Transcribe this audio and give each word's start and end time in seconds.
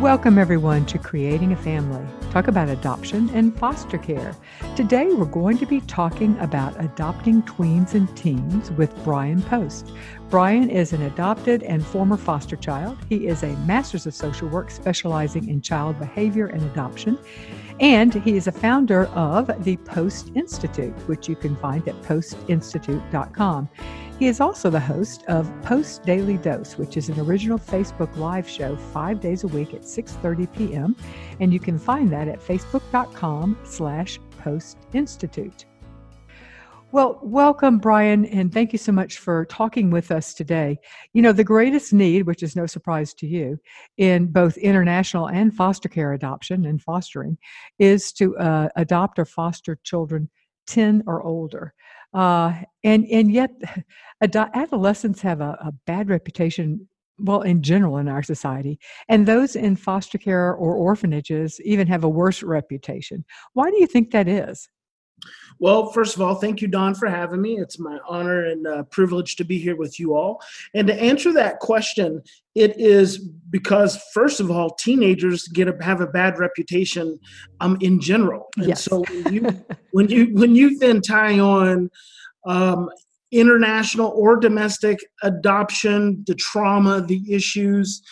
Welcome, 0.00 0.38
everyone, 0.38 0.86
to 0.86 0.98
Creating 0.98 1.50
a 1.50 1.56
Family. 1.56 2.06
Talk 2.30 2.46
about 2.46 2.68
adoption 2.68 3.28
and 3.34 3.58
foster 3.58 3.98
care. 3.98 4.32
Today, 4.76 5.08
we're 5.12 5.24
going 5.24 5.58
to 5.58 5.66
be 5.66 5.80
talking 5.80 6.38
about 6.38 6.80
adopting 6.80 7.42
tweens 7.42 7.94
and 7.94 8.16
teens 8.16 8.70
with 8.70 8.94
Brian 9.02 9.42
Post. 9.42 9.92
Brian 10.30 10.70
is 10.70 10.92
an 10.92 11.02
adopted 11.02 11.64
and 11.64 11.84
former 11.84 12.16
foster 12.16 12.54
child. 12.54 12.96
He 13.08 13.26
is 13.26 13.42
a 13.42 13.56
master's 13.66 14.06
of 14.06 14.14
social 14.14 14.48
work 14.48 14.70
specializing 14.70 15.48
in 15.48 15.62
child 15.62 15.98
behavior 15.98 16.46
and 16.46 16.62
adoption. 16.62 17.18
And 17.80 18.14
he 18.14 18.36
is 18.36 18.46
a 18.46 18.52
founder 18.52 19.06
of 19.06 19.64
the 19.64 19.78
Post 19.78 20.30
Institute, 20.36 20.94
which 21.08 21.28
you 21.28 21.34
can 21.34 21.56
find 21.56 21.88
at 21.88 22.00
postinstitute.com. 22.02 23.68
He 24.18 24.26
is 24.26 24.40
also 24.40 24.68
the 24.68 24.80
host 24.80 25.22
of 25.28 25.48
Post 25.62 26.02
Daily 26.02 26.38
Dose, 26.38 26.76
which 26.76 26.96
is 26.96 27.08
an 27.08 27.20
original 27.20 27.56
Facebook 27.56 28.16
live 28.16 28.48
show 28.48 28.74
five 28.74 29.20
days 29.20 29.44
a 29.44 29.46
week 29.46 29.72
at 29.74 29.82
6.30 29.82 30.52
p.m. 30.56 30.96
And 31.38 31.52
you 31.52 31.60
can 31.60 31.78
find 31.78 32.10
that 32.10 32.26
at 32.26 32.40
facebook.com 32.40 33.56
slash 33.62 34.18
postinstitute. 34.42 35.66
Well, 36.90 37.20
welcome, 37.22 37.78
Brian, 37.78 38.24
and 38.24 38.52
thank 38.52 38.72
you 38.72 38.78
so 38.78 38.90
much 38.90 39.18
for 39.18 39.44
talking 39.44 39.88
with 39.88 40.10
us 40.10 40.34
today. 40.34 40.80
You 41.12 41.22
know, 41.22 41.32
the 41.32 41.44
greatest 41.44 41.92
need, 41.92 42.22
which 42.22 42.42
is 42.42 42.56
no 42.56 42.66
surprise 42.66 43.14
to 43.14 43.26
you, 43.28 43.60
in 43.98 44.26
both 44.32 44.56
international 44.56 45.28
and 45.28 45.54
foster 45.54 45.88
care 45.88 46.14
adoption 46.14 46.66
and 46.66 46.82
fostering, 46.82 47.38
is 47.78 48.10
to 48.14 48.36
uh, 48.38 48.68
adopt 48.74 49.20
or 49.20 49.26
foster 49.26 49.78
children 49.84 50.28
10 50.66 51.04
or 51.06 51.22
older. 51.22 51.72
Uh, 52.14 52.54
and 52.84 53.06
and 53.06 53.30
yet, 53.32 53.50
adolescents 54.54 55.20
have 55.20 55.40
a, 55.40 55.56
a 55.60 55.72
bad 55.86 56.08
reputation 56.08 56.88
well 57.18 57.42
in 57.42 57.62
general 57.62 57.98
in 57.98 58.08
our 58.08 58.22
society 58.22 58.78
and 59.08 59.26
those 59.26 59.56
in 59.56 59.74
foster 59.74 60.18
care 60.18 60.54
or 60.54 60.74
orphanages 60.74 61.60
even 61.64 61.86
have 61.86 62.04
a 62.04 62.08
worse 62.08 62.42
reputation. 62.42 63.24
Why 63.54 63.70
do 63.70 63.80
you 63.80 63.86
think 63.86 64.12
that 64.12 64.28
is 64.28 64.68
well, 65.58 65.90
first 65.90 66.14
of 66.14 66.22
all, 66.22 66.36
thank 66.36 66.62
you, 66.62 66.68
Dawn, 66.68 66.94
for 66.94 67.08
having 67.08 67.40
me. 67.40 67.58
It's 67.58 67.78
my 67.78 67.98
honor 68.08 68.44
and 68.44 68.66
uh, 68.66 68.82
privilege 68.84 69.36
to 69.36 69.44
be 69.44 69.58
here 69.58 69.76
with 69.76 69.98
you 69.98 70.14
all. 70.14 70.40
And 70.74 70.86
to 70.86 70.94
answer 70.94 71.32
that 71.32 71.58
question, 71.58 72.22
it 72.54 72.78
is 72.78 73.18
because, 73.18 74.00
first 74.14 74.38
of 74.40 74.50
all, 74.50 74.70
teenagers 74.70 75.48
get 75.48 75.68
a, 75.68 75.76
have 75.82 76.00
a 76.00 76.06
bad 76.06 76.38
reputation 76.38 77.18
um, 77.60 77.76
in 77.80 78.00
general. 78.00 78.48
And 78.56 78.68
yes. 78.68 78.84
so 78.84 79.02
when 79.02 79.34
you, 79.34 79.64
when 79.90 80.08
you 80.08 80.26
when 80.34 80.54
you 80.54 80.78
then 80.78 81.00
tie 81.00 81.40
on 81.40 81.90
um, 82.46 82.88
international 83.32 84.12
or 84.14 84.36
domestic 84.36 84.98
adoption, 85.22 86.24
the 86.26 86.34
trauma, 86.36 87.00
the 87.00 87.22
issues, 87.32 88.02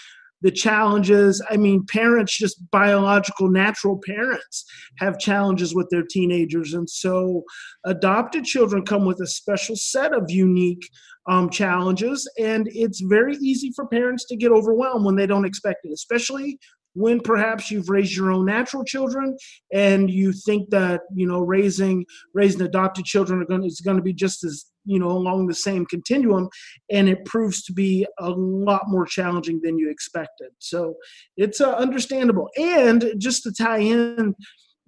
the 0.43 0.51
challenges. 0.51 1.43
I 1.51 1.57
mean, 1.57 1.85
parents, 1.87 2.37
just 2.37 2.59
biological, 2.71 3.49
natural 3.49 4.01
parents, 4.05 4.65
have 4.99 5.19
challenges 5.19 5.75
with 5.75 5.89
their 5.91 6.05
teenagers. 6.09 6.75
And 6.75 6.89
so, 6.89 7.45
adopted 7.85 8.45
children 8.45 8.85
come 8.85 9.05
with 9.05 9.21
a 9.21 9.27
special 9.27 9.77
set 9.77 10.13
of 10.13 10.31
unique 10.31 10.89
um, 11.29 11.51
challenges. 11.51 12.29
And 12.39 12.69
it's 12.71 13.01
very 13.01 13.37
easy 13.37 13.73
for 13.75 13.87
parents 13.87 14.25
to 14.27 14.37
get 14.37 14.53
overwhelmed 14.53 15.05
when 15.05 15.17
they 15.17 15.27
don't 15.27 15.45
expect 15.45 15.85
it, 15.85 15.93
especially 15.93 16.59
when 16.97 17.21
perhaps 17.21 17.71
you've 17.71 17.91
raised 17.91 18.17
your 18.17 18.33
own 18.33 18.47
natural 18.47 18.83
children 18.83 19.37
and 19.73 20.11
you 20.11 20.33
think 20.33 20.71
that 20.71 21.03
you 21.15 21.27
know 21.27 21.41
raising 21.41 22.05
raising 22.33 22.63
adopted 22.63 23.05
children 23.05 23.41
are 23.41 23.45
going 23.45 23.63
is 23.65 23.81
going 23.81 23.99
to 23.99 24.03
be 24.03 24.15
just 24.15 24.43
as 24.43 24.65
you 24.87 24.99
know 24.99 25.11
along 25.11 25.47
the 25.47 25.55
same 25.55 25.85
continuum 25.87 26.49
and 26.91 27.09
it 27.09 27.23
proves 27.27 27.63
to 27.63 27.73
be 27.73 28.07
a 28.19 28.31
lot 28.31 28.83
more 28.89 29.05
challenging 29.05 29.61
than 29.63 29.79
you 29.79 29.91
expected. 29.91 30.49
So 30.59 30.95
it's 31.37 31.61
uh, 31.61 31.75
understandable. 31.75 32.49
And 32.57 33.13
just 33.19 33.43
to 33.43 33.53
tie 33.53 33.79
in 33.79 34.35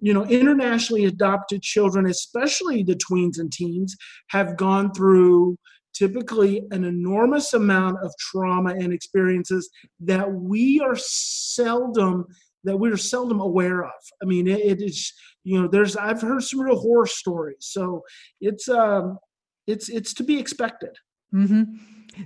you 0.01 0.13
know 0.13 0.25
internationally 0.25 1.05
adopted 1.05 1.61
children 1.61 2.05
especially 2.07 2.83
the 2.83 2.95
tweens 2.95 3.37
and 3.37 3.51
teens 3.51 3.95
have 4.29 4.55
gone 4.55 4.93
through 4.93 5.57
typically 5.99 6.63
an 6.71 6.85
enormous 6.85 7.53
amount 7.53 7.97
of 8.01 8.13
trauma 8.17 8.71
and 8.71 8.93
experiences 8.93 9.69
that 9.99 10.31
we 10.31 10.79
are 10.79 10.95
seldom 10.95 12.25
that 12.63 12.77
we're 12.77 12.97
seldom 12.97 13.39
aware 13.41 13.83
of. 13.83 14.01
I 14.21 14.25
mean 14.25 14.47
it, 14.47 14.59
it 14.59 14.81
is 14.81 15.13
you 15.43 15.61
know 15.61 15.67
there's 15.67 15.95
i've 15.95 16.21
heard 16.21 16.43
some 16.43 16.61
real 16.61 16.79
horror 16.79 17.05
stories. 17.07 17.57
So 17.59 18.03
it's 18.39 18.69
um 18.69 19.19
it's 19.67 19.89
it's 19.89 20.13
to 20.15 20.23
be 20.23 20.39
expected. 20.39 20.95
Mm-hmm. 21.33 21.63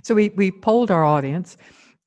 so 0.02 0.14
we 0.14 0.30
we 0.30 0.50
polled 0.50 0.90
our 0.90 1.04
audience 1.04 1.58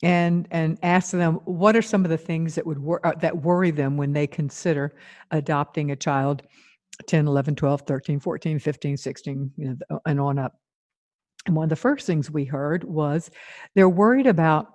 and 0.01 0.47
and 0.51 0.79
asked 0.83 1.11
them 1.11 1.35
what 1.45 1.75
are 1.75 1.81
some 1.81 2.03
of 2.05 2.09
the 2.09 2.17
things 2.17 2.55
that 2.55 2.65
would 2.65 2.79
wor- 2.79 3.05
uh, 3.05 3.13
that 3.19 3.43
worry 3.43 3.71
them 3.71 3.97
when 3.97 4.13
they 4.13 4.25
consider 4.25 4.95
adopting 5.31 5.91
a 5.91 5.95
child 5.95 6.43
10 7.05 7.27
11 7.27 7.55
12 7.55 7.81
13 7.81 8.19
14 8.19 8.59
15 8.59 8.97
16 8.97 9.51
you 9.57 9.77
know, 9.89 9.99
and 10.07 10.19
on 10.19 10.39
up 10.39 10.55
and 11.47 11.55
one 11.55 11.63
of 11.63 11.69
the 11.69 11.75
first 11.75 12.05
things 12.05 12.29
we 12.29 12.45
heard 12.45 12.83
was 12.83 13.31
they're 13.73 13.89
worried 13.89 14.27
about, 14.27 14.67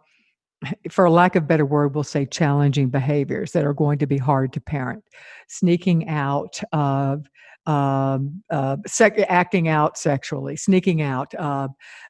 for 0.91 1.09
lack 1.11 1.37
of 1.37 1.47
better 1.47 1.67
word, 1.67 1.95
we'll 1.95 2.05
say 2.05 2.25
challenging 2.25 2.89
behaviors 2.89 3.53
that 3.53 3.65
are 3.65 3.75
going 3.75 3.99
to 3.99 4.07
be 4.07 4.19
hard 4.19 4.53
to 4.55 4.61
parent, 4.61 5.05
sneaking 5.49 6.09
out 6.09 6.61
of 6.73 7.27
um, 7.67 8.43
uh, 8.51 8.77
sec- 8.87 9.19
acting 9.29 9.69
out 9.69 9.97
sexually, 9.97 10.57
sneaking 10.57 11.03
out, 11.03 11.33
uh, 11.39 11.69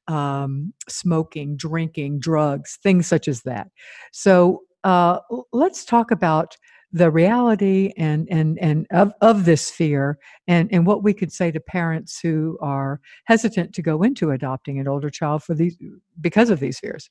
um, 0.08 0.72
smoking, 0.88 1.56
drinking, 1.56 2.20
drugs, 2.20 2.78
things 2.82 3.06
such 3.06 3.28
as 3.28 3.42
that. 3.42 3.68
So 4.12 4.62
uh, 4.84 5.18
let's 5.52 5.84
talk 5.84 6.10
about 6.10 6.56
the 6.92 7.10
reality 7.10 7.92
and 7.96 8.28
and 8.30 8.58
and 8.58 8.86
of, 8.90 9.12
of 9.20 9.44
this 9.44 9.70
fear 9.70 10.18
and 10.46 10.68
and 10.72 10.86
what 10.86 11.02
we 11.02 11.14
could 11.14 11.32
say 11.32 11.50
to 11.50 11.60
parents 11.60 12.20
who 12.20 12.58
are 12.60 13.00
hesitant 13.24 13.74
to 13.74 13.82
go 13.82 14.02
into 14.02 14.30
adopting 14.30 14.78
an 14.78 14.86
older 14.86 15.10
child 15.10 15.42
for 15.42 15.54
these 15.54 15.76
because 16.20 16.50
of 16.50 16.60
these 16.60 16.78
fears. 16.78 17.10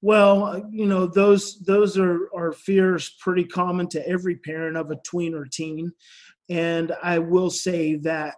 Well 0.00 0.44
uh, 0.44 0.60
you 0.70 0.86
know 0.86 1.06
those 1.06 1.60
those 1.60 1.98
are 1.98 2.28
are 2.34 2.52
fears 2.52 3.16
pretty 3.20 3.44
common 3.44 3.88
to 3.88 4.08
every 4.08 4.36
parent 4.36 4.76
of 4.76 4.90
a 4.90 4.96
tween 4.96 5.34
or 5.34 5.46
teen. 5.46 5.92
And 6.48 6.92
i 7.02 7.18
will 7.18 7.50
say 7.50 7.96
that 7.96 8.36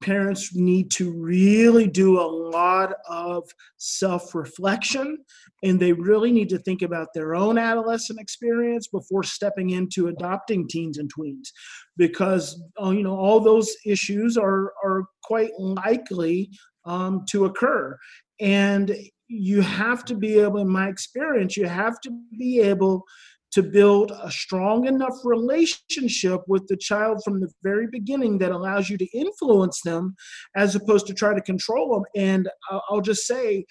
parents 0.00 0.54
need 0.54 0.90
to 0.92 1.12
really 1.12 1.86
do 1.86 2.20
a 2.20 2.22
lot 2.22 2.94
of 3.08 3.48
self 3.76 4.34
reflection 4.34 5.18
and 5.62 5.80
they 5.80 5.92
really 5.92 6.30
need 6.30 6.48
to 6.50 6.58
think 6.58 6.82
about 6.82 7.08
their 7.14 7.34
own 7.34 7.58
adolescent 7.58 8.20
experience 8.20 8.86
before 8.88 9.22
stepping 9.22 9.70
into 9.70 10.08
adopting 10.08 10.68
teens 10.68 10.98
and 10.98 11.10
tweens. 11.12 11.48
Because 11.96 12.62
uh, 12.82 12.90
you 12.90 13.02
know 13.02 13.16
all 13.16 13.40
those 13.40 13.74
issues 13.84 14.36
are 14.36 14.72
are 14.84 15.04
quite 15.24 15.52
likely 15.58 16.50
um, 16.84 17.24
to 17.30 17.46
occur. 17.46 17.96
And 18.40 18.96
you 19.28 19.60
have 19.60 20.04
to 20.06 20.14
be 20.14 20.38
able 20.38 20.58
in 20.58 20.68
my 20.68 20.88
experience 20.88 21.54
you 21.54 21.66
have 21.66 22.00
to 22.00 22.10
be 22.38 22.60
able 22.60 23.04
to 23.52 23.62
build 23.62 24.12
a 24.22 24.30
strong 24.30 24.86
enough 24.86 25.14
relationship 25.24 26.42
with 26.46 26.66
the 26.68 26.76
child 26.76 27.22
from 27.24 27.40
the 27.40 27.50
very 27.62 27.86
beginning 27.90 28.38
that 28.38 28.52
allows 28.52 28.90
you 28.90 28.98
to 28.98 29.06
influence 29.18 29.80
them 29.82 30.14
as 30.54 30.74
opposed 30.74 31.06
to 31.06 31.14
try 31.14 31.34
to 31.34 31.40
control 31.40 31.94
them. 31.94 32.04
And 32.14 32.48
I'll 32.90 33.00
just 33.00 33.26
say, 33.26 33.64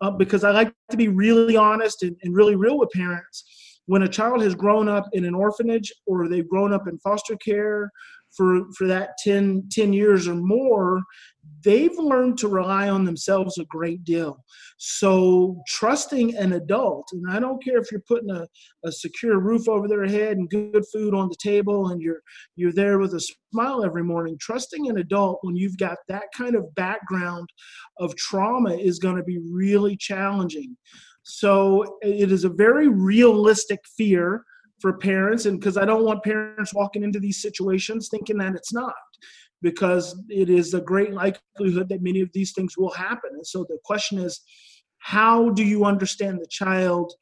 uh, 0.00 0.10
because 0.10 0.44
I 0.44 0.50
like 0.50 0.72
to 0.90 0.96
be 0.96 1.08
really 1.08 1.56
honest 1.56 2.02
and, 2.02 2.16
and 2.22 2.34
really 2.34 2.56
real 2.56 2.78
with 2.78 2.90
parents, 2.90 3.44
when 3.86 4.02
a 4.02 4.08
child 4.08 4.42
has 4.42 4.54
grown 4.54 4.88
up 4.88 5.08
in 5.12 5.24
an 5.24 5.34
orphanage 5.34 5.92
or 6.06 6.28
they've 6.28 6.48
grown 6.48 6.72
up 6.72 6.86
in 6.86 6.98
foster 6.98 7.36
care 7.36 7.90
for 8.36 8.62
for 8.76 8.86
that 8.86 9.10
10, 9.22 9.68
10 9.70 9.92
years 9.92 10.28
or 10.28 10.34
more 10.34 11.02
they've 11.62 11.98
learned 11.98 12.38
to 12.38 12.48
rely 12.48 12.88
on 12.88 13.04
themselves 13.04 13.58
a 13.58 13.64
great 13.66 14.04
deal. 14.04 14.42
So 14.78 15.62
trusting 15.66 16.36
an 16.36 16.54
adult 16.54 17.08
and 17.12 17.30
i 17.30 17.38
don't 17.38 17.62
care 17.62 17.78
if 17.78 17.90
you're 17.90 18.02
putting 18.08 18.30
a, 18.30 18.46
a 18.84 18.92
secure 18.92 19.38
roof 19.38 19.68
over 19.68 19.88
their 19.88 20.06
head 20.06 20.38
and 20.38 20.48
good 20.48 20.84
food 20.92 21.14
on 21.14 21.28
the 21.28 21.36
table 21.42 21.88
and 21.88 22.00
you're 22.00 22.22
you're 22.56 22.72
there 22.72 22.98
with 22.98 23.14
a 23.14 23.20
smile 23.52 23.84
every 23.84 24.02
morning 24.02 24.36
trusting 24.40 24.88
an 24.88 24.98
adult 24.98 25.38
when 25.42 25.56
you've 25.56 25.76
got 25.76 25.98
that 26.08 26.24
kind 26.36 26.54
of 26.54 26.74
background 26.74 27.48
of 27.98 28.16
trauma 28.16 28.74
is 28.74 28.98
going 28.98 29.16
to 29.16 29.22
be 29.22 29.40
really 29.50 29.96
challenging. 29.96 30.76
So 31.22 31.98
it 32.02 32.32
is 32.32 32.44
a 32.44 32.48
very 32.48 32.88
realistic 32.88 33.80
fear 33.96 34.44
for 34.80 34.94
parents 34.94 35.46
and 35.46 35.60
because 35.60 35.76
i 35.76 35.84
don't 35.84 36.04
want 36.04 36.22
parents 36.22 36.74
walking 36.74 37.02
into 37.02 37.20
these 37.20 37.40
situations 37.40 38.08
thinking 38.08 38.38
that 38.38 38.54
it's 38.54 38.72
not 38.72 38.94
because 39.62 40.20
it 40.28 40.48
is 40.48 40.74
a 40.74 40.80
great 40.80 41.12
likelihood 41.12 41.88
that 41.88 42.02
many 42.02 42.20
of 42.20 42.30
these 42.32 42.52
things 42.52 42.76
will 42.76 42.90
happen. 42.90 43.30
And 43.34 43.46
so 43.46 43.64
the 43.68 43.78
question 43.84 44.18
is 44.18 44.40
how 44.98 45.50
do 45.50 45.64
you 45.64 45.84
understand 45.84 46.40
the 46.40 46.46
child 46.46 47.12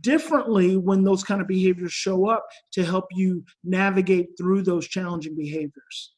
differently 0.00 0.76
when 0.76 1.04
those 1.04 1.22
kind 1.22 1.40
of 1.40 1.46
behaviors 1.46 1.92
show 1.92 2.28
up 2.28 2.46
to 2.72 2.84
help 2.84 3.04
you 3.12 3.44
navigate 3.62 4.28
through 4.38 4.62
those 4.62 4.88
challenging 4.88 5.36
behaviors? 5.36 6.14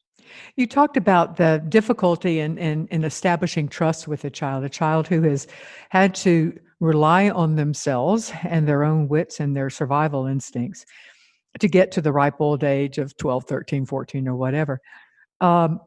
You 0.55 0.65
talked 0.65 0.95
about 0.95 1.35
the 1.35 1.61
difficulty 1.67 2.39
in, 2.39 2.57
in, 2.57 2.87
in 2.87 3.03
establishing 3.03 3.67
trust 3.67 4.07
with 4.07 4.23
a 4.23 4.29
child, 4.29 4.63
a 4.63 4.69
child 4.69 5.07
who 5.07 5.21
has 5.23 5.47
had 5.89 6.15
to 6.15 6.57
rely 6.81 7.29
on 7.29 7.55
themselves 7.55 8.33
and 8.43 8.67
their 8.67 8.83
own 8.83 9.07
wits 9.07 9.39
and 9.39 9.55
their 9.55 9.69
survival 9.69 10.25
instincts 10.25 10.83
to 11.59 11.69
get 11.69 11.91
to 11.91 12.01
the 12.01 12.11
ripe 12.11 12.41
old 12.41 12.63
age 12.63 12.97
of 12.97 13.15
12, 13.17 13.45
13, 13.45 13.85
14, 13.85 14.27
or 14.27 14.35
whatever, 14.35 14.81
um, 15.39 15.79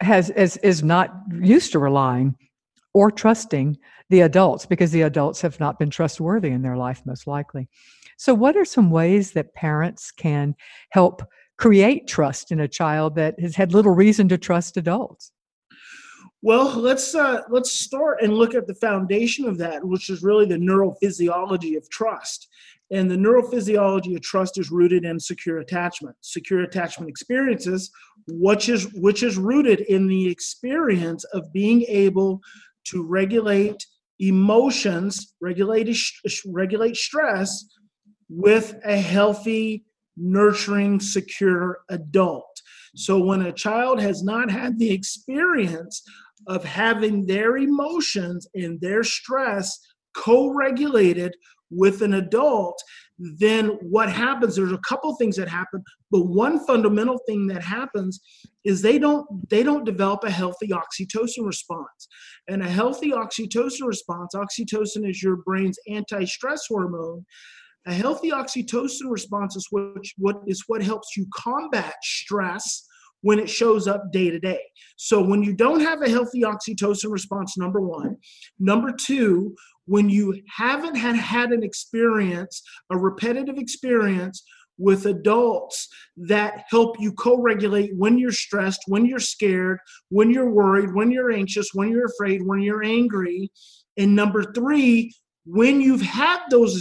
has 0.00 0.30
is, 0.30 0.56
is 0.58 0.82
not 0.82 1.14
used 1.32 1.72
to 1.72 1.78
relying 1.78 2.36
or 2.92 3.10
trusting 3.10 3.76
the 4.10 4.20
adults 4.20 4.66
because 4.66 4.92
the 4.92 5.02
adults 5.02 5.40
have 5.40 5.58
not 5.58 5.78
been 5.78 5.90
trustworthy 5.90 6.50
in 6.50 6.62
their 6.62 6.76
life, 6.76 7.02
most 7.06 7.26
likely. 7.26 7.68
So, 8.18 8.34
what 8.34 8.56
are 8.56 8.64
some 8.64 8.90
ways 8.90 9.32
that 9.32 9.54
parents 9.54 10.10
can 10.10 10.54
help 10.90 11.22
create 11.56 12.06
trust 12.06 12.52
in 12.52 12.60
a 12.60 12.68
child 12.68 13.14
that 13.14 13.38
has 13.40 13.56
had 13.56 13.72
little 13.72 13.94
reason 13.94 14.28
to 14.28 14.38
trust 14.38 14.76
adults? 14.76 15.32
Well, 16.44 16.78
let's 16.78 17.14
uh, 17.14 17.40
let's 17.48 17.72
start 17.72 18.20
and 18.20 18.34
look 18.34 18.54
at 18.54 18.66
the 18.66 18.74
foundation 18.74 19.46
of 19.46 19.56
that, 19.56 19.82
which 19.82 20.10
is 20.10 20.22
really 20.22 20.44
the 20.44 20.58
neurophysiology 20.58 21.74
of 21.78 21.88
trust. 21.88 22.48
And 22.90 23.10
the 23.10 23.16
neurophysiology 23.16 24.14
of 24.14 24.20
trust 24.20 24.58
is 24.58 24.70
rooted 24.70 25.06
in 25.06 25.18
secure 25.18 25.60
attachment. 25.60 26.16
Secure 26.20 26.60
attachment 26.60 27.08
experiences, 27.08 27.90
which 28.28 28.68
is 28.68 28.92
which 28.92 29.22
is 29.22 29.38
rooted 29.38 29.80
in 29.88 30.06
the 30.06 30.28
experience 30.28 31.24
of 31.32 31.50
being 31.50 31.80
able 31.88 32.42
to 32.88 33.02
regulate 33.02 33.82
emotions, 34.18 35.32
regulate 35.40 35.88
regulate 36.44 36.96
stress 36.96 37.64
with 38.28 38.78
a 38.84 38.98
healthy, 38.98 39.86
nurturing, 40.18 41.00
secure 41.00 41.78
adult. 41.88 42.60
So 42.96 43.18
when 43.18 43.40
a 43.42 43.52
child 43.52 43.98
has 44.02 44.22
not 44.22 44.50
had 44.50 44.78
the 44.78 44.92
experience 44.92 46.02
of 46.46 46.64
having 46.64 47.26
their 47.26 47.56
emotions 47.56 48.46
and 48.54 48.80
their 48.80 49.02
stress 49.02 49.78
co-regulated 50.16 51.34
with 51.70 52.02
an 52.02 52.14
adult 52.14 52.80
then 53.18 53.68
what 53.82 54.10
happens 54.10 54.54
there's 54.54 54.72
a 54.72 54.80
couple 54.88 55.14
things 55.16 55.36
that 55.36 55.48
happen 55.48 55.82
but 56.10 56.26
one 56.26 56.64
fundamental 56.64 57.18
thing 57.26 57.48
that 57.48 57.62
happens 57.62 58.20
is 58.64 58.80
they 58.80 58.98
don't 58.98 59.26
they 59.50 59.62
don't 59.62 59.84
develop 59.84 60.24
a 60.24 60.30
healthy 60.30 60.68
oxytocin 60.68 61.44
response. 61.44 62.08
And 62.48 62.62
a 62.62 62.68
healthy 62.68 63.10
oxytocin 63.10 63.86
response 63.86 64.34
oxytocin 64.34 65.08
is 65.08 65.22
your 65.22 65.36
brain's 65.36 65.78
anti-stress 65.88 66.66
hormone. 66.68 67.24
A 67.86 67.92
healthy 67.92 68.30
oxytocin 68.30 69.10
response 69.10 69.56
is 69.56 69.66
what, 69.70 70.04
what 70.16 70.36
is 70.46 70.64
what 70.66 70.82
helps 70.82 71.16
you 71.16 71.26
combat 71.34 71.94
stress 72.02 72.86
when 73.24 73.38
it 73.38 73.48
shows 73.48 73.88
up 73.88 74.12
day 74.12 74.30
to 74.30 74.38
day. 74.38 74.60
So 74.96 75.22
when 75.22 75.42
you 75.42 75.54
don't 75.54 75.80
have 75.80 76.02
a 76.02 76.10
healthy 76.10 76.42
oxytocin 76.42 77.10
response, 77.10 77.56
number 77.56 77.80
one. 77.80 78.18
Number 78.58 78.92
two, 78.92 79.56
when 79.86 80.10
you 80.10 80.42
haven't 80.54 80.94
had 80.94 81.16
had 81.16 81.50
an 81.50 81.62
experience, 81.62 82.62
a 82.90 82.98
repetitive 82.98 83.56
experience 83.56 84.44
with 84.76 85.06
adults 85.06 85.88
that 86.18 86.64
help 86.68 86.96
you 87.00 87.12
co-regulate 87.12 87.92
when 87.96 88.18
you're 88.18 88.30
stressed, 88.30 88.82
when 88.88 89.06
you're 89.06 89.18
scared, 89.18 89.78
when 90.10 90.30
you're 90.30 90.50
worried, 90.50 90.92
when 90.92 91.10
you're 91.10 91.32
anxious, 91.32 91.70
when 91.72 91.90
you're 91.90 92.06
afraid, 92.06 92.42
when 92.42 92.60
you're 92.60 92.84
angry. 92.84 93.50
And 93.96 94.14
number 94.14 94.52
three, 94.52 95.14
when 95.46 95.80
you've 95.80 96.02
had 96.02 96.40
those 96.50 96.76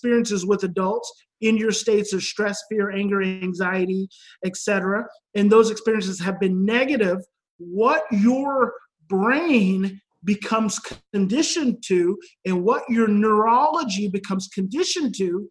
experiences 0.00 0.46
with 0.46 0.64
adults 0.64 1.12
in 1.42 1.56
your 1.56 1.72
states 1.72 2.12
of 2.12 2.22
stress, 2.22 2.62
fear, 2.70 2.90
anger, 2.90 3.22
anxiety, 3.22 4.08
etc., 4.44 5.04
and 5.34 5.50
those 5.50 5.70
experiences 5.70 6.18
have 6.20 6.40
been 6.40 6.64
negative, 6.64 7.18
what 7.58 8.04
your 8.10 8.72
brain 9.08 10.00
becomes 10.24 10.80
conditioned 11.12 11.82
to 11.86 12.18
and 12.46 12.62
what 12.64 12.82
your 12.88 13.08
neurology 13.08 14.08
becomes 14.08 14.48
conditioned 14.48 15.14
to 15.16 15.48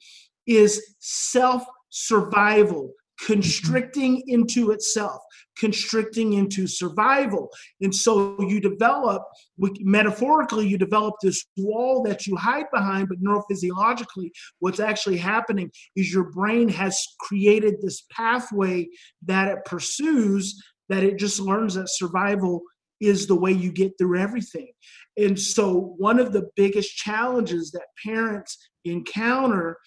is 0.48 0.95
self 1.00 1.63
survival 1.90 2.92
constricting 3.25 4.24
into 4.27 4.71
itself, 4.71 5.21
constricting 5.57 6.33
into 6.33 6.68
survival. 6.68 7.50
And 7.81 7.94
so 7.94 8.39
you 8.42 8.62
develop, 8.62 9.24
metaphorically, 9.57 10.68
you 10.68 10.77
develop 10.77 11.16
this 11.21 11.45
wall 11.57 12.04
that 12.04 12.25
you 12.25 12.36
hide 12.36 12.66
behind, 12.74 13.10
but 13.10 13.21
neurophysiologically, 13.21 14.31
what's 14.60 14.80
actually 14.80 15.18
happening 15.18 15.71
is 15.95 16.13
your 16.13 16.31
brain 16.31 16.69
has 16.69 17.01
created 17.19 17.75
this 17.81 18.04
pathway 18.12 18.88
that 19.25 19.50
it 19.50 19.66
pursues, 19.66 20.62
that 20.88 21.04
it 21.04 21.18
just 21.18 21.39
learns 21.39 21.75
that 21.75 21.89
survival 21.89 22.62
is 23.01 23.27
the 23.27 23.36
way 23.36 23.51
you 23.51 23.71
get 23.71 23.94
through 23.98 24.19
everything. 24.19 24.71
And 25.18 25.39
so, 25.39 25.95
one 25.98 26.19
of 26.19 26.31
the 26.31 26.50
biggest 26.56 26.95
challenges 26.95 27.71
that 27.71 27.88
parents 28.06 28.57
encounter 28.86 29.77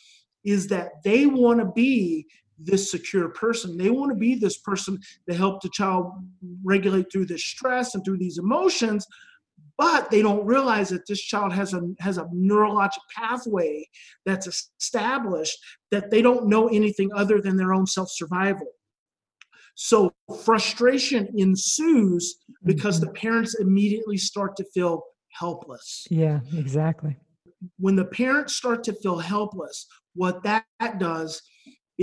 is 0.45 0.69
that 0.69 0.91
they 1.05 1.27
want 1.27 1.61
to 1.61 1.67
be 1.67 2.27
this 2.59 2.91
secure 2.91 3.29
person. 3.29 3.77
They 3.77 3.91
want 3.91 4.11
to 4.13 4.17
be 4.17 4.35
this 4.35 4.59
person 4.59 4.99
to 5.29 5.35
help 5.35 5.63
the 5.63 5.69
child 5.71 6.13
regulate 6.65 7.11
through 7.11 7.27
this 7.27 7.45
stress 7.45 7.95
and 7.95 8.05
through 8.05 8.19
these 8.19 8.39
emotions, 8.39 9.07
but 9.79 10.11
they 10.11 10.23
don't 10.23 10.47
realize 10.47 10.91
that 10.91 11.07
this 11.07 11.21
child 11.21 11.53
has 11.53 11.75
a 11.75 11.81
has 11.99 12.19
a 12.19 12.25
neurologic 12.35 13.01
pathway 13.17 13.85
that's 14.27 14.47
established 14.81 15.59
that 15.91 16.11
they 16.11 16.23
don't 16.23 16.47
know 16.47 16.69
anything 16.69 17.11
other 17.15 17.41
than 17.41 17.57
their 17.57 17.73
own 17.73 17.87
self-survival. 17.87 18.67
So 19.75 20.13
frustration 20.45 21.29
ensues 21.37 22.37
because 22.65 23.01
mm-hmm. 23.01 23.07
the 23.07 23.13
parents 23.13 23.55
immediately 23.59 24.19
start 24.19 24.57
to 24.57 24.65
feel 24.75 25.03
helpless. 25.31 26.07
Yeah, 26.11 26.41
exactly. 26.55 27.17
When 27.79 27.97
the 27.97 28.05
parents 28.05 28.57
start 28.57 28.85
to 28.85 28.93
feel 28.93 29.19
helpless, 29.19 29.87
what 30.15 30.43
that 30.43 30.65
does 30.99 31.41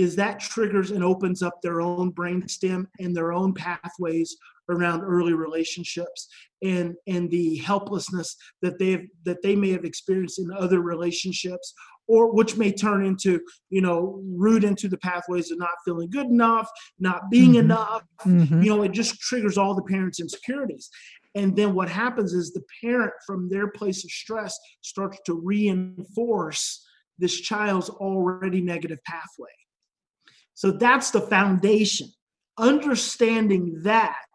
is 0.00 0.16
that 0.16 0.40
triggers 0.40 0.90
and 0.90 1.04
opens 1.04 1.42
up 1.42 1.60
their 1.62 1.80
own 1.80 2.10
brainstem 2.12 2.86
and 2.98 3.14
their 3.14 3.32
own 3.32 3.52
pathways 3.52 4.36
around 4.70 5.02
early 5.02 5.34
relationships 5.34 6.28
and 6.62 6.94
and 7.06 7.30
the 7.30 7.56
helplessness 7.56 8.36
that 8.62 8.78
they 8.78 9.08
that 9.24 9.42
they 9.42 9.54
may 9.54 9.70
have 9.70 9.84
experienced 9.84 10.38
in 10.38 10.50
other 10.52 10.80
relationships 10.80 11.74
or 12.06 12.32
which 12.32 12.56
may 12.56 12.72
turn 12.72 13.04
into 13.04 13.40
you 13.68 13.80
know 13.80 14.22
root 14.24 14.64
into 14.64 14.88
the 14.88 14.98
pathways 14.98 15.50
of 15.50 15.58
not 15.58 15.76
feeling 15.84 16.08
good 16.08 16.26
enough 16.26 16.68
not 16.98 17.30
being 17.30 17.52
mm-hmm. 17.52 17.70
enough 17.70 18.02
mm-hmm. 18.24 18.62
you 18.62 18.70
know 18.70 18.82
it 18.82 18.92
just 18.92 19.20
triggers 19.20 19.58
all 19.58 19.74
the 19.74 19.82
parents 19.82 20.20
insecurities 20.20 20.88
and 21.34 21.54
then 21.56 21.74
what 21.74 21.88
happens 21.88 22.32
is 22.32 22.52
the 22.52 22.62
parent 22.82 23.12
from 23.26 23.48
their 23.48 23.68
place 23.68 24.04
of 24.04 24.10
stress 24.10 24.58
starts 24.80 25.18
to 25.26 25.34
reinforce 25.34 26.86
this 27.18 27.40
child's 27.40 27.90
already 27.90 28.60
negative 28.60 28.98
pathway 29.04 29.50
so 30.60 30.70
that's 30.70 31.10
the 31.10 31.22
foundation. 31.22 32.12
Understanding 32.58 33.80
that 33.82 34.26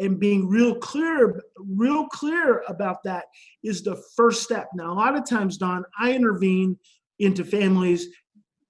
and 0.00 0.18
being 0.18 0.48
real 0.48 0.74
clear, 0.74 1.40
real 1.56 2.08
clear 2.08 2.64
about 2.66 3.04
that 3.04 3.26
is 3.62 3.84
the 3.84 3.94
first 4.16 4.42
step. 4.42 4.70
Now, 4.74 4.92
a 4.92 4.94
lot 4.94 5.16
of 5.16 5.24
times, 5.24 5.56
Dawn, 5.56 5.84
I 5.96 6.14
intervene 6.14 6.76
into 7.20 7.44
families 7.44 8.08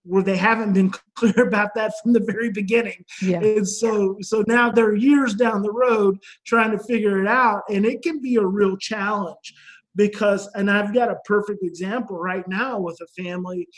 where 0.03 0.23
they 0.23 0.37
haven't 0.37 0.75
been 0.75 0.93
clear 1.15 1.47
about 1.47 1.75
that 1.77 1.95
from 2.03 2.12
the 2.12 2.21
very 2.21 2.50
beginning. 2.50 3.03
Yeah. 3.23 3.41
And 3.41 3.67
so 3.67 4.19
so 4.21 4.45
now 4.47 4.71
they're 4.71 4.95
years 4.95 5.33
down 5.33 5.62
the 5.62 5.73
road 5.73 6.19
trying 6.47 6.73
to 6.73 6.85
figure 6.85 7.23
it 7.23 7.27
out 7.27 7.62
and 7.71 7.87
it 7.87 8.03
can 8.03 8.21
be 8.21 8.37
a 8.37 8.45
real 8.45 8.77
challenge 8.77 9.55
because 9.99 10.49
and 10.55 10.71
i've 10.71 10.95
got 10.95 11.11
a 11.11 11.17
perfect 11.26 11.62
example 11.62 12.17
right 12.17 12.49
now 12.49 12.78
with 12.78 12.97
a 13.02 13.23
family 13.23 13.69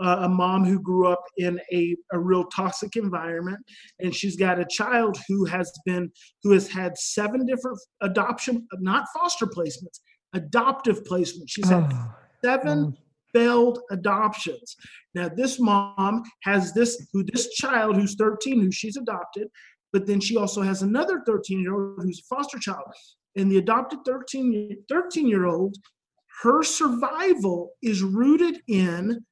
uh, 0.00 0.18
a 0.22 0.28
mom 0.28 0.64
who 0.64 0.78
grew 0.80 1.06
up 1.06 1.22
in 1.38 1.58
a, 1.72 1.96
a 2.12 2.18
real 2.18 2.44
toxic 2.44 2.96
environment 2.96 3.58
and 4.00 4.14
she's 4.14 4.36
got 4.36 4.60
a 4.60 4.66
child 4.66 5.16
who 5.28 5.46
has 5.46 5.72
been 5.86 6.10
who 6.42 6.52
has 6.52 6.68
had 6.68 6.98
seven 6.98 7.46
different 7.46 7.78
adoption 8.02 8.66
not 8.80 9.06
foster 9.16 9.46
placements 9.46 10.00
adoptive 10.34 11.02
placements 11.04 11.48
she's 11.48 11.70
had 11.70 11.90
oh. 11.90 12.14
seven 12.44 12.94
oh. 12.94 13.02
failed 13.32 13.78
adoptions 13.90 14.76
now 15.14 15.30
this 15.36 15.60
mom 15.60 16.22
has 16.42 16.72
this 16.74 17.06
who 17.12 17.22
this 17.22 17.48
child 17.54 17.96
who's 17.96 18.16
13 18.16 18.60
who 18.60 18.72
she's 18.72 18.96
adopted 18.96 19.48
but 19.92 20.06
then 20.06 20.20
she 20.20 20.36
also 20.36 20.62
has 20.62 20.82
another 20.82 21.22
13 21.26 21.60
year 21.60 21.74
old 21.74 22.02
who's 22.02 22.20
a 22.20 22.34
foster 22.34 22.58
child 22.58 22.84
and 23.38 23.50
the 23.50 23.58
adopted 23.58 24.00
13, 24.04 24.84
13 24.88 25.28
year 25.28 25.46
old, 25.46 25.76
her 26.42 26.62
survival 26.62 27.70
is 27.82 28.02
rooted 28.02 28.60
in 28.68 29.24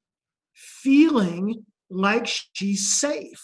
feeling 0.54 1.64
like 1.90 2.26
she's 2.26 2.98
safe. 3.00 3.40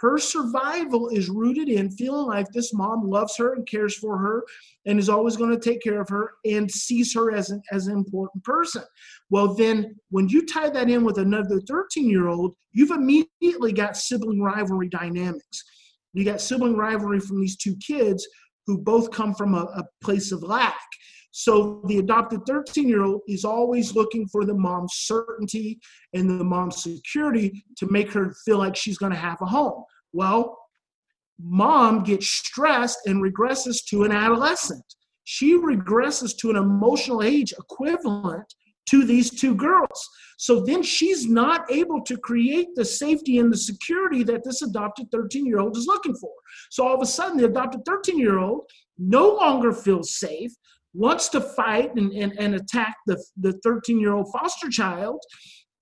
Her 0.00 0.16
survival 0.16 1.10
is 1.10 1.28
rooted 1.28 1.68
in 1.68 1.90
feeling 1.90 2.26
like 2.26 2.46
this 2.48 2.72
mom 2.72 3.08
loves 3.08 3.36
her 3.36 3.52
and 3.52 3.66
cares 3.66 3.94
for 3.94 4.16
her 4.16 4.44
and 4.86 4.98
is 4.98 5.10
always 5.10 5.36
going 5.36 5.50
to 5.50 5.60
take 5.60 5.82
care 5.82 6.00
of 6.00 6.08
her 6.08 6.32
and 6.46 6.70
sees 6.70 7.12
her 7.14 7.30
as 7.30 7.50
an, 7.50 7.60
as 7.70 7.86
an 7.86 7.94
important 7.94 8.42
person. 8.42 8.82
Well, 9.28 9.54
then 9.54 9.94
when 10.08 10.28
you 10.28 10.46
tie 10.46 10.70
that 10.70 10.88
in 10.88 11.04
with 11.04 11.18
another 11.18 11.60
13 11.60 12.08
year 12.08 12.28
old, 12.28 12.54
you've 12.72 12.92
immediately 12.92 13.72
got 13.72 13.96
sibling 13.96 14.40
rivalry 14.40 14.88
dynamics. 14.88 15.62
You 16.12 16.24
got 16.24 16.40
sibling 16.40 16.76
rivalry 16.76 17.20
from 17.20 17.40
these 17.40 17.56
two 17.56 17.76
kids 17.76 18.26
who 18.66 18.78
both 18.78 19.10
come 19.10 19.34
from 19.34 19.54
a, 19.54 19.62
a 19.62 19.84
place 20.02 20.32
of 20.32 20.42
lack. 20.42 20.78
So 21.32 21.82
the 21.86 21.98
adopted 21.98 22.40
13 22.46 22.88
year 22.88 23.02
old 23.02 23.22
is 23.28 23.44
always 23.44 23.94
looking 23.94 24.26
for 24.28 24.44
the 24.44 24.54
mom's 24.54 24.94
certainty 24.94 25.78
and 26.12 26.28
the 26.28 26.44
mom's 26.44 26.82
security 26.82 27.64
to 27.78 27.90
make 27.90 28.10
her 28.12 28.34
feel 28.44 28.58
like 28.58 28.76
she's 28.76 28.98
going 28.98 29.12
to 29.12 29.18
have 29.18 29.38
a 29.40 29.46
home. 29.46 29.84
Well, 30.12 30.58
mom 31.38 32.02
gets 32.02 32.28
stressed 32.28 32.98
and 33.06 33.22
regresses 33.22 33.84
to 33.90 34.04
an 34.04 34.12
adolescent. 34.12 34.84
She 35.24 35.56
regresses 35.56 36.36
to 36.38 36.50
an 36.50 36.56
emotional 36.56 37.22
age 37.22 37.52
equivalent 37.52 38.52
to 38.88 39.04
these 39.04 39.30
two 39.30 39.54
girls. 39.54 40.08
So 40.38 40.60
then 40.60 40.82
she's 40.82 41.26
not 41.26 41.70
able 41.70 42.02
to 42.02 42.16
create 42.16 42.68
the 42.74 42.84
safety 42.84 43.38
and 43.38 43.52
the 43.52 43.56
security 43.56 44.22
that 44.24 44.42
this 44.44 44.62
adopted 44.62 45.10
13 45.12 45.46
year 45.46 45.60
old 45.60 45.76
is 45.76 45.86
looking 45.86 46.14
for. 46.14 46.32
So 46.70 46.86
all 46.86 46.94
of 46.94 47.02
a 47.02 47.06
sudden, 47.06 47.38
the 47.38 47.46
adopted 47.46 47.82
13 47.84 48.18
year 48.18 48.38
old 48.38 48.62
no 48.98 49.28
longer 49.28 49.72
feels 49.72 50.18
safe, 50.18 50.52
wants 50.94 51.28
to 51.30 51.40
fight 51.40 51.94
and, 51.96 52.12
and, 52.12 52.32
and 52.38 52.54
attack 52.54 52.96
the, 53.06 53.22
the 53.40 53.52
13 53.62 54.00
year 54.00 54.12
old 54.12 54.32
foster 54.32 54.68
child. 54.68 55.20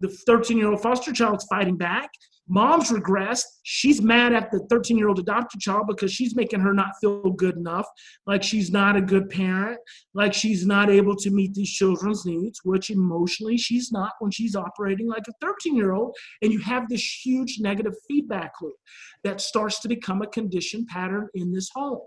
The 0.00 0.08
13 0.26 0.58
year 0.58 0.70
old 0.70 0.82
foster 0.82 1.12
child's 1.12 1.46
fighting 1.50 1.76
back 1.76 2.10
mom's 2.48 2.90
regressed. 2.90 3.44
She's 3.62 4.00
mad 4.00 4.32
at 4.32 4.50
the 4.50 4.60
13 4.70 4.96
year 4.96 5.08
old 5.08 5.18
adopted 5.18 5.60
child 5.60 5.86
because 5.86 6.12
she's 6.12 6.34
making 6.34 6.60
her 6.60 6.72
not 6.72 6.92
feel 7.00 7.30
good 7.30 7.56
enough, 7.56 7.86
like 8.26 8.42
she's 8.42 8.70
not 8.70 8.96
a 8.96 9.00
good 9.00 9.28
parent, 9.28 9.78
like 10.14 10.34
she's 10.34 10.66
not 10.66 10.90
able 10.90 11.14
to 11.16 11.30
meet 11.30 11.54
these 11.54 11.70
children's 11.70 12.24
needs, 12.24 12.60
which 12.64 12.90
emotionally 12.90 13.56
she's 13.56 13.92
not 13.92 14.12
when 14.18 14.30
she's 14.30 14.56
operating 14.56 15.08
like 15.08 15.26
a 15.28 15.32
13 15.40 15.76
year 15.76 15.92
old. 15.92 16.16
And 16.42 16.52
you 16.52 16.60
have 16.60 16.88
this 16.88 17.04
huge 17.24 17.58
negative 17.60 17.94
feedback 18.08 18.52
loop 18.60 18.76
that 19.24 19.40
starts 19.40 19.80
to 19.80 19.88
become 19.88 20.22
a 20.22 20.26
condition 20.26 20.86
pattern 20.86 21.28
in 21.34 21.52
this 21.52 21.70
home. 21.74 22.00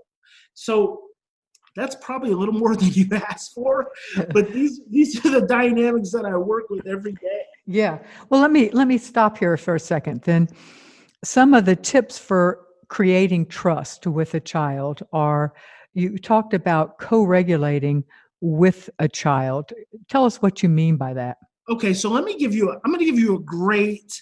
So 0.53 1.01
that's 1.75 1.95
probably 2.01 2.31
a 2.31 2.35
little 2.35 2.53
more 2.53 2.75
than 2.75 2.89
you 2.91 3.07
asked 3.29 3.53
for 3.53 3.87
but 4.33 4.51
these 4.51 4.81
these 4.89 5.25
are 5.25 5.39
the 5.39 5.47
dynamics 5.47 6.11
that 6.11 6.25
i 6.25 6.35
work 6.35 6.69
with 6.69 6.85
every 6.85 7.13
day 7.13 7.45
yeah. 7.71 7.99
Well 8.29 8.41
let 8.41 8.51
me 8.51 8.69
let 8.71 8.87
me 8.87 8.97
stop 8.97 9.37
here 9.37 9.57
for 9.57 9.75
a 9.75 9.79
second 9.79 10.21
then. 10.21 10.49
Some 11.23 11.53
of 11.53 11.65
the 11.65 11.75
tips 11.75 12.17
for 12.17 12.65
creating 12.87 13.45
trust 13.45 14.07
with 14.07 14.33
a 14.33 14.39
child 14.39 15.01
are 15.13 15.53
you 15.93 16.17
talked 16.17 16.53
about 16.53 16.97
co-regulating 16.99 18.03
with 18.41 18.89
a 18.99 19.07
child. 19.07 19.71
Tell 20.09 20.25
us 20.25 20.41
what 20.41 20.63
you 20.63 20.69
mean 20.69 20.97
by 20.97 21.13
that. 21.13 21.37
Okay 21.69 21.93
so 21.93 22.09
let 22.09 22.23
me 22.23 22.37
give 22.37 22.53
you 22.53 22.71
a, 22.71 22.73
i'm 22.83 22.91
going 22.91 22.99
to 22.99 23.05
give 23.05 23.19
you 23.19 23.35
a 23.35 23.39
great 23.39 24.21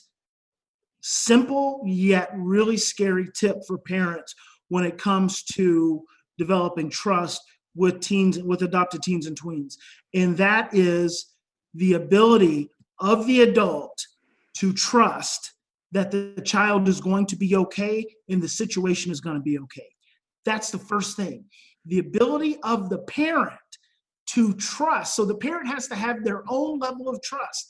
simple 1.01 1.81
yet 1.85 2.29
really 2.35 2.77
scary 2.77 3.27
tip 3.33 3.57
for 3.65 3.77
parents 3.77 4.35
when 4.67 4.83
it 4.83 4.97
comes 4.97 5.43
to 5.43 6.03
developing 6.37 6.89
trust 6.89 7.41
with 7.75 8.01
teens 8.01 8.39
with 8.39 8.61
adopted 8.63 9.01
teens 9.01 9.25
and 9.25 9.39
tweens 9.39 9.75
and 10.13 10.35
that 10.37 10.69
is 10.73 11.33
the 11.73 11.93
ability 11.93 12.69
of 12.99 13.25
the 13.27 13.41
adult 13.41 13.97
to 14.57 14.73
trust 14.73 15.53
that 15.91 16.11
the 16.11 16.41
child 16.45 16.87
is 16.87 17.01
going 17.01 17.25
to 17.25 17.35
be 17.35 17.55
okay 17.55 18.05
and 18.29 18.41
the 18.41 18.47
situation 18.47 19.11
is 19.11 19.21
going 19.21 19.35
to 19.35 19.41
be 19.41 19.57
okay 19.57 19.87
that's 20.45 20.71
the 20.71 20.77
first 20.77 21.15
thing 21.15 21.45
the 21.85 21.99
ability 21.99 22.57
of 22.63 22.89
the 22.89 22.99
parent 22.99 23.53
to 24.25 24.53
trust 24.55 25.15
so 25.15 25.25
the 25.25 25.35
parent 25.35 25.67
has 25.67 25.87
to 25.87 25.95
have 25.95 26.23
their 26.23 26.43
own 26.49 26.79
level 26.79 27.09
of 27.09 27.21
trust 27.21 27.67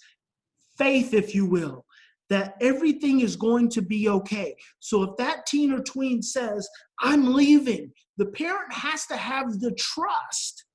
faith 0.77 1.13
if 1.13 1.33
you 1.33 1.45
will 1.45 1.85
that 2.29 2.55
everything 2.61 3.21
is 3.21 3.35
going 3.35 3.69
to 3.69 3.81
be 3.81 4.07
okay. 4.07 4.55
So 4.79 5.03
if 5.03 5.17
that 5.17 5.45
teen 5.47 5.73
or 5.73 5.79
tween 5.79 6.21
says, 6.21 6.67
I'm 6.99 7.33
leaving, 7.33 7.91
the 8.17 8.27
parent 8.27 8.71
has 8.71 9.05
to 9.07 9.17
have 9.17 9.59
the 9.59 9.71
trust 9.71 10.65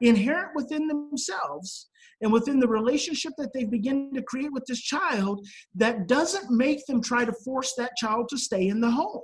inherent 0.00 0.50
within 0.54 0.86
themselves 0.86 1.88
and 2.22 2.32
within 2.32 2.58
the 2.58 2.68
relationship 2.68 3.32
that 3.36 3.52
they 3.52 3.64
begin 3.64 4.12
to 4.14 4.22
create 4.22 4.52
with 4.52 4.64
this 4.66 4.80
child 4.80 5.46
that 5.74 6.06
doesn't 6.08 6.50
make 6.50 6.84
them 6.86 7.02
try 7.02 7.24
to 7.24 7.32
force 7.44 7.74
that 7.76 7.96
child 7.96 8.28
to 8.28 8.38
stay 8.38 8.68
in 8.68 8.80
the 8.80 8.90
home 8.90 9.20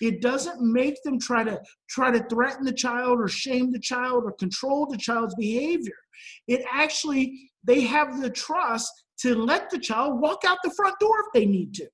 it 0.00 0.20
doesn't 0.20 0.60
make 0.60 1.02
them 1.04 1.18
try 1.18 1.42
to 1.44 1.58
try 1.88 2.10
to 2.10 2.22
threaten 2.28 2.64
the 2.64 2.72
child 2.72 3.18
or 3.20 3.28
shame 3.28 3.70
the 3.70 3.78
child 3.78 4.24
or 4.24 4.32
control 4.32 4.86
the 4.86 4.98
child's 4.98 5.34
behavior 5.36 5.96
it 6.48 6.62
actually 6.70 7.50
they 7.64 7.82
have 7.82 8.20
the 8.20 8.30
trust 8.30 9.04
to 9.20 9.34
let 9.34 9.70
the 9.70 9.78
child 9.78 10.20
walk 10.20 10.42
out 10.46 10.58
the 10.64 10.70
front 10.70 10.98
door 10.98 11.20
if 11.20 11.26
they 11.34 11.46
need 11.46 11.74
to. 11.74 11.86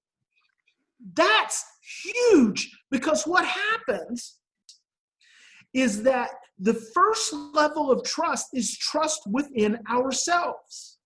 That's 1.14 1.64
huge 2.04 2.70
because 2.90 3.24
what 3.24 3.44
happens 3.44 4.38
is 5.74 6.02
that 6.04 6.30
the 6.58 6.74
first 6.74 7.32
level 7.52 7.90
of 7.90 8.02
trust 8.04 8.48
is 8.54 8.76
trust 8.78 9.22
within 9.30 9.78
ourselves. 9.90 10.98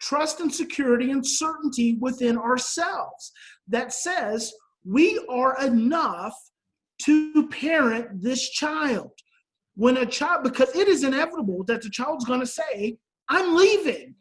Trust 0.00 0.40
and 0.40 0.52
security 0.52 1.12
and 1.12 1.24
certainty 1.24 1.96
within 2.00 2.36
ourselves 2.36 3.32
that 3.68 3.92
says 3.92 4.52
we 4.84 5.24
are 5.30 5.64
enough 5.64 6.34
to 7.02 7.48
parent 7.48 8.22
this 8.22 8.50
child. 8.50 9.12
When 9.74 9.96
a 9.96 10.06
child, 10.06 10.42
because 10.42 10.74
it 10.74 10.88
is 10.88 11.04
inevitable 11.04 11.64
that 11.64 11.82
the 11.82 11.90
child's 11.90 12.24
going 12.24 12.40
to 12.40 12.46
say, 12.46 12.98
I'm 13.28 13.54
leaving. 13.56 14.14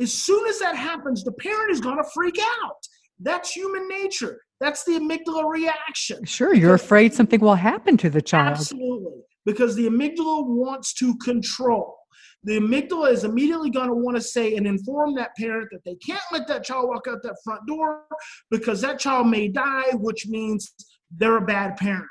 As 0.00 0.12
soon 0.12 0.46
as 0.48 0.58
that 0.58 0.76
happens, 0.76 1.22
the 1.22 1.32
parent 1.32 1.70
is 1.70 1.80
going 1.80 1.98
to 1.98 2.10
freak 2.12 2.38
out. 2.64 2.82
That's 3.20 3.52
human 3.52 3.88
nature. 3.88 4.40
That's 4.60 4.84
the 4.84 4.92
amygdala 4.92 5.48
reaction. 5.48 6.24
Sure, 6.24 6.54
you're 6.54 6.74
afraid 6.74 7.14
something 7.14 7.40
will 7.40 7.54
happen 7.54 7.96
to 7.98 8.10
the 8.10 8.22
child. 8.22 8.56
Absolutely. 8.56 9.22
Because 9.46 9.74
the 9.74 9.86
amygdala 9.86 10.46
wants 10.46 10.92
to 10.94 11.16
control. 11.18 11.96
The 12.44 12.60
amygdala 12.60 13.10
is 13.10 13.24
immediately 13.24 13.70
going 13.70 13.88
to 13.88 13.94
want 13.94 14.16
to 14.16 14.22
say 14.22 14.56
and 14.56 14.66
inform 14.66 15.14
that 15.14 15.34
parent 15.36 15.68
that 15.72 15.84
they 15.84 15.94
can't 15.96 16.20
let 16.30 16.46
that 16.48 16.64
child 16.64 16.88
walk 16.88 17.06
out 17.08 17.22
that 17.22 17.36
front 17.42 17.66
door 17.66 18.04
because 18.50 18.80
that 18.82 18.98
child 18.98 19.28
may 19.28 19.48
die, 19.48 19.90
which 19.94 20.26
means 20.26 20.74
they're 21.16 21.38
a 21.38 21.46
bad 21.46 21.76
parent. 21.76 22.06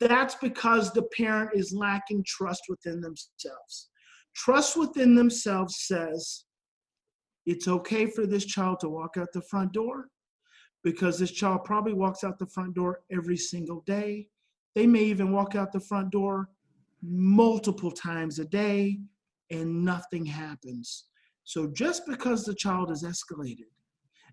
That's 0.00 0.34
because 0.36 0.92
the 0.92 1.08
parent 1.16 1.50
is 1.54 1.72
lacking 1.72 2.24
trust 2.26 2.62
within 2.68 3.00
themselves. 3.00 3.90
Trust 4.34 4.76
within 4.76 5.14
themselves 5.14 5.76
says, 5.86 6.44
it's 7.46 7.66
okay 7.66 8.06
for 8.06 8.26
this 8.26 8.44
child 8.44 8.80
to 8.80 8.88
walk 8.88 9.16
out 9.16 9.28
the 9.32 9.42
front 9.42 9.72
door 9.72 10.08
because 10.84 11.18
this 11.18 11.30
child 11.30 11.64
probably 11.64 11.94
walks 11.94 12.22
out 12.22 12.38
the 12.38 12.46
front 12.46 12.74
door 12.74 13.00
every 13.10 13.36
single 13.36 13.82
day. 13.86 14.28
They 14.78 14.86
may 14.86 15.02
even 15.02 15.32
walk 15.32 15.56
out 15.56 15.72
the 15.72 15.80
front 15.80 16.12
door 16.12 16.50
multiple 17.02 17.90
times 17.90 18.38
a 18.38 18.44
day 18.44 19.00
and 19.50 19.84
nothing 19.84 20.24
happens. 20.24 21.06
So 21.42 21.66
just 21.74 22.06
because 22.06 22.44
the 22.44 22.54
child 22.54 22.92
is 22.92 23.02
escalated 23.02 23.72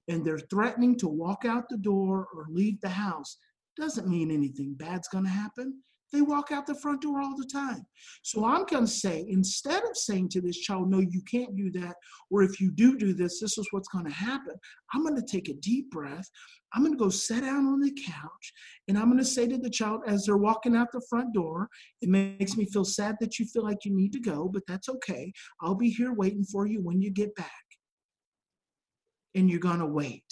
and 0.08 0.24
they're 0.24 0.38
threatening 0.38 1.00
to 1.00 1.08
walk 1.08 1.46
out 1.46 1.68
the 1.68 1.80
door 1.80 2.28
or 2.32 2.46
leave 2.52 2.80
the 2.82 2.90
house 2.90 3.38
doesn't 3.76 4.08
mean 4.08 4.30
anything 4.30 4.76
bad's 4.76 5.08
going 5.08 5.24
to 5.24 5.32
happen. 5.32 5.82
They 6.14 6.22
walk 6.22 6.52
out 6.52 6.68
the 6.68 6.76
front 6.76 7.02
door 7.02 7.22
all 7.22 7.36
the 7.36 7.50
time. 7.52 7.84
So 8.22 8.46
I'm 8.46 8.66
going 8.66 8.86
to 8.86 8.92
say, 8.92 9.26
instead 9.28 9.84
of 9.84 9.98
saying 9.98 10.30
to 10.30 10.42
this 10.42 10.60
child, 10.60 10.92
no, 10.92 11.00
you 11.00 11.24
can't 11.30 11.56
do 11.56 11.72
that, 11.72 11.96
or 12.30 12.44
if 12.44 12.62
you 12.62 12.70
do 12.72 12.98
do 12.98 13.14
this, 13.14 13.40
this 13.40 13.58
is 13.58 13.68
what's 13.72 13.90
going 13.90 14.06
to 14.06 14.12
happen, 14.12 14.54
I'm 14.94 15.02
going 15.02 15.16
to 15.16 15.26
take 15.26 15.50
a 15.50 15.56
deep 15.56 15.90
breath. 15.90 16.30
I'm 16.76 16.82
going 16.82 16.94
to 16.94 17.04
go 17.04 17.10
sit 17.10 17.42
down 17.42 17.68
on 17.68 17.80
the 17.80 17.92
couch 17.92 18.54
and 18.88 18.98
I'm 18.98 19.06
going 19.06 19.18
to 19.18 19.26
say 19.26 19.48
to 19.48 19.58
the 19.58 19.70
child 19.70 20.02
as 20.06 20.26
they're 20.26 20.36
walking 20.36 20.76
out 20.76 20.92
the 20.92 21.06
front 21.10 21.34
door, 21.34 21.70
it 22.02 22.10
makes 22.10 22.58
me 22.58 22.66
feel 22.66 22.84
sad 22.84 23.16
that 23.22 23.40
you 23.40 23.46
feel 23.46 23.64
like 23.64 23.86
you 23.86 23.96
need 23.96 24.12
to 24.12 24.20
go, 24.20 24.50
but 24.52 24.64
that's 24.68 24.90
okay. 24.90 25.32
I'll 25.62 25.76
be 25.76 25.90
here 25.90 26.14
waiting 26.14 26.44
for 26.44 26.68
you 26.68 26.82
when 26.82 27.02
you 27.02 27.12
get 27.12 27.34
back. 27.36 27.50
And 29.36 29.50
you're 29.50 29.60
going 29.60 29.80
to 29.80 29.86
wait 29.86 30.26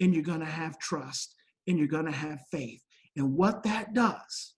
and 0.00 0.12
you're 0.12 0.22
going 0.22 0.40
to 0.40 0.46
have 0.46 0.78
trust 0.78 1.34
and 1.66 1.78
you're 1.78 1.88
going 1.88 2.06
to 2.06 2.12
have 2.12 2.38
faith. 2.50 2.82
And 3.16 3.34
what 3.34 3.62
that 3.62 3.94
does 3.94 4.54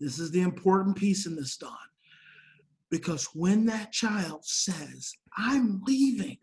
this 0.00 0.18
is 0.18 0.30
the 0.30 0.40
important 0.40 0.96
piece 0.96 1.26
in 1.26 1.36
this, 1.36 1.56
Dawn. 1.58 1.76
Because 2.90 3.26
when 3.34 3.66
that 3.66 3.92
child 3.92 4.44
says, 4.44 5.12
I'm 5.36 5.82
leaving, 5.86 6.38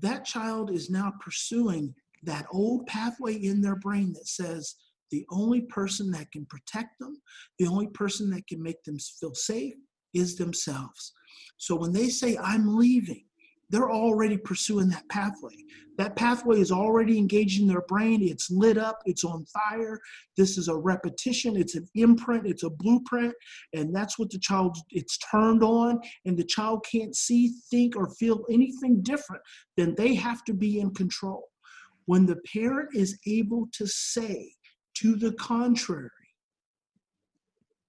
that 0.00 0.24
child 0.24 0.70
is 0.70 0.90
now 0.90 1.14
pursuing 1.18 1.94
that 2.24 2.46
old 2.52 2.86
pathway 2.86 3.34
in 3.34 3.60
their 3.60 3.76
brain 3.76 4.12
that 4.14 4.28
says 4.28 4.76
the 5.10 5.26
only 5.30 5.62
person 5.62 6.10
that 6.12 6.30
can 6.32 6.46
protect 6.46 6.98
them, 6.98 7.20
the 7.58 7.66
only 7.66 7.88
person 7.88 8.30
that 8.30 8.46
can 8.46 8.62
make 8.62 8.82
them 8.84 8.98
feel 8.98 9.34
safe 9.34 9.74
is 10.12 10.36
themselves. 10.36 11.12
So 11.56 11.76
when 11.76 11.92
they 11.92 12.08
say, 12.08 12.36
I'm 12.36 12.76
leaving, 12.76 13.24
they're 13.70 13.90
already 13.90 14.36
pursuing 14.36 14.88
that 14.90 15.08
pathway. 15.08 15.56
That 15.98 16.16
pathway 16.16 16.60
is 16.60 16.72
already 16.72 17.18
engaging 17.18 17.66
their 17.66 17.82
brain. 17.82 18.22
It's 18.22 18.50
lit 18.50 18.76
up, 18.76 19.00
it's 19.06 19.24
on 19.24 19.46
fire. 19.46 20.00
This 20.36 20.58
is 20.58 20.68
a 20.68 20.76
repetition, 20.76 21.56
it's 21.56 21.74
an 21.74 21.86
imprint, 21.94 22.46
it's 22.46 22.64
a 22.64 22.70
blueprint, 22.70 23.34
and 23.72 23.94
that's 23.94 24.18
what 24.18 24.30
the 24.30 24.38
child 24.38 24.76
it's 24.90 25.18
turned 25.18 25.62
on 25.62 26.00
and 26.24 26.36
the 26.36 26.44
child 26.44 26.84
can't 26.90 27.14
see, 27.14 27.54
think 27.70 27.96
or 27.96 28.10
feel 28.10 28.44
anything 28.50 29.02
different 29.02 29.42
than 29.76 29.94
they 29.94 30.14
have 30.14 30.44
to 30.44 30.54
be 30.54 30.80
in 30.80 30.92
control. 30.92 31.48
When 32.06 32.26
the 32.26 32.36
parent 32.52 32.90
is 32.94 33.18
able 33.26 33.68
to 33.72 33.86
say 33.86 34.52
to 34.98 35.16
the 35.16 35.32
contrary, 35.32 36.10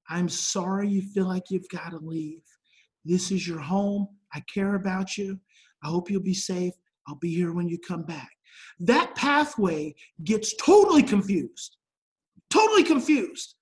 I'm 0.09 0.29
sorry 0.29 0.87
you 0.89 1.01
feel 1.01 1.27
like 1.27 1.49
you've 1.49 1.69
got 1.69 1.89
to 1.89 1.97
leave 1.97 2.41
This 3.03 3.31
is 3.31 3.47
your 3.47 3.59
home. 3.59 4.07
I 4.33 4.41
care 4.53 4.75
about 4.75 5.17
you. 5.17 5.39
I 5.83 5.87
hope 5.87 6.09
you'll 6.09 6.21
be 6.21 6.33
safe. 6.33 6.73
I'll 7.07 7.15
be 7.15 7.33
here 7.33 7.53
when 7.53 7.67
you 7.67 7.77
come 7.77 8.03
back. 8.03 8.31
That 8.79 9.15
pathway 9.15 9.95
gets 10.23 10.55
totally 10.55 11.03
confused. 11.03 11.77
Totally 12.49 12.83
confused. 12.83 13.55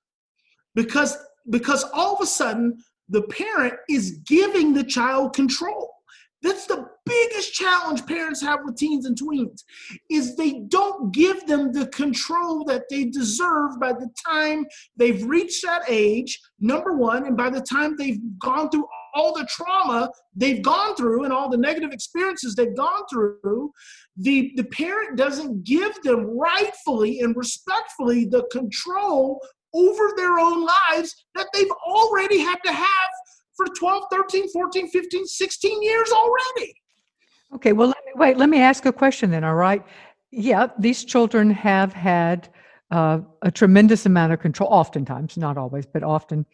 Because 0.75 1.17
because 1.49 1.83
all 1.93 2.15
of 2.15 2.21
a 2.21 2.25
sudden 2.25 2.77
the 3.09 3.23
parent 3.23 3.75
is 3.89 4.21
giving 4.25 4.73
the 4.73 4.83
child 4.83 5.33
control. 5.33 5.92
That's 6.43 6.67
the 6.67 6.85
biggest 7.05 7.53
challenge 7.53 8.05
parents 8.05 8.41
have 8.41 8.59
with 8.63 8.75
teens 8.75 9.05
and 9.05 9.17
tweens 9.17 9.63
is 10.09 10.35
they 10.35 10.61
don't 10.67 11.13
give 11.13 11.45
them 11.47 11.71
the 11.71 11.87
control 11.87 12.63
that 12.65 12.83
they 12.89 13.05
deserve 13.05 13.79
by 13.79 13.93
the 13.93 14.09
time 14.25 14.65
they've 14.97 15.23
reached 15.23 15.63
that 15.65 15.83
age 15.87 16.39
number 16.59 16.93
1 16.93 17.27
and 17.27 17.37
by 17.37 17.49
the 17.49 17.61
time 17.61 17.95
they've 17.97 18.19
gone 18.39 18.69
through 18.69 18.87
all 19.15 19.33
the 19.33 19.47
trauma 19.49 20.09
they've 20.35 20.61
gone 20.61 20.95
through 20.95 21.23
and 21.23 21.33
all 21.33 21.49
the 21.49 21.57
negative 21.57 21.91
experiences 21.91 22.55
they've 22.55 22.75
gone 22.75 23.03
through 23.11 23.71
the 24.17 24.51
the 24.55 24.63
parent 24.65 25.17
doesn't 25.17 25.63
give 25.63 25.93
them 26.03 26.37
rightfully 26.37 27.19
and 27.19 27.35
respectfully 27.35 28.25
the 28.25 28.43
control 28.51 29.41
over 29.73 30.13
their 30.15 30.39
own 30.39 30.65
lives 30.65 31.25
that 31.35 31.47
they've 31.53 31.71
already 31.85 32.39
had 32.39 32.57
to 32.63 32.71
have 32.71 32.87
for 33.55 33.65
12, 33.77 34.03
13, 34.11 34.49
14, 34.49 34.89
15, 34.89 35.25
16 35.25 35.83
years 35.83 36.11
already. 36.11 36.75
Okay, 37.55 37.73
well, 37.73 37.87
let 37.87 37.97
me, 38.05 38.11
wait, 38.15 38.37
let 38.37 38.49
me 38.49 38.59
ask 38.59 38.85
a 38.85 38.93
question 38.93 39.29
then, 39.31 39.43
all 39.43 39.55
right? 39.55 39.83
Yeah, 40.31 40.67
these 40.79 41.03
children 41.03 41.51
have 41.51 41.93
had 41.93 42.49
uh, 42.89 43.19
a 43.41 43.51
tremendous 43.51 44.05
amount 44.05 44.33
of 44.33 44.39
control, 44.39 44.69
oftentimes, 44.71 45.37
not 45.37 45.57
always, 45.57 45.85
but 45.85 46.03
often, 46.03 46.45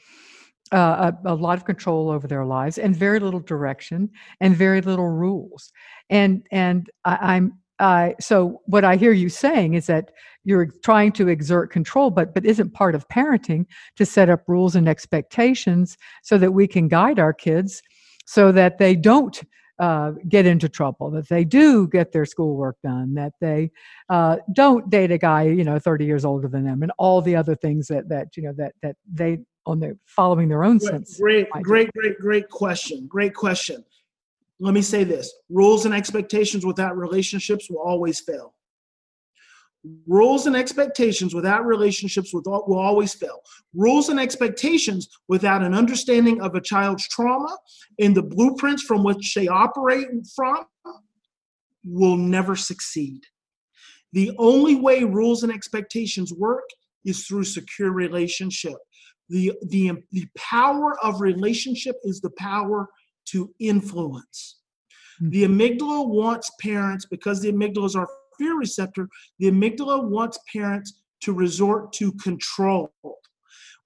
uh, 0.72 1.12
a, 1.26 1.34
a, 1.34 1.36
lot 1.36 1.58
of 1.58 1.66
control 1.66 2.12
over 2.12 2.28
their 2.28 2.46
lives 2.46 2.78
and 2.78 2.96
very 2.96 3.20
little 3.20 3.40
direction 3.40 4.10
and 4.40 4.56
very 4.56 4.82
little 4.82 5.10
rules. 5.10 5.72
And 6.10 6.46
and 6.52 6.90
I, 7.06 7.36
I'm 7.36 7.54
I 7.80 8.16
so 8.20 8.62
what 8.66 8.84
I 8.84 8.96
hear 8.96 9.12
you 9.12 9.30
saying 9.30 9.74
is 9.74 9.88
that 9.88 10.12
you're 10.44 10.70
trying 10.84 11.12
to 11.14 11.28
exert 11.28 11.72
control, 11.72 12.10
but 12.10 12.34
but 12.34 12.46
isn't 12.46 12.74
part 12.74 12.96
of 12.96 13.08
parenting 13.08 13.66
to 13.96 14.06
set 14.06 14.30
up 14.30 14.44
rules 14.48 14.76
and 14.76 14.88
expectations 14.88 15.98
so 16.24 16.38
that 16.38 16.52
we 16.52 16.68
can 16.68 16.88
guide 16.88 17.20
our 17.20 17.34
kids 17.34 17.82
so 18.26 18.52
that 18.52 18.78
they 18.78 18.96
don't 18.96 19.42
uh, 19.80 20.12
get 20.28 20.46
into 20.46 20.68
trouble, 20.70 21.10
that 21.10 21.30
they 21.30 21.44
do 21.44 21.88
get 21.88 22.12
their 22.12 22.26
schoolwork 22.26 22.76
done, 22.84 23.14
that 23.16 23.34
they 23.40 23.72
uh, 24.10 24.36
don't 24.54 24.90
date 24.90 25.12
a 25.12 25.18
guy 25.18 25.44
you 25.44 25.64
know 25.64 25.80
30 25.80 26.06
years 26.06 26.26
older 26.26 26.48
than 26.48 26.66
them, 26.66 26.84
and 26.84 26.92
all 26.98 27.22
the 27.22 27.36
other 27.36 27.56
things 27.56 27.88
that 27.88 28.10
that 28.10 28.36
you 28.36 28.44
know 28.44 28.54
that 28.58 28.74
that 28.84 28.96
they 29.12 29.40
on 29.66 29.80
the 29.80 29.98
following 30.06 30.50
their 30.50 30.64
own 30.64 30.78
great, 30.78 30.90
sense. 30.90 31.20
Great, 31.20 31.50
great, 31.64 31.92
great, 31.94 32.20
great 32.20 32.50
question. 32.50 33.08
Great 33.08 33.34
question. 33.34 33.84
Let 34.60 34.74
me 34.74 34.82
say 34.82 35.04
this: 35.04 35.34
rules 35.50 35.86
and 35.86 35.94
expectations 35.94 36.66
without 36.66 36.98
relationships 36.98 37.70
will 37.70 37.80
always 37.80 38.20
fail 38.20 38.54
rules 40.08 40.46
and 40.46 40.56
expectations 40.56 41.34
without 41.34 41.66
relationships 41.66 42.34
will, 42.34 42.44
always 42.78 43.14
fail. 43.14 43.42
Rules 43.74 44.10
and 44.10 44.20
expectations 44.20 45.10
without 45.28 45.64
an 45.64 45.74
understanding 45.74 46.42
of 46.42 46.56
a 46.56 46.62
child's 46.62 47.08
trauma 47.08 47.56
and 48.00 48.16
the 48.16 48.24
blueprints 48.24 48.84
from 48.84 49.04
which 49.04 49.34
they 49.36 49.48
operate 49.48 50.08
from 50.36 50.66
will 51.86 52.18
never 52.18 52.56
succeed. 52.56 53.22
The 54.12 54.32
only 54.38 54.76
way 54.76 55.04
rules 55.04 55.44
and 55.44 55.52
expectations 55.52 56.34
work 56.34 56.66
is 57.06 57.26
through 57.26 57.46
secure 57.46 57.92
relationship. 57.92 58.76
The, 59.30 59.54
the, 59.62 59.92
the 60.12 60.28
power 60.36 61.00
of 61.04 61.22
relationship 61.22 61.96
is 62.04 62.20
the 62.20 62.32
power 62.32 62.90
to 63.32 63.54
influence. 63.60 64.60
Hmm. 65.20 65.30
The 65.30 65.44
amygdala 65.46 66.08
wants 66.08 66.52
parents, 66.62 67.06
because 67.06 67.42
the 67.42 67.52
amygdala 67.52 67.86
is 67.86 67.96
our 67.96 68.08
fear 68.38 68.58
receptor, 68.58 69.08
the 69.40 69.52
amygdala 69.52 70.04
wants 70.04 70.40
parents 70.52 71.02
to 71.22 71.34
resort 71.34 71.92
to 71.94 72.14
control. 72.14 72.92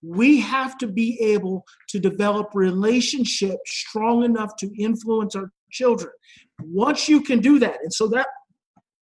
We 0.01 0.39
have 0.41 0.77
to 0.79 0.87
be 0.87 1.19
able 1.21 1.63
to 1.89 1.99
develop 1.99 2.49
relationships 2.53 3.71
strong 3.71 4.23
enough 4.23 4.55
to 4.57 4.69
influence 4.77 5.35
our 5.35 5.51
children. 5.71 6.11
Once 6.61 7.07
you 7.07 7.21
can 7.21 7.39
do 7.39 7.57
that, 7.59 7.77
and 7.81 7.93
so 7.93 8.07
that 8.09 8.27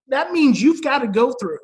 that 0.08 0.32
means 0.32 0.62
you've 0.62 0.84
got 0.84 1.00
to 1.00 1.08
go 1.08 1.34
through 1.34 1.60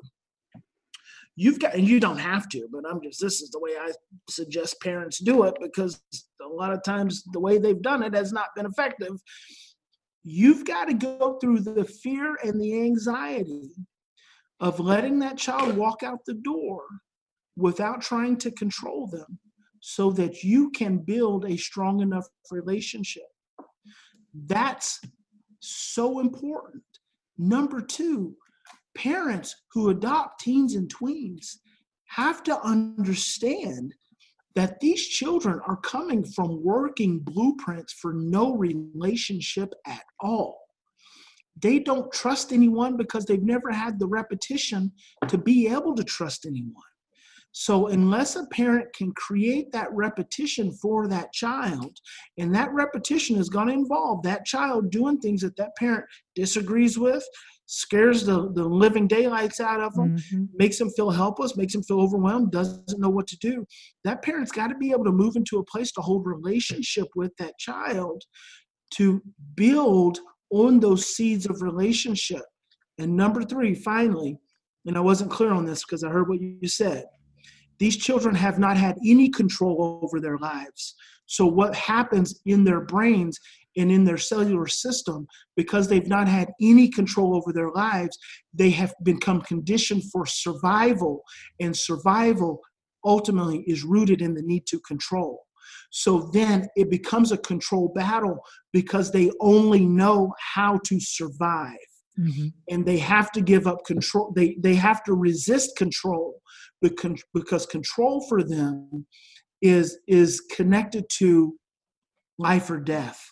you've 1.38 1.60
got 1.60 1.73
and 1.73 1.88
you 1.88 2.00
don't 2.00 2.17
have 2.17 2.50
to 2.50 2.67
but 2.71 2.84
i'm 2.89 3.02
just 3.02 3.21
this 3.21 3.41
is 3.41 3.50
the 3.52 3.60
way 3.60 3.71
i 3.80 3.89
suggest 4.30 4.82
parents 4.82 5.19
do 5.19 5.43
it 5.43 5.54
because 5.62 6.02
a 6.41 6.47
lot 6.47 6.73
of 6.73 6.84
times 6.84 7.23
the 7.32 7.39
way 7.39 7.58
they've 7.58 7.82
done 7.82 8.04
it 8.04 8.13
has 8.13 8.34
not 8.34 8.47
been 8.56 8.65
effective 8.65 9.13
You've 10.30 10.65
got 10.65 10.89
to 10.89 10.93
go 10.93 11.38
through 11.39 11.62
the 11.62 11.86
fear 11.86 12.36
and 12.43 12.60
the 12.60 12.82
anxiety 12.82 13.71
of 14.60 14.78
letting 14.78 15.19
that 15.19 15.38
child 15.38 15.78
walk 15.78 16.04
out 16.04 16.19
the 16.26 16.34
door 16.34 16.84
without 17.56 18.02
trying 18.02 18.36
to 18.39 18.52
control 18.52 19.08
them 19.08 19.39
so 19.80 20.12
that 20.12 20.43
you 20.43 20.69
can 20.71 20.97
build 20.97 21.45
a 21.45 21.56
strong 21.56 22.02
enough 22.02 22.26
relationship. 22.52 23.23
That's 24.34 25.00
so 25.62 26.19
important. 26.19 26.84
Number 27.38 27.80
two, 27.80 28.36
parents 28.97 29.55
who 29.71 29.89
adopt 29.89 30.41
teens 30.41 30.75
and 30.75 30.93
tweens 30.93 31.57
have 32.07 32.43
to 32.43 32.60
understand 32.62 33.93
that 34.55 34.79
these 34.79 35.05
children 35.07 35.62
are 35.67 35.77
coming 35.77 36.25
from 36.25 36.63
working 36.63 37.19
blueprints 37.19 37.93
for 37.93 38.13
no 38.13 38.55
relationship 38.55 39.71
at 39.86 40.01
all. 40.19 40.57
They 41.62 41.77
don't 41.79 42.12
trust 42.12 42.51
anyone 42.51 42.97
because 42.97 43.25
they've 43.25 43.41
never 43.41 43.71
had 43.71 43.99
the 43.99 44.07
repetition 44.07 44.91
to 45.27 45.38
be 45.38 45.67
able 45.67 45.95
to 45.95 46.03
trust 46.03 46.45
anyone. 46.45 46.73
So, 47.51 47.88
unless 47.88 48.36
a 48.36 48.45
parent 48.47 48.93
can 48.93 49.12
create 49.13 49.71
that 49.71 49.91
repetition 49.91 50.71
for 50.73 51.07
that 51.07 51.33
child, 51.33 51.97
and 52.38 52.53
that 52.53 52.71
repetition 52.73 53.38
is 53.38 53.49
going 53.49 53.67
to 53.67 53.73
involve 53.73 54.21
that 54.23 54.45
child 54.45 54.91
doing 54.91 55.19
things 55.19 55.41
that 55.41 55.55
that 55.55 55.75
parent 55.75 56.05
disagrees 56.36 56.99
with, 56.99 57.23
scares 57.67 58.25
the, 58.25 58.51
the 58.53 58.63
living 58.63 59.08
daylights 59.08 59.60
out 59.60 59.82
of 59.82 59.93
them, 59.93 60.17
mm-hmm. 60.17 60.45
makes 60.56 60.77
them 60.80 60.89
feel 60.89 61.12
helpless, 61.12 61.58
makes 61.58 61.73
them 61.73 61.84
feel 61.84 62.01
overwhelmed, 62.01 62.51
doesn't 62.51 62.99
know 62.99 63.10
what 63.10 63.27
to 63.27 63.38
do. 63.38 63.65
That 64.03 64.23
parent's 64.23 64.51
got 64.51 64.67
to 64.67 64.75
be 64.75 64.91
able 64.91 65.03
to 65.03 65.12
move 65.12 65.36
into 65.36 65.60
a 65.60 65.65
place 65.65 65.91
to 65.93 66.01
hold 66.01 66.25
relationship 66.25 67.08
with 67.15 67.32
that 67.38 67.58
child 67.60 68.23
to 68.95 69.21
build 69.56 70.19
on 70.49 70.80
those 70.80 71.06
seeds 71.08 71.45
of 71.45 71.62
relationship. 71.62 72.43
And 72.97 73.15
number 73.15 73.43
three, 73.43 73.75
finally, 73.75 74.39
and 74.86 74.97
I 74.97 75.01
wasn't 75.01 75.32
clear 75.32 75.51
on 75.51 75.65
this 75.65 75.84
because 75.84 76.03
I 76.03 76.10
heard 76.10 76.30
what 76.30 76.39
you 76.39 76.67
said. 76.67 77.03
These 77.80 77.97
children 77.97 78.34
have 78.34 78.58
not 78.58 78.77
had 78.77 78.97
any 79.06 79.30
control 79.30 79.99
over 80.01 80.19
their 80.19 80.38
lives. 80.38 80.95
So, 81.25 81.45
what 81.45 81.75
happens 81.75 82.39
in 82.45 82.63
their 82.63 82.82
brains 82.82 83.38
and 83.77 83.91
in 83.91 84.03
their 84.03 84.17
cellular 84.17 84.67
system, 84.67 85.27
because 85.55 85.87
they've 85.87 86.07
not 86.07 86.27
had 86.27 86.49
any 86.61 86.89
control 86.89 87.35
over 87.35 87.53
their 87.53 87.71
lives, 87.71 88.17
they 88.53 88.71
have 88.71 88.93
become 89.03 89.41
conditioned 89.41 90.03
for 90.11 90.25
survival, 90.25 91.21
and 91.59 91.75
survival 91.75 92.59
ultimately 93.05 93.63
is 93.67 93.83
rooted 93.83 94.21
in 94.21 94.33
the 94.33 94.41
need 94.41 94.65
to 94.67 94.79
control. 94.81 95.43
So 95.91 96.29
then 96.33 96.67
it 96.75 96.89
becomes 96.89 97.31
a 97.31 97.37
control 97.37 97.91
battle 97.95 98.39
because 98.73 99.11
they 99.11 99.31
only 99.39 99.85
know 99.85 100.33
how 100.55 100.79
to 100.85 100.99
survive. 100.99 101.77
Mm-hmm. 102.19 102.47
And 102.69 102.85
they 102.85 102.97
have 102.97 103.31
to 103.33 103.41
give 103.41 103.67
up 103.67 103.85
control. 103.85 104.33
They, 104.35 104.57
they 104.59 104.73
have 104.75 105.03
to 105.03 105.13
resist 105.13 105.77
control 105.77 106.41
because 106.81 107.65
control 107.67 108.25
for 108.27 108.43
them 108.43 109.05
is, 109.61 109.99
is 110.07 110.41
connected 110.55 111.05
to 111.19 111.55
life 112.39 112.69
or 112.69 112.79
death 112.79 113.23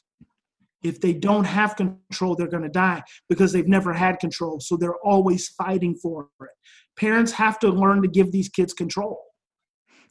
if 0.86 1.02
they 1.02 1.14
don't 1.14 1.46
have 1.46 1.76
control, 1.76 2.36
they're 2.36 2.48
going 2.48 2.64
to 2.64 2.70
die 2.70 3.02
because 3.28 3.52
they've 3.52 3.68
never 3.68 3.92
had 3.92 4.20
control. 4.20 4.60
So 4.60 4.78
they're 4.78 5.00
always 5.04 5.50
fighting 5.50 5.96
for 5.96 6.30
it. 6.42 6.50
Parents 6.98 7.32
have 7.32 7.60
to 7.60 7.70
learn 7.70 8.02
to 8.04 8.08
give 8.08 8.32
these 8.32 8.50
kids 8.50 8.74
control. 8.74 9.22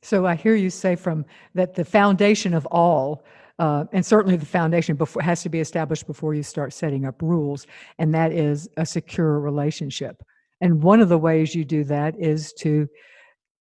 So 0.02 0.26
I 0.26 0.34
hear 0.34 0.54
you 0.54 0.70
say 0.70 0.96
from 0.96 1.24
that 1.54 1.74
the 1.74 1.84
foundation 1.84 2.52
of 2.52 2.66
all, 2.66 3.24
uh, 3.58 3.84
and 3.92 4.04
certainly 4.04 4.36
the 4.36 4.44
foundation 4.44 4.96
before 4.96 5.22
has 5.22 5.42
to 5.44 5.48
be 5.48 5.60
established 5.60 6.06
before 6.06 6.34
you 6.34 6.42
start 6.42 6.72
setting 6.72 7.06
up 7.06 7.22
rules, 7.22 7.66
and 7.98 8.12
that 8.12 8.32
is 8.32 8.68
a 8.76 8.84
secure 8.84 9.38
relationship. 9.40 10.22
And 10.60 10.82
one 10.82 11.00
of 11.00 11.08
the 11.08 11.18
ways 11.18 11.54
you 11.54 11.64
do 11.64 11.84
that 11.84 12.14
is 12.18 12.52
to 12.60 12.88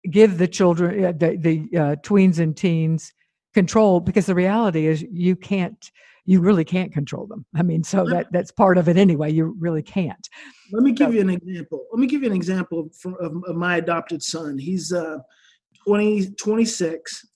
give 0.09 0.37
the 0.37 0.47
children, 0.47 1.05
uh, 1.05 1.11
the, 1.11 1.37
the 1.37 1.77
uh, 1.77 1.95
tweens 1.97 2.39
and 2.39 2.57
teens, 2.57 3.13
control 3.53 3.99
because 3.99 4.25
the 4.25 4.35
reality 4.35 4.87
is 4.87 5.05
you 5.11 5.35
can't 5.35 5.91
you 6.25 6.39
really 6.39 6.63
can't 6.63 6.93
control 6.93 7.27
them. 7.27 7.45
I 7.55 7.63
mean, 7.63 7.83
so 7.83 8.05
that 8.05 8.31
that's 8.31 8.51
part 8.51 8.77
of 8.77 8.87
it 8.87 8.97
anyway. 8.97 9.31
You 9.31 9.55
really 9.59 9.83
can't. 9.83 10.27
Let 10.71 10.83
me 10.83 10.91
give 10.91 11.09
so, 11.09 11.13
you 11.13 11.21
an 11.21 11.29
example. 11.29 11.85
Let 11.91 11.99
me 11.99 12.07
give 12.07 12.21
you 12.21 12.29
an 12.29 12.35
example 12.35 12.89
of, 13.05 13.13
of, 13.19 13.43
of 13.45 13.55
my 13.55 13.77
adopted 13.77 14.23
son. 14.23 14.57
He's 14.57 14.93
uh, 14.93 15.17
20, 15.85 16.31
26. 16.31 17.27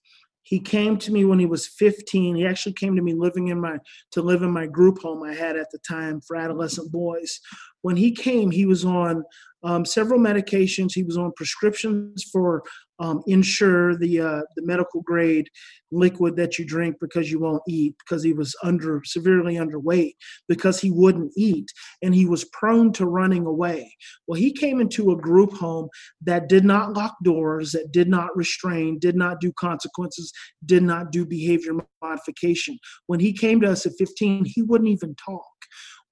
He 0.43 0.61
came 0.61 0.97
to 0.99 1.11
me 1.11 1.25
when 1.25 1.39
he 1.39 1.45
was 1.45 1.67
15. 1.67 2.37
He 2.37 2.45
actually 2.45 2.71
came 2.73 2.95
to 2.95 3.01
me 3.01 3.13
living 3.13 3.49
in 3.49 3.59
my 3.59 3.79
to 4.11 4.21
live 4.21 4.43
in 4.43 4.51
my 4.51 4.65
group 4.65 4.99
home 4.99 5.21
I 5.23 5.33
had 5.33 5.57
at 5.57 5.69
the 5.71 5.79
time 5.79 6.21
for 6.21 6.37
adolescent 6.37 6.89
boys. 6.89 7.41
When 7.81 7.97
he 7.97 8.13
came, 8.13 8.51
he 8.51 8.65
was 8.65 8.85
on 8.85 9.25
um, 9.63 9.83
several 9.83 10.21
medications. 10.21 10.93
He 10.93 11.03
was 11.03 11.17
on 11.17 11.33
prescriptions 11.35 12.23
for 12.31 12.63
um, 12.99 13.21
Ensure 13.27 13.95
the 13.95 14.19
uh, 14.19 14.41
the 14.55 14.65
medical 14.65 15.01
grade 15.01 15.49
liquid 15.91 16.35
that 16.35 16.57
you 16.57 16.65
drink 16.65 16.97
because 16.99 17.31
you 17.31 17.39
won't 17.39 17.63
eat 17.67 17.95
because 17.99 18.23
he 18.23 18.33
was 18.33 18.55
under 18.63 19.01
severely 19.05 19.55
underweight 19.55 20.13
because 20.47 20.79
he 20.79 20.91
wouldn't 20.91 21.31
eat 21.37 21.67
and 22.01 22.13
he 22.13 22.25
was 22.25 22.45
prone 22.45 22.91
to 22.93 23.05
running 23.05 23.45
away. 23.45 23.93
Well, 24.27 24.39
he 24.39 24.51
came 24.51 24.81
into 24.81 25.11
a 25.11 25.17
group 25.17 25.53
home 25.53 25.89
that 26.21 26.49
did 26.49 26.65
not 26.65 26.93
lock 26.93 27.15
doors, 27.23 27.71
that 27.71 27.91
did 27.91 28.09
not 28.09 28.35
restrain, 28.35 28.99
did 28.99 29.15
not 29.15 29.39
do 29.39 29.53
consequences, 29.53 30.31
did 30.65 30.83
not 30.83 31.11
do 31.11 31.25
behavior 31.25 31.73
modification. 32.01 32.77
When 33.07 33.19
he 33.19 33.33
came 33.33 33.61
to 33.61 33.71
us 33.71 33.85
at 33.85 33.93
15, 33.97 34.45
he 34.45 34.61
wouldn't 34.61 34.89
even 34.89 35.15
talk. 35.15 35.45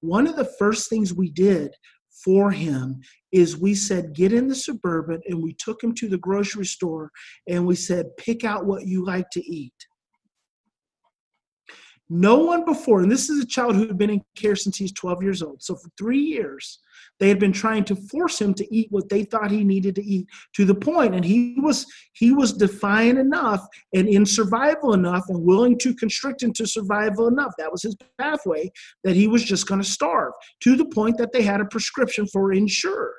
One 0.00 0.26
of 0.26 0.36
the 0.36 0.50
first 0.58 0.88
things 0.88 1.14
we 1.14 1.30
did 1.30 1.74
for 2.24 2.50
him 2.50 3.00
is 3.32 3.56
we 3.56 3.74
said 3.74 4.14
get 4.14 4.32
in 4.32 4.48
the 4.48 4.54
suburban 4.54 5.20
and 5.28 5.42
we 5.42 5.54
took 5.54 5.82
him 5.82 5.94
to 5.94 6.08
the 6.08 6.18
grocery 6.18 6.66
store 6.66 7.10
and 7.48 7.66
we 7.66 7.74
said 7.74 8.16
pick 8.16 8.44
out 8.44 8.66
what 8.66 8.86
you 8.86 9.04
like 9.04 9.28
to 9.30 9.44
eat 9.44 9.74
no 12.08 12.38
one 12.38 12.64
before 12.64 13.00
and 13.02 13.10
this 13.10 13.28
is 13.28 13.42
a 13.42 13.46
child 13.46 13.74
who 13.74 13.86
had 13.86 13.98
been 13.98 14.10
in 14.10 14.22
care 14.36 14.56
since 14.56 14.76
he's 14.76 14.92
12 14.92 15.22
years 15.22 15.42
old. 15.42 15.62
So 15.62 15.74
for 15.74 15.90
three 15.98 16.20
years 16.20 16.78
they 17.18 17.28
had 17.28 17.38
been 17.38 17.52
trying 17.52 17.84
to 17.84 17.96
force 17.96 18.40
him 18.40 18.54
to 18.54 18.74
eat 18.74 18.88
what 18.90 19.08
they 19.08 19.24
thought 19.24 19.50
he 19.50 19.64
needed 19.64 19.94
to 19.96 20.04
eat 20.04 20.28
to 20.54 20.64
the 20.64 20.74
point 20.74 21.14
and 21.14 21.24
he 21.24 21.56
was 21.58 21.86
he 22.12 22.32
was 22.32 22.52
defiant 22.52 23.18
enough 23.18 23.66
and 23.94 24.08
in 24.08 24.24
survival 24.24 24.92
enough 24.94 25.24
and 25.28 25.42
willing 25.42 25.78
to 25.78 25.94
constrict 25.94 26.42
into 26.42 26.66
survival 26.66 27.26
enough. 27.26 27.52
That 27.58 27.72
was 27.72 27.82
his 27.82 27.96
pathway 28.18 28.70
that 29.04 29.16
he 29.16 29.28
was 29.28 29.44
just 29.44 29.66
going 29.66 29.80
to 29.80 29.88
starve 29.88 30.32
to 30.60 30.76
the 30.76 30.86
point 30.86 31.18
that 31.18 31.32
they 31.32 31.42
had 31.42 31.60
a 31.60 31.66
prescription 31.66 32.26
for 32.26 32.52
ensure 32.52 33.14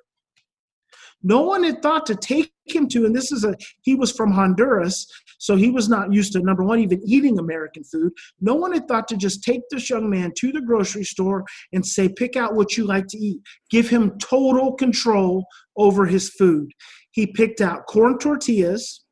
no 1.24 1.42
one 1.42 1.64
had 1.64 1.82
thought 1.82 2.06
to 2.08 2.16
take 2.16 2.52
him 2.66 2.88
to, 2.90 3.06
and 3.06 3.16
this 3.16 3.32
is 3.32 3.44
a, 3.44 3.56
he 3.82 3.96
was 3.96 4.12
from 4.12 4.32
Honduras, 4.32 5.08
so 5.40 5.56
he 5.56 5.70
was 5.70 5.90
not 5.90 6.14
used 6.14 6.34
to, 6.34 6.40
number 6.40 6.64
one, 6.64 6.80
even 6.80 7.02
eating 7.06 7.40
American 7.40 7.84
food. 7.84 8.12
No 8.40 8.56
one 8.56 8.74
had 8.74 8.88
thought 8.88 9.08
to 9.10 9.18
just 9.18 9.44
take 9.44 9.62
this 9.70 9.90
young 9.90 10.10
man 10.10 10.32
to 10.38 10.52
the 10.52 10.62
grocery 10.62 11.04
store 11.04 11.46
and 11.74 11.86
say, 11.86 12.10
pick 12.10 12.36
out 12.36 12.56
what 12.56 12.78
you 12.78 12.86
like 12.86 13.08
to 13.08 13.18
eat. 13.18 13.42
Give 13.70 13.88
him 13.88 14.18
total 14.20 14.74
control 14.74 15.46
over 15.76 16.06
his 16.06 16.30
food. 16.30 16.72
He 17.12 17.28
picked 17.28 17.62
out 17.62 17.88
corn 17.88 18.20
tortillas, 18.20 19.04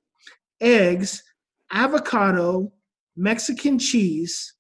eggs, 0.62 1.24
avocado, 1.72 2.72
Mexican 3.16 3.80
cheese, 3.80 4.54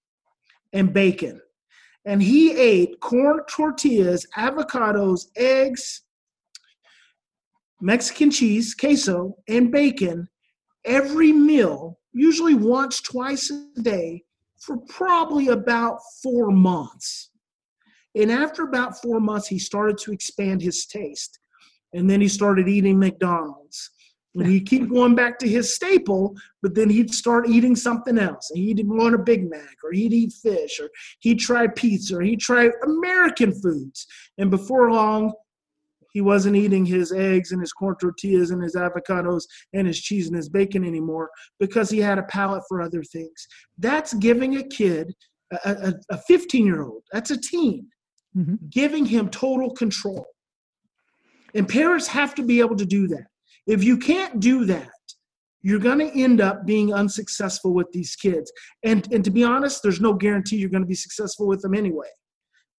and 0.73 0.93
bacon. 0.93 1.41
And 2.05 2.21
he 2.21 2.51
ate 2.51 2.99
corn 3.01 3.41
tortillas, 3.49 4.25
avocados, 4.37 5.25
eggs, 5.35 6.04
Mexican 7.81 8.31
cheese, 8.31 8.73
queso, 8.73 9.35
and 9.47 9.71
bacon 9.71 10.27
every 10.85 11.31
meal, 11.31 11.99
usually 12.13 12.53
once, 12.53 13.01
twice 13.01 13.51
a 13.51 13.81
day, 13.81 14.23
for 14.59 14.77
probably 14.87 15.49
about 15.49 15.99
four 16.23 16.51
months. 16.51 17.31
And 18.15 18.31
after 18.31 18.63
about 18.63 19.01
four 19.01 19.19
months, 19.19 19.47
he 19.47 19.59
started 19.59 19.97
to 19.99 20.13
expand 20.13 20.61
his 20.61 20.85
taste. 20.85 21.39
And 21.93 22.09
then 22.09 22.21
he 22.21 22.27
started 22.27 22.67
eating 22.67 22.99
McDonald's. 22.99 23.91
And 24.35 24.47
he'd 24.47 24.67
keep 24.67 24.89
going 24.89 25.15
back 25.15 25.39
to 25.39 25.47
his 25.47 25.73
staple, 25.73 26.35
but 26.61 26.75
then 26.75 26.89
he'd 26.89 27.13
start 27.13 27.47
eating 27.47 27.75
something 27.75 28.17
else. 28.17 28.51
And 28.51 28.61
he'd 28.61 28.85
want 28.85 29.15
a 29.15 29.19
Big 29.19 29.49
Mac, 29.49 29.77
or 29.83 29.91
he'd 29.91 30.13
eat 30.13 30.33
fish, 30.33 30.79
or 30.79 30.89
he'd 31.19 31.39
try 31.39 31.67
pizza, 31.67 32.17
or 32.17 32.21
he'd 32.21 32.41
try 32.41 32.69
American 32.83 33.53
foods. 33.53 34.05
And 34.37 34.51
before 34.51 34.91
long, 34.91 35.33
he 36.15 36.21
wasn't 36.21 36.55
eating 36.55 36.85
his 36.85 37.11
eggs 37.11 37.51
and 37.51 37.59
his 37.59 37.73
corn 37.73 37.93
tortillas 37.99 38.51
and 38.51 38.63
his 38.63 38.75
avocados 38.75 39.43
and 39.73 39.85
his 39.85 39.99
cheese 39.99 40.27
and 40.27 40.35
his 40.37 40.47
bacon 40.47 40.85
anymore 40.85 41.29
because 41.59 41.89
he 41.89 41.99
had 41.99 42.17
a 42.17 42.23
palate 42.23 42.63
for 42.69 42.81
other 42.81 43.03
things. 43.03 43.45
That's 43.77 44.13
giving 44.13 44.55
a 44.55 44.63
kid, 44.63 45.13
a 45.65 46.17
15 46.25 46.65
year 46.65 46.83
old, 46.83 47.03
that's 47.11 47.31
a 47.31 47.37
teen, 47.37 47.89
mm-hmm. 48.35 48.55
giving 48.69 49.05
him 49.05 49.27
total 49.27 49.71
control. 49.71 50.25
And 51.53 51.67
parents 51.67 52.07
have 52.07 52.33
to 52.35 52.43
be 52.43 52.61
able 52.61 52.77
to 52.77 52.85
do 52.85 53.09
that. 53.09 53.27
If 53.67 53.83
you 53.83 53.97
can't 53.97 54.39
do 54.39 54.63
that, 54.65 54.89
you're 55.63 55.79
going 55.79 55.99
to 55.99 56.17
end 56.17 56.39
up 56.39 56.65
being 56.65 56.93
unsuccessful 56.93 57.73
with 57.73 57.91
these 57.91 58.15
kids. 58.15 58.53
And, 58.83 59.05
and 59.11 59.25
to 59.25 59.31
be 59.31 59.43
honest, 59.43 59.83
there's 59.83 59.99
no 59.99 60.13
guarantee 60.13 60.55
you're 60.55 60.69
going 60.69 60.83
to 60.83 60.87
be 60.87 60.95
successful 60.95 61.45
with 61.45 61.61
them 61.61 61.73
anyway. 61.73 62.07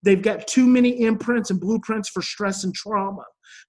They've 0.02 0.22
got 0.22 0.46
too 0.46 0.66
many 0.66 1.02
imprints 1.02 1.50
and 1.50 1.60
blueprints 1.60 2.08
for 2.08 2.22
stress 2.22 2.64
and 2.64 2.74
trauma, 2.74 3.24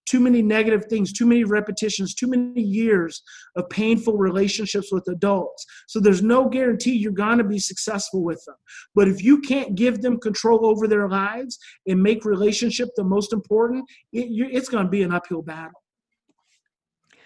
too 0.06 0.20
many 0.20 0.42
negative 0.42 0.86
things, 0.86 1.12
too 1.12 1.26
many 1.26 1.44
repetitions, 1.44 2.14
too 2.14 2.28
many 2.28 2.62
years 2.62 3.22
of 3.56 3.70
painful 3.70 4.18
relationships 4.18 4.92
with 4.92 5.08
adults. 5.08 5.66
So 5.88 6.00
there's 6.00 6.22
no 6.22 6.48
guarantee 6.48 6.96
you're 6.96 7.12
going 7.12 7.38
to 7.38 7.44
be 7.44 7.60
successful 7.60 8.24
with 8.24 8.44
them. 8.46 8.56
But 8.94 9.08
if 9.08 9.24
you 9.24 9.42
can't 9.42 9.76
give 9.76 10.02
them 10.02 10.20
control 10.20 10.66
over 10.66 10.88
their 10.88 11.10
lives 11.10 11.58
and 11.88 12.02
make 12.02 12.26
relationship 12.26 12.90
the 12.96 13.04
most 13.04 13.34
important, 13.34 13.86
it, 14.12 14.28
it's 14.30 14.70
going 14.70 14.86
to 14.86 14.92
be 14.92 15.04
an 15.04 15.14
uphill 15.14 15.42
battle. 15.42 15.82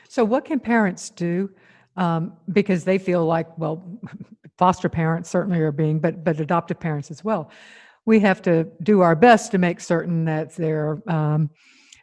So, 0.07 0.23
what 0.25 0.45
can 0.45 0.59
parents 0.59 1.09
do? 1.09 1.49
Um, 1.97 2.33
because 2.53 2.85
they 2.85 2.97
feel 2.97 3.25
like, 3.25 3.57
well, 3.57 3.99
foster 4.57 4.87
parents 4.87 5.29
certainly 5.29 5.59
are 5.59 5.71
being, 5.71 5.99
but 5.99 6.23
but 6.23 6.39
adoptive 6.39 6.79
parents 6.79 7.11
as 7.11 7.23
well 7.23 7.51
we 8.05 8.19
have 8.19 8.41
to 8.43 8.67
do 8.83 9.01
our 9.01 9.15
best 9.15 9.51
to 9.51 9.57
make 9.57 9.79
certain 9.79 10.25
that 10.25 10.55
they're 10.55 10.97
um, 11.07 11.49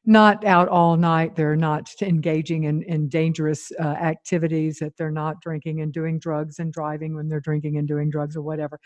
not 0.05 0.45
out 0.47 0.69
all 0.69 0.97
night, 0.97 1.37
they're 1.37 1.57
not 1.57 1.91
engaging 2.01 2.65
in, 2.65 2.83
in 2.85 3.09
dangerous 3.09 3.71
uh, 3.79 3.83
activities, 3.89 4.79
that 4.79 4.97
they're 4.97 5.11
not 5.11 5.41
drinking 5.43 5.81
and 5.81 5.93
doing 5.93 6.19
drugs 6.19 6.59
and 6.59 6.73
driving 6.73 7.15
when 7.15 7.29
they're 7.29 7.41
drinking 7.41 7.77
and 7.77 7.87
doing 7.87 8.09
drugs 8.09 8.37
or 8.37 8.43
whatever. 8.43 8.81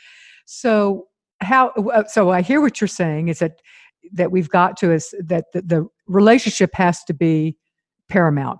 So 0.46 1.06
how 1.40 1.68
uh, 1.68 2.04
so 2.06 2.30
I 2.30 2.42
hear 2.42 2.60
what 2.60 2.80
you're 2.80 2.88
saying 2.88 3.28
is 3.28 3.38
that 3.40 3.60
that 4.12 4.32
we've 4.32 4.48
got 4.48 4.76
to 4.78 4.92
is 4.92 5.14
that 5.26 5.44
the, 5.52 5.62
the 5.62 5.86
relationship 6.06 6.74
has 6.74 7.04
to 7.04 7.14
be 7.14 7.56
paramount 8.08 8.58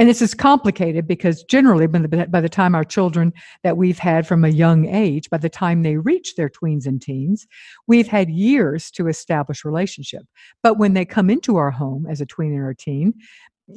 and 0.00 0.08
this 0.08 0.22
is 0.22 0.32
complicated 0.32 1.06
because 1.06 1.42
generally 1.44 1.86
by 1.86 1.98
the, 1.98 2.26
by 2.26 2.40
the 2.40 2.48
time 2.48 2.74
our 2.74 2.84
children 2.84 3.34
that 3.62 3.76
we've 3.76 3.98
had 3.98 4.26
from 4.26 4.46
a 4.46 4.48
young 4.48 4.86
age 4.86 5.28
by 5.28 5.36
the 5.36 5.50
time 5.50 5.82
they 5.82 5.98
reach 5.98 6.36
their 6.36 6.48
tweens 6.48 6.86
and 6.86 7.02
teens 7.02 7.46
we've 7.86 8.08
had 8.08 8.30
years 8.30 8.90
to 8.92 9.08
establish 9.08 9.62
relationship. 9.62 10.22
But 10.62 10.78
when 10.78 10.94
they 10.94 11.04
come 11.04 11.28
into 11.28 11.58
our 11.58 11.70
home 11.70 12.06
as 12.08 12.22
a 12.22 12.26
tween 12.26 12.56
or 12.56 12.70
a 12.70 12.74
teen 12.74 13.12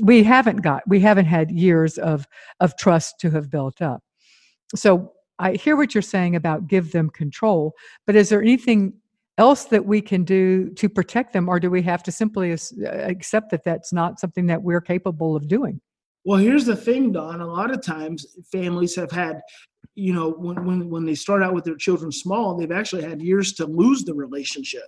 we 0.02 0.24
haven't 0.24 0.62
got 0.62 0.82
we 0.88 1.02
haven't 1.02 1.26
had 1.26 1.52
years 1.52 1.98
of 1.98 2.26
of 2.62 2.78
trust 2.78 3.20
to 3.20 3.30
have 3.32 3.52
built 3.52 3.82
up. 3.82 4.02
So 4.76 5.12
i 5.40 5.54
hear 5.54 5.76
what 5.76 5.94
you're 5.94 6.02
saying 6.02 6.38
about 6.38 6.68
give 6.68 6.94
them 6.94 7.10
control 7.10 7.74
but 8.08 8.16
is 8.16 8.30
there 8.30 8.42
anything 8.42 8.94
else 9.40 9.66
that 9.66 9.86
we 9.86 10.00
can 10.00 10.24
do 10.24 10.70
to 10.76 10.88
protect 10.88 11.34
them 11.34 11.50
or 11.50 11.60
do 11.60 11.70
we 11.70 11.82
have 11.82 12.04
to 12.04 12.12
simply 12.12 12.54
uh, 12.54 12.56
accept 12.86 13.50
that 13.50 13.64
that's 13.64 13.92
not 13.92 14.20
something 14.20 14.46
that 14.46 14.62
we're 14.62 14.80
capable 14.80 15.36
of 15.36 15.48
doing 15.48 15.82
well, 16.26 16.40
here's 16.40 16.66
the 16.66 16.76
thing, 16.76 17.12
Dawn. 17.12 17.42
A 17.42 17.48
lot 17.48 17.72
of 17.72 17.82
times 17.82 18.26
families 18.52 18.96
have 18.96 19.12
had, 19.12 19.42
you 19.96 20.14
know, 20.14 20.32
when, 20.32 20.66
when, 20.66 20.90
when 20.90 21.06
they 21.06 21.16
start 21.16 21.44
out 21.44 21.54
with 21.54 21.66
their 21.66 21.76
children 21.76 22.12
small, 22.12 22.56
they've 22.56 22.72
actually 22.72 23.04
had 23.04 23.22
years 23.22 23.54
to 23.54 23.66
lose 23.66 24.04
the 24.04 24.14
relationship. 24.14 24.84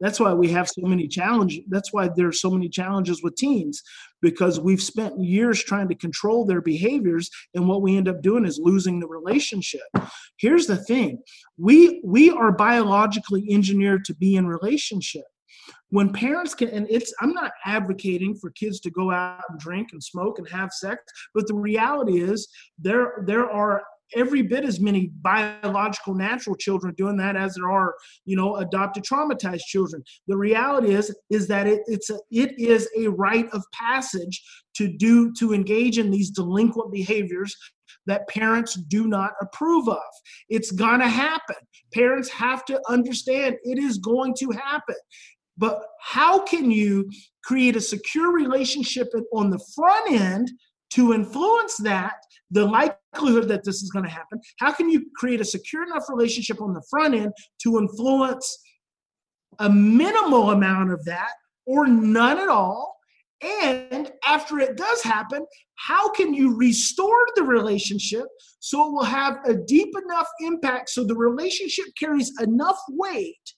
That's 0.00 0.20
why 0.20 0.32
we 0.32 0.48
have 0.50 0.68
so 0.68 0.82
many 0.82 1.08
challenges. 1.08 1.60
That's 1.68 1.92
why 1.92 2.08
there's 2.14 2.40
so 2.40 2.50
many 2.50 2.68
challenges 2.68 3.22
with 3.22 3.36
teens 3.36 3.82
because 4.22 4.60
we've 4.60 4.82
spent 4.82 5.20
years 5.20 5.62
trying 5.62 5.88
to 5.88 5.94
control 5.94 6.44
their 6.44 6.60
behaviors 6.60 7.30
and 7.54 7.68
what 7.68 7.82
we 7.82 7.96
end 7.96 8.08
up 8.08 8.22
doing 8.22 8.44
is 8.44 8.60
losing 8.62 9.00
the 9.00 9.08
relationship. 9.08 9.82
Here's 10.36 10.66
the 10.66 10.76
thing. 10.76 11.18
We 11.58 12.00
we 12.04 12.30
are 12.30 12.52
biologically 12.52 13.46
engineered 13.50 14.04
to 14.04 14.14
be 14.14 14.36
in 14.36 14.46
relationship 14.46 15.24
when 15.90 16.12
parents 16.12 16.54
can 16.54 16.68
and 16.70 16.86
it's 16.90 17.12
i'm 17.20 17.32
not 17.32 17.52
advocating 17.64 18.34
for 18.34 18.50
kids 18.50 18.80
to 18.80 18.90
go 18.90 19.10
out 19.10 19.42
and 19.48 19.58
drink 19.58 19.88
and 19.92 20.02
smoke 20.02 20.38
and 20.38 20.48
have 20.48 20.70
sex 20.72 21.02
but 21.34 21.46
the 21.46 21.54
reality 21.54 22.20
is 22.20 22.48
there 22.78 23.22
there 23.26 23.50
are 23.50 23.82
every 24.14 24.42
bit 24.42 24.64
as 24.64 24.80
many 24.80 25.10
biological 25.22 26.14
natural 26.14 26.54
children 26.56 26.94
doing 26.96 27.16
that 27.16 27.36
as 27.36 27.54
there 27.54 27.70
are 27.70 27.94
you 28.24 28.36
know 28.36 28.56
adopted 28.56 29.04
traumatized 29.04 29.62
children. 29.66 30.02
The 30.28 30.36
reality 30.36 30.94
is 30.94 31.14
is 31.30 31.48
that 31.48 31.66
it, 31.66 31.82
it's 31.86 32.10
a, 32.10 32.18
it 32.30 32.58
is 32.58 32.88
a 32.96 33.08
rite 33.08 33.48
of 33.52 33.64
passage 33.72 34.42
to 34.76 34.88
do 34.96 35.32
to 35.34 35.54
engage 35.54 35.98
in 35.98 36.10
these 36.10 36.30
delinquent 36.30 36.92
behaviors 36.92 37.54
that 38.06 38.28
parents 38.28 38.74
do 38.74 39.08
not 39.08 39.32
approve 39.40 39.88
of. 39.88 39.98
It's 40.48 40.70
gonna 40.70 41.08
happen. 41.08 41.56
Parents 41.92 42.28
have 42.30 42.64
to 42.66 42.80
understand 42.88 43.56
it 43.64 43.78
is 43.78 43.98
going 43.98 44.34
to 44.38 44.50
happen 44.50 44.94
but 45.56 45.82
how 46.00 46.44
can 46.44 46.70
you 46.70 47.10
create 47.44 47.76
a 47.76 47.80
secure 47.80 48.32
relationship 48.32 49.08
on 49.32 49.50
the 49.50 49.64
front 49.74 50.12
end 50.12 50.50
to 50.90 51.12
influence 51.12 51.76
that 51.78 52.14
the 52.50 52.64
likelihood 52.64 53.48
that 53.48 53.64
this 53.64 53.82
is 53.82 53.90
going 53.90 54.04
to 54.04 54.10
happen? 54.10 54.40
How 54.58 54.72
can 54.72 54.88
you 54.90 55.06
create 55.16 55.40
a 55.40 55.44
secure 55.44 55.82
enough 55.84 56.04
relationship 56.08 56.60
on 56.60 56.74
the 56.74 56.82
front 56.90 57.14
end 57.14 57.32
to 57.62 57.78
influence 57.78 58.58
a 59.58 59.70
minimal 59.70 60.50
amount 60.50 60.92
of 60.92 61.04
that 61.04 61.32
or 61.66 61.86
none 61.86 62.38
at 62.38 62.48
all? 62.48 62.94
And 63.42 64.10
after 64.26 64.60
it 64.60 64.76
does 64.76 65.02
happen, 65.02 65.44
how 65.74 66.10
can 66.10 66.32
you 66.32 66.56
restore 66.56 67.26
the 67.34 67.42
relationship 67.42 68.24
so 68.60 68.88
it 68.88 68.92
will 68.92 69.04
have 69.04 69.38
a 69.46 69.54
deep 69.54 69.94
enough 70.06 70.28
impact 70.40 70.88
so 70.88 71.04
the 71.04 71.14
relationship 71.14 71.84
carries 71.98 72.32
enough 72.40 72.78
weight 72.88 73.52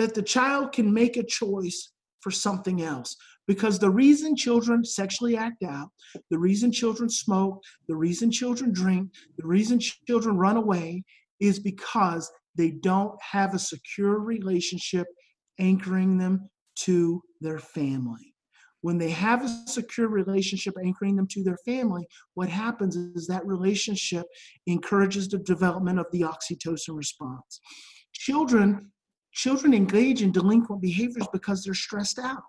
that 0.00 0.14
the 0.14 0.22
child 0.22 0.72
can 0.72 0.92
make 0.92 1.16
a 1.16 1.22
choice 1.22 1.92
for 2.20 2.30
something 2.30 2.82
else? 2.82 3.16
Because 3.46 3.78
the 3.78 3.90
reason 3.90 4.34
children 4.34 4.84
sexually 4.84 5.36
act 5.36 5.62
out, 5.62 5.88
the 6.30 6.38
reason 6.38 6.72
children 6.72 7.10
smoke, 7.10 7.60
the 7.86 7.96
reason 7.96 8.30
children 8.30 8.72
drink, 8.72 9.10
the 9.36 9.46
reason 9.46 9.78
children 9.78 10.36
run 10.36 10.56
away 10.56 11.04
is 11.38 11.58
because 11.58 12.30
they 12.56 12.70
don't 12.70 13.14
have 13.20 13.54
a 13.54 13.58
secure 13.58 14.18
relationship 14.20 15.06
anchoring 15.58 16.16
them 16.16 16.48
to 16.76 17.20
their 17.40 17.58
family. 17.58 18.34
When 18.82 18.96
they 18.96 19.10
have 19.10 19.44
a 19.44 19.48
secure 19.66 20.08
relationship 20.08 20.74
anchoring 20.82 21.16
them 21.16 21.26
to 21.32 21.42
their 21.42 21.58
family, 21.66 22.06
what 22.34 22.48
happens 22.48 22.96
is 22.96 23.26
that 23.26 23.46
relationship 23.46 24.24
encourages 24.66 25.28
the 25.28 25.38
development 25.38 25.98
of 25.98 26.06
the 26.12 26.22
oxytocin 26.22 26.96
response. 26.96 27.60
Children 28.14 28.90
children 29.32 29.74
engage 29.74 30.22
in 30.22 30.32
delinquent 30.32 30.82
behaviors 30.82 31.26
because 31.32 31.62
they're 31.62 31.74
stressed 31.74 32.18
out. 32.18 32.42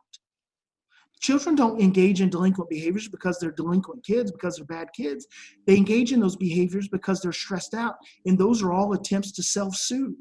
Children 1.21 1.53
don't 1.53 1.79
engage 1.79 2.19
in 2.19 2.31
delinquent 2.31 2.67
behaviors 2.67 3.07
because 3.07 3.37
they're 3.37 3.51
delinquent 3.51 4.03
kids, 4.03 4.31
because 4.31 4.55
they're 4.55 4.65
bad 4.65 4.87
kids. 4.95 5.27
They 5.67 5.77
engage 5.77 6.11
in 6.11 6.19
those 6.19 6.35
behaviors 6.35 6.87
because 6.87 7.21
they're 7.21 7.31
stressed 7.31 7.75
out. 7.75 7.95
And 8.25 8.37
those 8.37 8.63
are 8.63 8.73
all 8.73 8.93
attempts 8.93 9.31
to 9.33 9.43
self 9.43 9.75
soothe. 9.75 10.15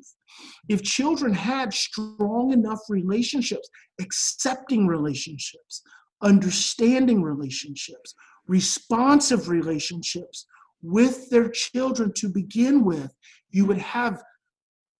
If 0.69 0.83
children 0.83 1.33
had 1.33 1.73
strong 1.73 2.53
enough 2.53 2.81
relationships, 2.91 3.69
accepting 3.99 4.87
relationships, 4.87 5.83
understanding 6.23 7.23
relationships, 7.23 8.15
responsive 8.47 9.49
relationships 9.49 10.45
with 10.83 11.31
their 11.31 11.49
children 11.49 12.13
to 12.17 12.29
begin 12.29 12.85
with, 12.85 13.15
you 13.51 13.65
would 13.65 13.79
have 13.79 14.23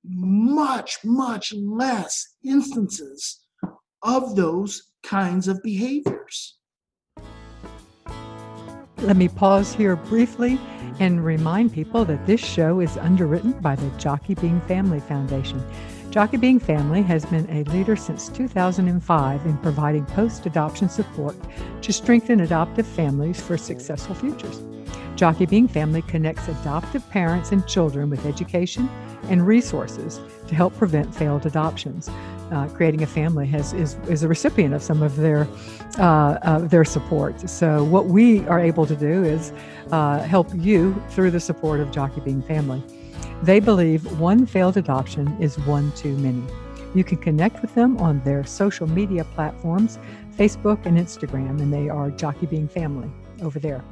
much, 0.05 0.99
much 1.05 1.53
less 1.55 2.37
instances 2.45 3.41
of 4.03 4.37
those 4.37 4.91
kinds 5.03 5.49
of 5.49 5.63
behaviors. 5.63 6.57
Let 8.99 9.17
me 9.17 9.29
pause 9.29 9.73
here 9.73 9.97
briefly 9.97 10.61
and 10.99 11.25
remind 11.25 11.73
people 11.73 12.05
that 12.05 12.27
this 12.27 12.41
show 12.41 12.81
is 12.81 12.99
underwritten 12.99 13.53
by 13.53 13.75
the 13.75 13.89
Jockey 13.99 14.35
Being 14.35 14.61
Family 14.63 15.01
Foundation. 15.01 15.63
Jockey 16.11 16.37
Being 16.37 16.59
Family 16.59 17.01
has 17.03 17.25
been 17.25 17.49
a 17.49 17.65
leader 17.71 17.97
since 17.97 18.29
2005 18.29 19.47
in 19.47 19.57
providing 19.59 20.05
post 20.05 20.45
adoption 20.45 20.89
support 20.89 21.37
to 21.81 21.93
strengthen 21.93 22.41
adoptive 22.41 22.87
families 22.87 23.41
for 23.41 23.57
successful 23.57 24.15
futures. 24.15 24.61
Jockey 25.21 25.45
Being 25.45 25.69
Family 25.69 26.01
connects 26.01 26.49
adoptive 26.49 27.07
parents 27.11 27.53
and 27.53 27.67
children 27.67 28.09
with 28.09 28.25
education 28.25 28.89
and 29.25 29.47
resources 29.47 30.19
to 30.47 30.55
help 30.55 30.75
prevent 30.79 31.15
failed 31.15 31.45
adoptions 31.45 32.09
uh, 32.51 32.67
creating 32.69 33.03
a 33.03 33.07
family 33.07 33.47
has 33.49 33.75
is, 33.75 33.97
is 34.09 34.23
a 34.23 34.29
recipient 34.29 34.73
of 34.73 34.83
some 34.83 35.03
of 35.03 35.17
their 35.17 35.47
uh, 35.99 36.39
uh, 36.41 36.61
their 36.61 36.87
support. 36.87 37.51
So 37.51 37.85
what 37.85 38.07
we 38.07 38.49
are 38.49 38.59
able 38.59 38.87
to 38.87 38.97
do 38.97 39.23
is 39.23 39.53
uh, 39.93 40.21
help 40.21 40.49
you 40.55 40.95
through 41.11 41.33
the 41.33 41.41
support 41.41 41.81
of 41.81 41.91
Jockey 41.91 42.23
Being 42.23 42.41
Family. 42.41 42.83
They 43.43 43.61
believe 43.61 44.19
one 44.19 44.47
failed 44.47 44.79
adoption 44.79 45.37
is 45.39 45.59
one 45.59 45.93
too 45.93 46.17
many. 46.17 46.43
You 46.95 47.05
can 47.05 47.19
connect 47.19 47.61
with 47.61 47.75
them 47.75 47.99
on 47.99 48.23
their 48.25 48.43
social 48.45 48.87
media 48.87 49.25
platforms, 49.35 49.99
Facebook 50.39 50.87
and 50.87 50.97
Instagram, 50.97 51.61
and 51.61 51.71
they 51.71 51.91
are 51.91 52.11
Jockey 52.11 52.47
Being 52.47 52.69
Family 52.69 53.11
over 53.43 53.59
there. 53.59 53.85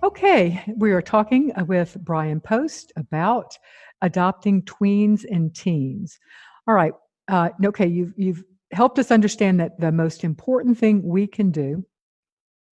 Okay, 0.00 0.62
we 0.76 0.92
are 0.92 1.02
talking 1.02 1.52
with 1.66 1.96
Brian 2.00 2.40
Post 2.40 2.92
about 2.96 3.56
adopting 4.00 4.62
tweens 4.62 5.24
and 5.28 5.52
teens. 5.54 6.20
All 6.68 6.74
right. 6.74 6.92
Uh, 7.26 7.48
okay, 7.64 7.86
you've 7.86 8.12
you've 8.16 8.44
helped 8.70 9.00
us 9.00 9.10
understand 9.10 9.58
that 9.58 9.80
the 9.80 9.90
most 9.90 10.22
important 10.22 10.78
thing 10.78 11.02
we 11.02 11.26
can 11.26 11.50
do 11.50 11.84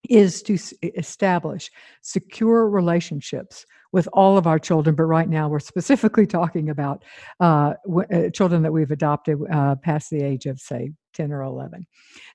is 0.09 0.41
to 0.43 0.57
establish 0.95 1.69
secure 2.01 2.69
relationships 2.69 3.65
with 3.91 4.07
all 4.13 4.37
of 4.37 4.47
our 4.47 4.59
children. 4.59 4.95
But 4.95 5.05
right 5.05 5.27
now, 5.27 5.49
we're 5.49 5.59
specifically 5.59 6.27
talking 6.39 6.69
about 6.69 7.03
uh, 7.41 7.73
w- 7.85 8.07
uh, 8.09 8.29
children 8.29 8.61
that 8.61 8.71
we've 8.71 8.91
adopted 8.91 9.37
uh, 9.51 9.75
past 9.75 10.09
the 10.09 10.21
age 10.21 10.45
of, 10.45 10.59
say, 10.59 10.91
10 11.13 11.33
or 11.33 11.41
11. 11.41 11.85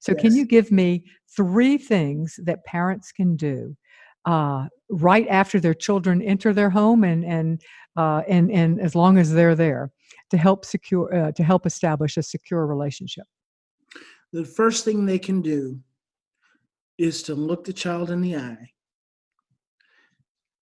So, 0.00 0.12
yes. 0.12 0.20
can 0.20 0.36
you 0.36 0.44
give 0.44 0.70
me 0.70 1.04
three 1.34 1.78
things 1.78 2.38
that 2.44 2.64
parents 2.66 3.10
can 3.10 3.36
do 3.36 3.74
uh, 4.24 4.68
right 4.88 5.26
after 5.28 5.58
their 5.58 5.74
children 5.74 6.22
enter 6.22 6.52
their 6.52 6.70
home 6.70 7.04
and 7.04 7.24
and 7.24 7.62
uh, 7.96 8.22
and 8.28 8.50
and 8.50 8.80
as 8.80 8.94
long 8.94 9.18
as 9.18 9.32
they're 9.32 9.54
there 9.54 9.90
to 10.30 10.36
help 10.36 10.64
secure 10.64 11.14
uh, 11.14 11.32
to 11.32 11.42
help 11.42 11.66
establish 11.66 12.16
a 12.16 12.22
secure 12.22 12.66
relationship. 12.66 13.24
The 14.32 14.44
first 14.44 14.84
thing 14.84 15.04
they 15.04 15.18
can 15.18 15.42
do 15.42 15.78
is 16.98 17.22
to 17.24 17.34
look 17.34 17.64
the 17.64 17.72
child 17.72 18.10
in 18.10 18.20
the 18.20 18.36
eye 18.36 18.70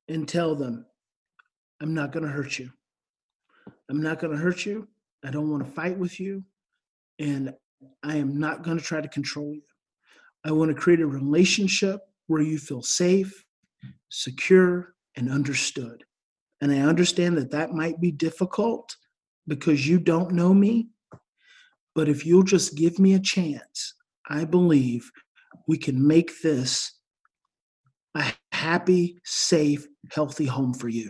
and 0.09 0.27
tell 0.27 0.55
them 0.55 0.87
i'm 1.81 1.95
not 1.95 2.13
going 2.13 2.25
to 2.25 2.31
hurt 2.31 2.59
you. 2.59 2.71
I'm 3.89 4.03
not 4.03 4.21
going 4.21 4.33
to 4.33 4.39
hurt 4.39 4.65
you. 4.65 4.89
I 5.25 5.31
don't 5.31 5.51
want 5.51 5.65
to 5.65 5.71
fight 5.71 5.99
with 5.99 6.19
you 6.19 6.45
and 7.19 7.53
i 8.03 8.17
am 8.17 8.39
not 8.39 8.63
going 8.63 8.79
to 8.79 8.85
try 8.85 9.01
to 9.01 9.09
control 9.09 9.55
you. 9.55 9.63
I 10.45 10.53
want 10.53 10.75
to 10.75 10.81
create 10.81 11.01
a 11.01 11.07
relationship 11.07 12.01
where 12.27 12.43
you 12.43 12.59
feel 12.59 12.83
safe 12.83 13.45
secure, 14.09 14.95
and 15.17 15.31
understood. 15.31 16.05
And 16.61 16.73
I 16.73 16.81
understand 16.81 17.37
that 17.39 17.51
that 17.53 17.73
might 17.73 18.01
be 18.01 18.11
difficult 18.11 18.97
because 19.47 19.87
you 19.89 19.99
don't 19.99 20.33
know 20.33 20.55
me. 20.55 20.89
But 21.95 22.09
if 22.09 22.25
you'll 22.25 22.45
just 22.45 22.77
give 22.77 22.99
me 22.99 23.15
a 23.15 23.21
chance, 23.21 23.95
I 24.29 24.45
believe 24.45 25.11
we 25.67 25.77
can 25.77 26.07
make 26.07 26.41
this 26.43 26.93
a 28.15 28.25
happy, 28.53 29.19
safe, 29.25 29.87
healthy 30.13 30.47
home 30.47 30.75
for 30.75 30.89
you. 30.89 31.09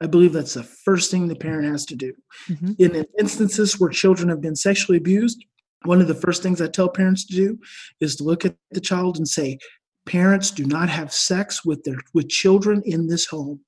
I 0.00 0.06
believe 0.06 0.32
that's 0.32 0.54
the 0.54 0.62
first 0.62 1.10
thing 1.10 1.26
the 1.26 1.34
parent 1.34 1.66
has 1.66 1.84
to 1.86 1.96
do. 1.96 2.12
Mm-hmm. 2.48 2.72
In 2.78 3.04
instances 3.18 3.80
where 3.80 3.90
children 3.90 4.28
have 4.28 4.40
been 4.40 4.54
sexually 4.54 4.98
abused, 4.98 5.44
one 5.84 6.00
of 6.00 6.08
the 6.08 6.14
first 6.14 6.42
things 6.42 6.60
I 6.60 6.68
tell 6.68 6.88
parents 6.88 7.24
to 7.26 7.34
do 7.34 7.58
is 8.00 8.16
to 8.16 8.24
look 8.24 8.44
at 8.44 8.56
the 8.70 8.80
child 8.80 9.16
and 9.16 9.26
say, 9.26 9.58
Parents 10.08 10.50
do 10.50 10.64
not 10.64 10.88
have 10.88 11.12
sex 11.12 11.66
with 11.66 11.84
their 11.84 11.98
with 12.14 12.30
children 12.30 12.82
in 12.86 13.08
this 13.08 13.26
home. 13.26 13.60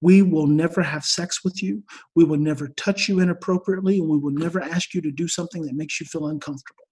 We 0.00 0.22
will 0.22 0.46
never 0.46 0.82
have 0.82 1.04
sex 1.04 1.44
with 1.44 1.62
you. 1.62 1.82
We 2.14 2.24
will 2.24 2.38
never 2.38 2.68
touch 2.68 3.08
you 3.08 3.20
inappropriately, 3.20 3.98
and 3.98 4.08
we 4.08 4.18
will 4.18 4.32
never 4.32 4.62
ask 4.62 4.94
you 4.94 5.02
to 5.02 5.10
do 5.10 5.28
something 5.28 5.62
that 5.66 5.74
makes 5.74 6.00
you 6.00 6.06
feel 6.06 6.28
uncomfortable. 6.28 6.84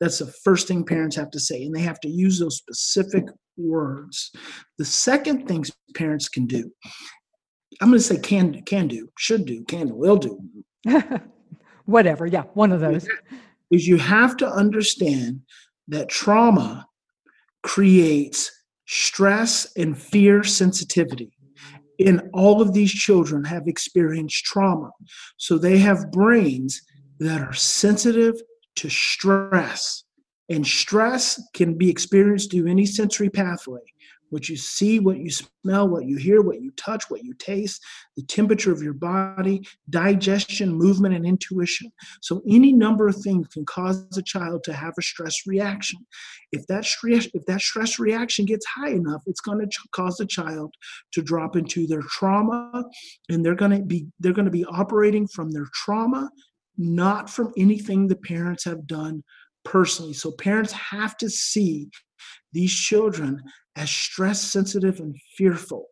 That's 0.00 0.20
the 0.20 0.32
first 0.42 0.66
thing 0.68 0.84
parents 0.84 1.16
have 1.16 1.30
to 1.32 1.40
say, 1.40 1.62
and 1.62 1.74
they 1.74 1.82
have 1.82 2.00
to 2.00 2.08
use 2.08 2.38
those 2.38 2.56
specific 2.56 3.24
words. 3.58 4.32
The 4.78 4.86
second 4.86 5.46
thing 5.46 5.66
parents 5.94 6.30
can 6.30 6.46
do, 6.46 6.72
I'm 7.82 7.88
going 7.88 7.98
to 7.98 8.04
say 8.04 8.18
can 8.18 8.62
can 8.62 8.88
do, 8.88 9.10
should 9.18 9.44
do, 9.44 9.64
can 9.64 9.88
do, 9.88 9.94
will 9.94 10.16
do. 10.16 10.40
Whatever, 11.84 12.26
yeah, 12.26 12.44
one 12.54 12.72
of 12.72 12.80
those. 12.80 13.06
Is 13.70 13.86
you 13.86 13.98
have 13.98 14.36
to 14.38 14.48
understand 14.48 15.42
that 15.88 16.08
trauma 16.08 16.86
creates 17.62 18.50
stress 18.86 19.72
and 19.76 19.96
fear 19.96 20.42
sensitivity. 20.42 21.32
And 22.04 22.22
all 22.32 22.62
of 22.62 22.72
these 22.72 22.92
children 22.92 23.44
have 23.44 23.68
experienced 23.68 24.44
trauma. 24.44 24.90
So 25.36 25.58
they 25.58 25.78
have 25.78 26.10
brains 26.10 26.80
that 27.18 27.42
are 27.42 27.52
sensitive 27.52 28.40
to 28.76 28.88
stress. 28.88 30.04
And 30.48 30.66
stress 30.66 31.40
can 31.52 31.76
be 31.76 31.90
experienced 31.90 32.50
through 32.50 32.66
any 32.66 32.86
sensory 32.86 33.28
pathway 33.28 33.80
what 34.30 34.48
you 34.48 34.56
see, 34.56 34.98
what 34.98 35.18
you 35.18 35.30
smell, 35.30 35.88
what 35.88 36.06
you 36.06 36.16
hear, 36.16 36.40
what 36.40 36.62
you 36.62 36.70
touch, 36.76 37.04
what 37.08 37.22
you 37.22 37.34
taste, 37.34 37.82
the 38.16 38.22
temperature 38.22 38.72
of 38.72 38.82
your 38.82 38.94
body, 38.94 39.66
digestion, 39.90 40.72
movement, 40.72 41.14
and 41.14 41.26
intuition. 41.26 41.92
So 42.22 42.40
any 42.48 42.72
number 42.72 43.08
of 43.08 43.16
things 43.16 43.48
can 43.48 43.66
cause 43.66 44.06
a 44.16 44.22
child 44.22 44.64
to 44.64 44.72
have 44.72 44.94
a 44.98 45.02
stress 45.02 45.46
reaction. 45.46 45.98
If 46.52 46.66
that 46.68 46.84
stress, 46.84 47.26
if 47.34 47.44
that 47.46 47.60
stress 47.60 47.98
reaction 47.98 48.44
gets 48.44 48.66
high 48.66 48.90
enough, 48.90 49.22
it's 49.26 49.40
going 49.40 49.60
to 49.60 49.66
ch- 49.66 49.90
cause 49.92 50.16
the 50.16 50.26
child 50.26 50.74
to 51.12 51.22
drop 51.22 51.56
into 51.56 51.86
their 51.86 52.02
trauma, 52.02 52.84
and 53.28 53.44
they're 53.44 53.54
going 53.54 53.76
to 53.78 53.84
be 53.84 54.06
they're 54.20 54.32
going 54.32 54.46
to 54.46 54.50
be 54.50 54.64
operating 54.64 55.26
from 55.26 55.50
their 55.50 55.66
trauma, 55.74 56.30
not 56.78 57.28
from 57.28 57.52
anything 57.56 58.06
the 58.06 58.16
parents 58.16 58.64
have 58.64 58.86
done 58.86 59.22
personally. 59.64 60.14
So 60.14 60.32
parents 60.32 60.72
have 60.72 61.16
to 61.18 61.28
see 61.28 61.88
these 62.52 62.72
children 62.72 63.42
as 63.76 63.90
stress 63.90 64.40
sensitive 64.40 65.00
and 65.00 65.16
fearful. 65.36 65.86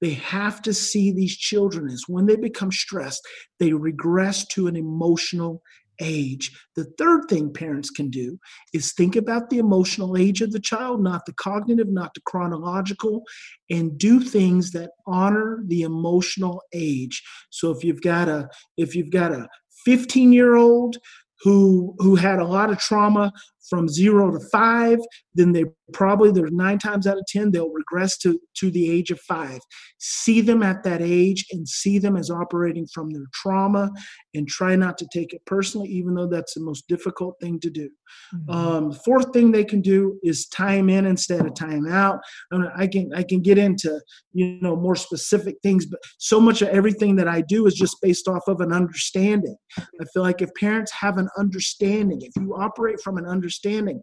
They 0.00 0.14
have 0.14 0.60
to 0.62 0.74
see 0.74 1.12
these 1.12 1.36
children 1.36 1.88
as 1.88 2.04
when 2.08 2.26
they 2.26 2.36
become 2.36 2.72
stressed, 2.72 3.26
they 3.58 3.72
regress 3.72 4.46
to 4.48 4.66
an 4.66 4.76
emotional 4.76 5.62
age. 6.00 6.50
The 6.76 6.84
third 6.98 7.28
thing 7.28 7.52
parents 7.52 7.90
can 7.90 8.10
do 8.10 8.38
is 8.72 8.92
think 8.92 9.16
about 9.16 9.50
the 9.50 9.58
emotional 9.58 10.16
age 10.16 10.40
of 10.42 10.52
the 10.52 10.60
child, 10.60 11.02
not 11.02 11.26
the 11.26 11.32
cognitive, 11.34 11.88
not 11.88 12.14
the 12.14 12.20
chronological, 12.26 13.22
and 13.70 13.96
do 13.96 14.20
things 14.20 14.72
that 14.72 14.90
honor 15.06 15.62
the 15.66 15.82
emotional 15.82 16.62
age. 16.72 17.22
So 17.50 17.70
if 17.70 17.84
you've 17.84 18.02
got 18.02 18.28
a 18.28 18.48
if 18.76 18.94
you've 18.94 19.10
got 19.10 19.32
a 19.32 19.48
15 19.84 20.32
year 20.32 20.56
old 20.56 20.96
who 21.40 21.94
who 21.98 22.16
had 22.16 22.38
a 22.38 22.46
lot 22.46 22.70
of 22.70 22.78
trauma 22.78 23.32
from 23.68 23.88
zero 23.88 24.30
to 24.30 24.40
five, 24.52 24.98
then 25.34 25.52
they 25.52 25.64
probably 25.92 26.30
there's 26.30 26.52
nine 26.52 26.78
times 26.78 27.06
out 27.06 27.18
of 27.18 27.24
ten 27.26 27.50
they'll 27.50 27.72
regress 27.72 28.16
to 28.18 28.38
to 28.58 28.70
the 28.70 28.90
age 28.90 29.10
of 29.10 29.20
five. 29.20 29.60
See 29.98 30.40
them 30.40 30.62
at 30.62 30.82
that 30.84 31.00
age 31.02 31.46
and 31.52 31.68
see 31.68 31.98
them 31.98 32.16
as 32.16 32.30
operating 32.30 32.86
from 32.92 33.10
their 33.10 33.26
trauma, 33.32 33.90
and 34.34 34.46
try 34.48 34.76
not 34.76 34.98
to 34.98 35.06
take 35.12 35.32
it 35.32 35.42
personally, 35.46 35.88
even 35.88 36.14
though 36.14 36.28
that's 36.28 36.54
the 36.54 36.60
most 36.60 36.86
difficult 36.88 37.36
thing 37.40 37.58
to 37.60 37.70
do. 37.70 37.88
Mm-hmm. 38.34 38.50
Um, 38.50 38.92
fourth 38.92 39.32
thing 39.32 39.50
they 39.50 39.64
can 39.64 39.80
do 39.80 40.18
is 40.22 40.46
time 40.48 40.88
in 40.88 41.06
instead 41.06 41.44
of 41.44 41.54
time 41.54 41.88
out. 41.88 42.20
I, 42.52 42.58
mean, 42.58 42.70
I 42.76 42.86
can 42.86 43.10
I 43.14 43.22
can 43.22 43.40
get 43.40 43.58
into 43.58 44.00
you 44.32 44.58
know 44.60 44.76
more 44.76 44.96
specific 44.96 45.56
things, 45.62 45.86
but 45.86 46.00
so 46.18 46.40
much 46.40 46.62
of 46.62 46.68
everything 46.68 47.16
that 47.16 47.28
I 47.28 47.40
do 47.42 47.66
is 47.66 47.74
just 47.74 47.96
based 48.02 48.28
off 48.28 48.46
of 48.46 48.60
an 48.60 48.72
understanding. 48.72 49.56
I 49.78 50.04
feel 50.12 50.22
like 50.22 50.42
if 50.42 50.50
parents 50.54 50.92
have 50.92 51.18
an 51.18 51.28
understanding, 51.38 52.20
if 52.22 52.32
you 52.36 52.54
operate 52.54 53.00
from 53.00 53.18
an 53.18 53.26
understanding 53.26 53.53
understanding 53.54 54.02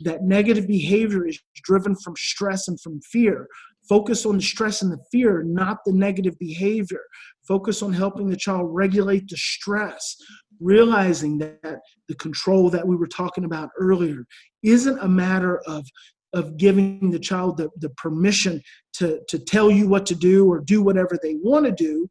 that 0.00 0.22
negative 0.22 0.66
behavior 0.66 1.26
is 1.26 1.40
driven 1.64 1.94
from 1.96 2.14
stress 2.16 2.68
and 2.68 2.80
from 2.80 3.00
fear. 3.00 3.46
Focus 3.88 4.26
on 4.26 4.36
the 4.36 4.42
stress 4.42 4.82
and 4.82 4.92
the 4.92 5.02
fear, 5.10 5.42
not 5.42 5.78
the 5.86 5.92
negative 5.92 6.38
behavior. 6.38 7.00
Focus 7.46 7.82
on 7.82 7.92
helping 7.92 8.28
the 8.28 8.36
child 8.36 8.66
regulate 8.70 9.28
the 9.28 9.36
stress, 9.36 10.16
realizing 10.60 11.38
that 11.38 11.80
the 12.08 12.14
control 12.16 12.68
that 12.68 12.86
we 12.86 12.96
were 12.96 13.06
talking 13.06 13.44
about 13.44 13.70
earlier 13.78 14.26
isn't 14.62 14.98
a 14.98 15.08
matter 15.08 15.60
of 15.66 15.86
of 16.34 16.58
giving 16.58 17.10
the 17.10 17.18
child 17.18 17.56
the, 17.56 17.70
the 17.78 17.88
permission 17.96 18.60
to, 18.92 19.18
to 19.30 19.38
tell 19.38 19.70
you 19.70 19.88
what 19.88 20.04
to 20.04 20.14
do 20.14 20.46
or 20.46 20.60
do 20.60 20.82
whatever 20.82 21.18
they 21.22 21.36
want 21.36 21.64
to 21.64 21.72
do 21.72 22.06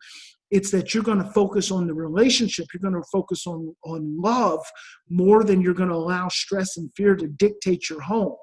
it's 0.50 0.72
that 0.72 0.94
you're 0.94 1.04
going 1.04 1.22
to 1.22 1.32
focus 1.32 1.72
on 1.72 1.88
the 1.88 1.94
relationship. 1.94 2.68
You're 2.74 2.90
going 2.90 3.02
to 3.02 3.10
focus 3.12 3.46
on 3.48 3.76
on 3.84 4.20
love 4.22 4.64
more 5.10 5.44
than 5.44 5.62
you're 5.62 5.74
going 5.74 5.90
to 5.90 5.96
allow 5.96 6.28
stress 6.30 6.78
and 6.78 6.90
fear 6.96 7.16
to 7.16 7.28
dictate 7.28 7.90
your 7.90 8.02
home. 8.02 8.36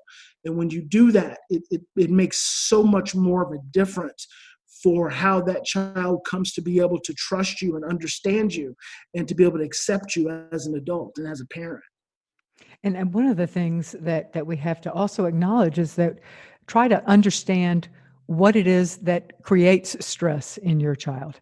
And 0.45 0.57
when 0.57 0.71
you 0.71 0.83
do 0.83 1.11
that 1.12 1.38
it, 1.49 1.62
it, 1.71 1.81
it 1.97 2.11
makes 2.11 2.38
so 2.43 2.83
much 2.83 3.14
more 3.14 3.43
of 3.43 3.53
a 3.53 3.62
difference 3.71 4.27
for 4.83 5.09
how 5.09 5.40
that 5.40 5.64
child 5.64 6.21
comes 6.27 6.53
to 6.53 6.61
be 6.61 6.79
able 6.79 7.01
to 7.01 7.14
trust 7.14 7.62
you 7.62 7.77
and 7.77 7.85
understand 7.87 8.55
you 8.55 8.77
and 9.14 9.27
to 9.27 9.35
be 9.35 9.45
able 9.45 9.59
to 9.59 9.64
accept 9.64 10.14
you 10.14 10.47
as 10.53 10.67
an 10.67 10.75
adult 10.75 11.17
and 11.17 11.27
as 11.27 11.40
a 11.40 11.47
parent. 11.47 11.83
And, 12.83 12.95
and 12.97 13.14
one 13.14 13.27
of 13.27 13.38
the 13.38 13.47
things 13.47 13.97
that 14.01 14.33
that 14.35 14.47
we 14.47 14.57
have 14.59 14.81
to 14.83 14.93
also 14.93 15.25
acknowledge 15.25 15.79
is 15.79 15.95
that 15.95 16.19
try 16.67 16.88
to 16.88 17.03
understand 17.09 17.88
what 18.27 18.57
it 18.57 18.67
is 18.67 18.99
that 18.99 19.43
creates 19.43 20.05
stress 20.05 20.57
in 20.59 20.81
your 20.81 20.95
child 20.95 21.40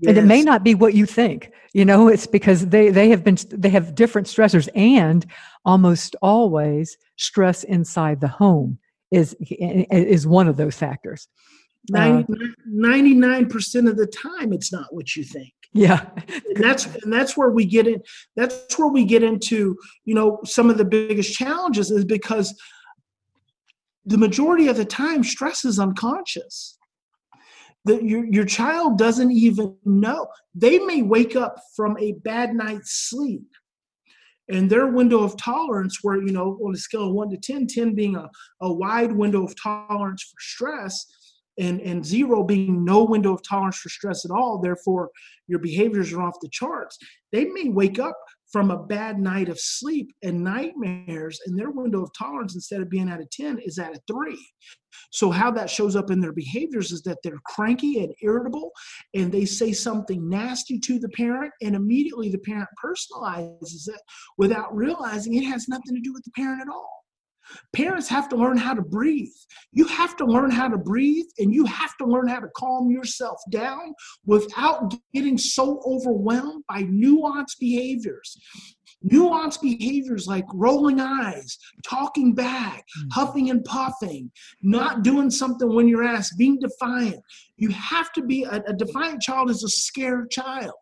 Yes. 0.00 0.10
And 0.10 0.18
it 0.18 0.24
may 0.24 0.42
not 0.42 0.64
be 0.64 0.74
what 0.74 0.94
you 0.94 1.06
think. 1.06 1.50
You 1.74 1.84
know, 1.84 2.08
it's 2.08 2.26
because 2.26 2.66
they 2.66 2.90
they 2.90 3.08
have 3.10 3.24
been 3.24 3.36
they 3.50 3.70
have 3.70 3.94
different 3.94 4.26
stressors 4.26 4.68
and 4.74 5.24
almost 5.64 6.16
always 6.22 6.96
stress 7.16 7.64
inside 7.64 8.20
the 8.20 8.28
home 8.28 8.78
is 9.10 9.36
is 9.40 10.26
one 10.26 10.48
of 10.48 10.56
those 10.56 10.76
factors. 10.76 11.28
Uh, 11.92 12.22
99 12.66 13.48
percent 13.48 13.88
of 13.88 13.96
the 13.96 14.06
time 14.06 14.52
it's 14.52 14.72
not 14.72 14.86
what 14.94 15.16
you 15.16 15.24
think 15.24 15.52
yeah 15.72 16.06
and 16.54 16.62
that's 16.62 16.86
and 16.86 17.12
that's 17.12 17.36
where 17.36 17.50
we 17.50 17.66
get 17.66 17.88
in 17.88 18.00
that's 18.36 18.78
where 18.78 18.86
we 18.86 19.04
get 19.04 19.24
into 19.24 19.76
you 20.04 20.14
know 20.14 20.38
some 20.44 20.70
of 20.70 20.78
the 20.78 20.84
biggest 20.84 21.34
challenges 21.34 21.90
is 21.90 22.04
because 22.04 22.56
the 24.06 24.16
majority 24.16 24.68
of 24.68 24.76
the 24.76 24.84
time 24.84 25.24
stress 25.24 25.64
is 25.64 25.80
unconscious 25.80 26.78
that 27.84 28.04
your, 28.04 28.24
your 28.24 28.44
child 28.44 28.98
doesn't 28.98 29.32
even 29.32 29.76
know. 29.84 30.28
They 30.54 30.78
may 30.78 31.02
wake 31.02 31.36
up 31.36 31.56
from 31.74 31.96
a 31.98 32.12
bad 32.12 32.54
night's 32.54 33.08
sleep 33.08 33.46
and 34.48 34.68
their 34.68 34.86
window 34.86 35.22
of 35.22 35.36
tolerance 35.36 35.98
where 36.02 36.16
you 36.16 36.32
know 36.32 36.58
on 36.64 36.74
a 36.74 36.78
scale 36.78 37.08
of 37.08 37.14
1 37.14 37.30
to 37.30 37.36
10 37.36 37.66
10 37.66 37.94
being 37.94 38.16
a, 38.16 38.28
a 38.60 38.72
wide 38.72 39.12
window 39.12 39.44
of 39.44 39.54
tolerance 39.60 40.22
for 40.22 40.36
stress 40.40 41.06
and 41.58 41.80
and 41.80 42.04
zero 42.04 42.42
being 42.42 42.84
no 42.84 43.04
window 43.04 43.34
of 43.34 43.42
tolerance 43.42 43.76
for 43.76 43.88
stress 43.88 44.24
at 44.24 44.30
all 44.30 44.58
therefore 44.58 45.10
your 45.48 45.58
behaviors 45.58 46.12
are 46.12 46.22
off 46.22 46.34
the 46.40 46.48
charts 46.50 46.98
they 47.30 47.44
may 47.46 47.68
wake 47.68 47.98
up 47.98 48.16
from 48.52 48.70
a 48.70 48.82
bad 48.82 49.18
night 49.18 49.48
of 49.48 49.58
sleep 49.58 50.12
and 50.22 50.44
nightmares, 50.44 51.40
and 51.46 51.58
their 51.58 51.70
window 51.70 52.02
of 52.02 52.10
tolerance, 52.16 52.54
instead 52.54 52.82
of 52.82 52.90
being 52.90 53.08
at 53.08 53.20
a 53.20 53.26
10, 53.32 53.58
is 53.64 53.78
at 53.78 53.96
a 53.96 54.00
three. 54.06 54.38
So, 55.10 55.30
how 55.30 55.50
that 55.52 55.70
shows 55.70 55.96
up 55.96 56.10
in 56.10 56.20
their 56.20 56.32
behaviors 56.32 56.92
is 56.92 57.02
that 57.02 57.18
they're 57.24 57.40
cranky 57.46 58.04
and 58.04 58.14
irritable, 58.22 58.70
and 59.14 59.32
they 59.32 59.46
say 59.46 59.72
something 59.72 60.28
nasty 60.28 60.78
to 60.80 60.98
the 60.98 61.08
parent, 61.10 61.52
and 61.62 61.74
immediately 61.74 62.30
the 62.30 62.38
parent 62.38 62.68
personalizes 62.82 63.88
it 63.88 64.00
without 64.36 64.74
realizing 64.74 65.34
it 65.34 65.44
has 65.44 65.68
nothing 65.68 65.94
to 65.94 66.02
do 66.02 66.12
with 66.12 66.24
the 66.24 66.30
parent 66.32 66.60
at 66.60 66.68
all. 66.68 67.01
Parents 67.72 68.08
have 68.08 68.28
to 68.30 68.36
learn 68.36 68.56
how 68.56 68.74
to 68.74 68.82
breathe. 68.82 69.32
You 69.72 69.86
have 69.86 70.16
to 70.16 70.24
learn 70.24 70.50
how 70.50 70.68
to 70.68 70.78
breathe 70.78 71.26
and 71.38 71.52
you 71.52 71.64
have 71.66 71.96
to 71.98 72.04
learn 72.04 72.28
how 72.28 72.40
to 72.40 72.48
calm 72.56 72.90
yourself 72.90 73.38
down 73.50 73.94
without 74.26 74.94
getting 75.14 75.38
so 75.38 75.80
overwhelmed 75.86 76.64
by 76.68 76.82
nuanced 76.82 77.58
behaviors. 77.58 78.36
Nuanced 79.10 79.60
behaviors 79.60 80.28
like 80.28 80.44
rolling 80.54 81.00
eyes, 81.00 81.58
talking 81.84 82.34
back, 82.34 82.84
mm. 82.98 83.08
huffing 83.12 83.50
and 83.50 83.64
puffing, 83.64 84.30
not 84.62 85.02
doing 85.02 85.28
something 85.28 85.74
when 85.74 85.88
you're 85.88 86.04
asked, 86.04 86.38
being 86.38 86.58
defiant. 86.60 87.20
You 87.56 87.70
have 87.70 88.12
to 88.12 88.22
be 88.22 88.44
a, 88.44 88.62
a 88.68 88.72
defiant 88.72 89.20
child 89.20 89.50
is 89.50 89.64
a 89.64 89.68
scared 89.68 90.30
child 90.30 90.74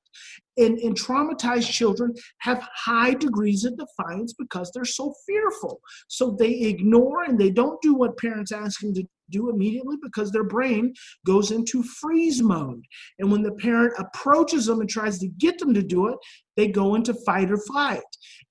and, 0.60 0.78
and 0.78 0.98
traumatized 0.98 1.70
children 1.70 2.14
have 2.38 2.66
high 2.74 3.14
degrees 3.14 3.64
of 3.64 3.76
defiance 3.76 4.32
because 4.32 4.70
they're 4.72 4.84
so 4.84 5.14
fearful. 5.26 5.80
So 6.08 6.36
they 6.38 6.52
ignore 6.52 7.24
and 7.24 7.38
they 7.38 7.50
don't 7.50 7.80
do 7.82 7.94
what 7.94 8.18
parents 8.18 8.52
ask 8.52 8.80
them 8.80 8.94
to 8.94 9.04
do 9.30 9.50
immediately 9.50 9.96
because 10.02 10.30
their 10.30 10.44
brain 10.44 10.92
goes 11.26 11.50
into 11.50 11.82
freeze 11.82 12.42
mode. 12.42 12.84
And 13.18 13.30
when 13.30 13.42
the 13.42 13.52
parent 13.52 13.94
approaches 13.98 14.66
them 14.66 14.80
and 14.80 14.88
tries 14.88 15.18
to 15.20 15.28
get 15.28 15.58
them 15.58 15.74
to 15.74 15.82
do 15.82 16.08
it, 16.08 16.18
they 16.56 16.68
go 16.68 16.94
into 16.94 17.14
fight 17.26 17.50
or 17.50 17.56
flight. 17.56 18.02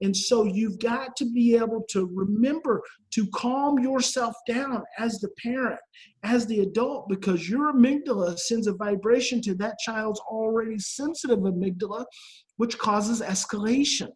And 0.02 0.16
so 0.16 0.44
you've 0.44 0.80
got 0.80 1.16
to 1.18 1.32
be 1.32 1.56
able 1.56 1.84
to 1.90 2.10
remember 2.12 2.82
to 3.12 3.28
calm 3.36 3.80
yourself 3.80 4.36
down 4.48 4.84
as 4.98 5.20
the 5.20 5.30
parent, 5.42 5.80
as 6.24 6.46
the 6.48 6.62
adult, 6.62 7.10
because 7.10 7.50
your 7.50 7.74
amygdala 7.74 8.38
sends 8.38 8.68
a 8.68 8.74
vibration 8.74 9.42
to 9.42 9.56
that 9.56 9.78
child's 9.80 10.20
already 10.22 10.80
sensitive 10.80 11.40
amygdala, 11.40 12.06
which 12.58 12.78
causes 12.78 13.22
escalation. 13.22 14.10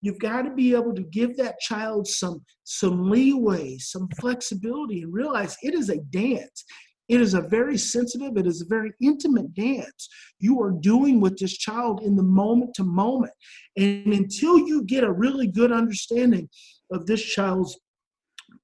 You've 0.00 0.18
got 0.18 0.42
to 0.42 0.50
be 0.50 0.74
able 0.74 0.94
to 0.94 1.02
give 1.02 1.36
that 1.36 1.60
child 1.60 2.06
some 2.06 2.44
some 2.64 3.10
leeway, 3.10 3.78
some 3.78 4.08
flexibility, 4.20 5.02
and 5.02 5.12
realize 5.12 5.56
it 5.62 5.74
is 5.74 5.88
a 5.88 5.98
dance. 5.98 6.64
It 7.08 7.22
is 7.22 7.32
a 7.32 7.40
very 7.40 7.78
sensitive, 7.78 8.36
it 8.36 8.46
is 8.46 8.60
a 8.60 8.66
very 8.66 8.92
intimate 9.00 9.54
dance. 9.54 10.08
You 10.40 10.60
are 10.60 10.70
doing 10.70 11.20
with 11.20 11.38
this 11.38 11.56
child 11.56 12.02
in 12.02 12.16
the 12.16 12.22
moment 12.22 12.74
to 12.74 12.84
moment. 12.84 13.32
And 13.78 14.12
until 14.12 14.58
you 14.58 14.84
get 14.84 15.04
a 15.04 15.12
really 15.12 15.46
good 15.46 15.72
understanding 15.72 16.50
of 16.92 17.06
this 17.06 17.22
child's 17.22 17.78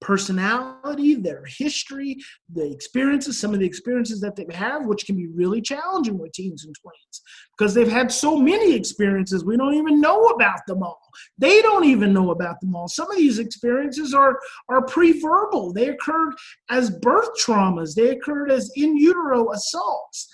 personality, 0.05 1.15
their 1.15 1.43
history, 1.47 2.19
the 2.53 2.71
experiences, 2.71 3.41
some 3.41 3.55
of 3.55 3.59
the 3.59 3.67
experiences 3.67 4.21
that 4.21 4.37
they 4.37 4.47
have, 4.55 4.85
which 4.87 5.07
can 5.07 5.17
be 5.17 5.29
really 5.29 5.63
challenging 5.63 6.19
with 6.19 6.33
teens 6.33 6.65
and 6.65 6.77
tweens 6.77 7.21
because 7.57 7.73
they've 7.73 7.91
had 7.91 8.13
so 8.13 8.37
many 8.37 8.75
experiences, 8.75 9.45
we 9.45 9.57
don't 9.57 9.75
even 9.75 10.01
know 10.01 10.27
about 10.27 10.61
them 10.67 10.83
all. 10.83 11.01
They 11.39 11.63
don't 11.63 11.87
even 11.87 12.13
know 12.13 12.31
about 12.31 12.61
them 12.61 12.77
all. 12.77 12.87
Some 12.87 13.11
of 13.11 13.17
these 13.17 13.39
experiences 13.39 14.13
are, 14.13 14.39
are 14.69 14.85
pre 14.85 15.19
verbal, 15.19 15.73
they 15.73 15.89
occurred 15.89 16.35
as 16.69 16.91
birth 16.91 17.31
traumas, 17.43 17.95
they 17.95 18.11
occurred 18.11 18.51
as 18.51 18.71
in 18.77 18.97
utero 18.97 19.51
assaults 19.53 20.29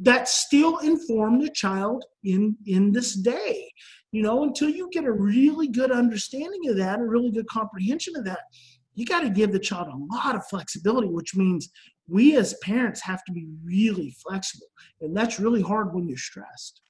that 0.00 0.28
still 0.28 0.78
inform 0.78 1.38
the 1.38 1.50
child 1.50 2.02
in, 2.24 2.56
in 2.66 2.92
this 2.92 3.14
day 3.14 3.70
you 4.12 4.22
know 4.22 4.44
until 4.44 4.70
you 4.70 4.88
get 4.92 5.04
a 5.04 5.12
really 5.12 5.68
good 5.68 5.90
understanding 5.90 6.68
of 6.70 6.76
that 6.76 6.98
a 6.98 7.04
really 7.04 7.30
good 7.30 7.46
comprehension 7.48 8.14
of 8.16 8.24
that 8.24 8.40
you 8.96 9.04
got 9.06 9.20
to 9.20 9.30
give 9.30 9.52
the 9.52 9.58
child 9.58 9.88
a 9.88 10.14
lot 10.14 10.34
of 10.34 10.44
flexibility, 10.48 11.06
which 11.06 11.36
means 11.36 11.70
we 12.08 12.36
as 12.36 12.54
parents 12.62 13.00
have 13.02 13.22
to 13.24 13.32
be 13.32 13.46
really 13.62 14.10
flexible. 14.22 14.66
And 15.00 15.16
that's 15.16 15.38
really 15.38 15.62
hard 15.62 15.94
when 15.94 16.08
you're 16.08 16.16
stressed. 16.16 16.80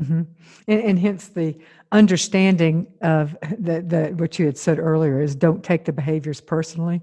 Mm-hmm. 0.00 0.22
And, 0.68 0.80
and, 0.82 0.98
hence 0.98 1.28
the 1.28 1.56
understanding 1.92 2.88
of 3.02 3.36
the, 3.58 3.82
the 3.82 4.14
what 4.16 4.38
you 4.38 4.44
had 4.44 4.58
said 4.58 4.78
earlier 4.78 5.20
is 5.20 5.34
don't 5.34 5.62
take 5.62 5.84
the 5.84 5.92
behaviors 5.92 6.40
personally. 6.40 7.00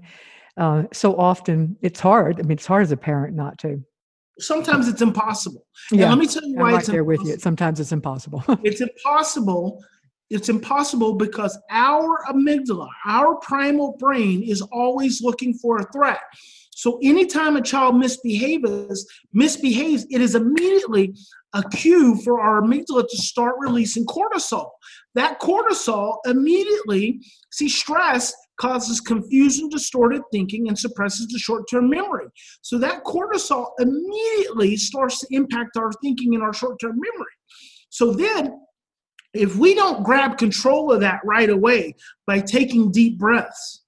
uh, 0.58 0.84
so 0.92 1.16
often 1.16 1.76
it's 1.80 1.98
hard. 1.98 2.38
I 2.38 2.42
mean, 2.42 2.52
it's 2.52 2.66
hard 2.66 2.82
as 2.82 2.92
a 2.92 2.96
parent 2.96 3.34
not 3.34 3.58
to. 3.60 3.82
Sometimes 4.38 4.86
it's 4.86 5.00
impossible. 5.00 5.66
Yeah. 5.90 6.02
And 6.02 6.10
let 6.10 6.18
me 6.18 6.26
tell 6.26 6.46
you 6.46 6.56
why 6.56 6.68
I'm 6.68 6.74
right 6.74 6.80
it's 6.80 6.88
there 6.88 7.04
with 7.04 7.22
you. 7.24 7.38
Sometimes 7.38 7.80
it's 7.80 7.92
impossible. 7.92 8.44
it's 8.62 8.80
impossible. 8.80 9.82
It's 10.30 10.48
impossible 10.48 11.14
because 11.14 11.58
our 11.70 12.24
amygdala, 12.28 12.88
our 13.06 13.36
primal 13.36 13.96
brain, 13.98 14.42
is 14.42 14.62
always 14.72 15.22
looking 15.22 15.54
for 15.54 15.78
a 15.78 15.92
threat. 15.92 16.20
So 16.70 16.98
anytime 17.02 17.56
a 17.56 17.62
child 17.62 17.96
misbehaves, 17.96 19.06
misbehaves, 19.32 20.06
it 20.10 20.20
is 20.20 20.34
immediately 20.34 21.14
a 21.54 21.62
cue 21.62 22.16
for 22.24 22.40
our 22.40 22.62
amygdala 22.62 23.08
to 23.08 23.16
start 23.16 23.54
releasing 23.58 24.04
cortisol. 24.06 24.70
That 25.14 25.40
cortisol 25.40 26.16
immediately, 26.26 27.20
see, 27.52 27.68
stress 27.68 28.34
causes 28.60 29.00
confusion, 29.00 29.68
distorted 29.68 30.22
thinking, 30.32 30.68
and 30.68 30.78
suppresses 30.78 31.28
the 31.28 31.38
short 31.38 31.64
term 31.70 31.88
memory. 31.88 32.26
So 32.62 32.78
that 32.78 33.04
cortisol 33.04 33.68
immediately 33.78 34.76
starts 34.76 35.20
to 35.20 35.26
impact 35.30 35.76
our 35.76 35.92
thinking 36.02 36.34
and 36.34 36.42
our 36.42 36.52
short 36.52 36.80
term 36.80 36.96
memory. 36.96 37.32
So 37.90 38.12
then, 38.12 38.60
if 39.34 39.56
we 39.56 39.74
don't 39.74 40.04
grab 40.04 40.38
control 40.38 40.92
of 40.92 41.00
that 41.00 41.20
right 41.24 41.50
away 41.50 41.94
by 42.26 42.40
taking 42.40 42.90
deep 42.90 43.18
breaths, 43.18 43.82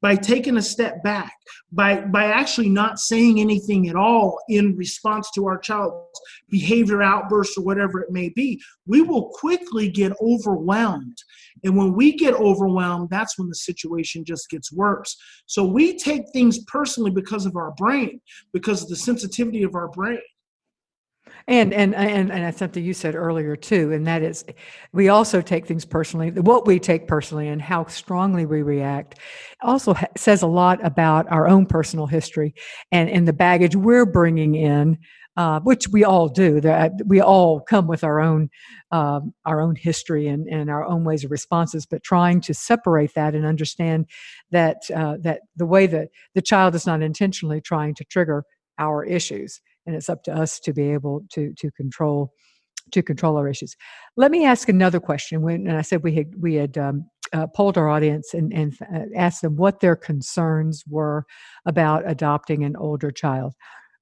by 0.00 0.16
taking 0.16 0.56
a 0.56 0.62
step 0.62 1.02
back, 1.02 1.32
by, 1.70 2.00
by 2.00 2.26
actually 2.26 2.68
not 2.68 2.98
saying 2.98 3.40
anything 3.40 3.88
at 3.88 3.96
all 3.96 4.38
in 4.48 4.76
response 4.76 5.30
to 5.34 5.46
our 5.46 5.58
child's 5.58 6.20
behavior 6.50 7.02
outburst 7.02 7.56
or 7.56 7.64
whatever 7.64 8.00
it 8.00 8.10
may 8.10 8.28
be, 8.28 8.60
we 8.86 9.00
will 9.00 9.30
quickly 9.30 9.88
get 9.88 10.12
overwhelmed. 10.20 11.16
And 11.64 11.76
when 11.76 11.94
we 11.94 12.12
get 12.16 12.34
overwhelmed, 12.34 13.10
that's 13.10 13.38
when 13.38 13.48
the 13.48 13.54
situation 13.54 14.24
just 14.24 14.50
gets 14.50 14.72
worse. 14.72 15.16
So 15.46 15.64
we 15.64 15.96
take 15.98 16.22
things 16.32 16.58
personally 16.64 17.10
because 17.10 17.46
of 17.46 17.56
our 17.56 17.72
brain, 17.72 18.20
because 18.52 18.82
of 18.82 18.88
the 18.88 18.96
sensitivity 18.96 19.62
of 19.62 19.74
our 19.74 19.88
brain. 19.88 20.18
And, 21.48 21.72
and 21.74 21.94
and 21.94 22.30
and 22.30 22.44
that's 22.44 22.58
something 22.58 22.84
you 22.84 22.94
said 22.94 23.16
earlier 23.16 23.56
too, 23.56 23.92
and 23.92 24.06
that 24.06 24.22
is, 24.22 24.44
we 24.92 25.08
also 25.08 25.40
take 25.40 25.66
things 25.66 25.84
personally. 25.84 26.30
What 26.30 26.66
we 26.66 26.78
take 26.78 27.08
personally 27.08 27.48
and 27.48 27.60
how 27.60 27.86
strongly 27.86 28.46
we 28.46 28.62
react, 28.62 29.18
also 29.60 29.94
ha- 29.94 30.06
says 30.16 30.42
a 30.42 30.46
lot 30.46 30.84
about 30.84 31.30
our 31.32 31.48
own 31.48 31.66
personal 31.66 32.06
history 32.06 32.54
and 32.92 33.10
and 33.10 33.26
the 33.26 33.32
baggage 33.32 33.74
we're 33.74 34.06
bringing 34.06 34.54
in, 34.54 34.98
uh, 35.36 35.58
which 35.60 35.88
we 35.88 36.04
all 36.04 36.28
do. 36.28 36.60
That 36.60 36.92
we 37.06 37.20
all 37.20 37.60
come 37.60 37.88
with 37.88 38.04
our 38.04 38.20
own 38.20 38.48
um, 38.92 39.34
our 39.44 39.60
own 39.60 39.74
history 39.74 40.28
and 40.28 40.46
and 40.48 40.70
our 40.70 40.84
own 40.84 41.02
ways 41.02 41.24
of 41.24 41.32
responses. 41.32 41.86
But 41.86 42.04
trying 42.04 42.40
to 42.42 42.54
separate 42.54 43.14
that 43.14 43.34
and 43.34 43.44
understand 43.44 44.06
that 44.52 44.82
uh, 44.94 45.16
that 45.22 45.40
the 45.56 45.66
way 45.66 45.88
that 45.88 46.10
the 46.36 46.42
child 46.42 46.76
is 46.76 46.86
not 46.86 47.02
intentionally 47.02 47.60
trying 47.60 47.96
to 47.96 48.04
trigger 48.04 48.44
our 48.78 49.04
issues 49.04 49.60
and 49.86 49.96
it's 49.96 50.08
up 50.08 50.22
to 50.24 50.32
us 50.32 50.60
to 50.60 50.72
be 50.72 50.90
able 50.90 51.22
to 51.32 51.52
to 51.58 51.70
control 51.72 52.32
to 52.90 53.02
control 53.02 53.36
our 53.36 53.48
issues. 53.48 53.74
Let 54.16 54.30
me 54.30 54.44
ask 54.44 54.68
another 54.68 55.00
question. 55.00 55.42
When 55.42 55.66
and 55.66 55.76
I 55.76 55.82
said 55.82 56.02
we 56.02 56.14
had 56.14 56.26
we 56.40 56.54
had 56.54 56.76
um, 56.78 57.06
uh, 57.32 57.46
polled 57.46 57.78
our 57.78 57.88
audience 57.88 58.34
and, 58.34 58.52
and 58.52 58.76
uh, 58.94 59.04
asked 59.16 59.42
them 59.42 59.56
what 59.56 59.80
their 59.80 59.96
concerns 59.96 60.84
were 60.88 61.24
about 61.66 62.02
adopting 62.06 62.64
an 62.64 62.76
older 62.76 63.10
child. 63.10 63.54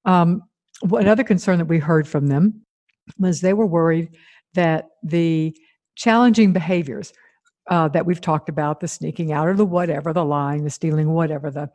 Um, 0.04 0.42
another 0.82 1.24
concern 1.24 1.58
that 1.58 1.66
we 1.66 1.78
heard 1.78 2.08
from 2.08 2.26
them 2.28 2.64
was 3.18 3.40
they 3.40 3.52
were 3.52 3.66
worried 3.66 4.16
that 4.54 4.86
the 5.02 5.54
challenging 5.96 6.52
behaviors 6.52 7.12
uh, 7.68 7.88
that 7.88 8.06
we've 8.06 8.20
talked 8.20 8.48
about 8.48 8.80
the 8.80 8.88
sneaking 8.88 9.32
out 9.32 9.46
or 9.46 9.54
the 9.54 9.64
whatever, 9.64 10.12
the 10.12 10.24
lying, 10.24 10.64
the 10.64 10.70
stealing, 10.70 11.10
whatever 11.10 11.50
the 11.50 11.68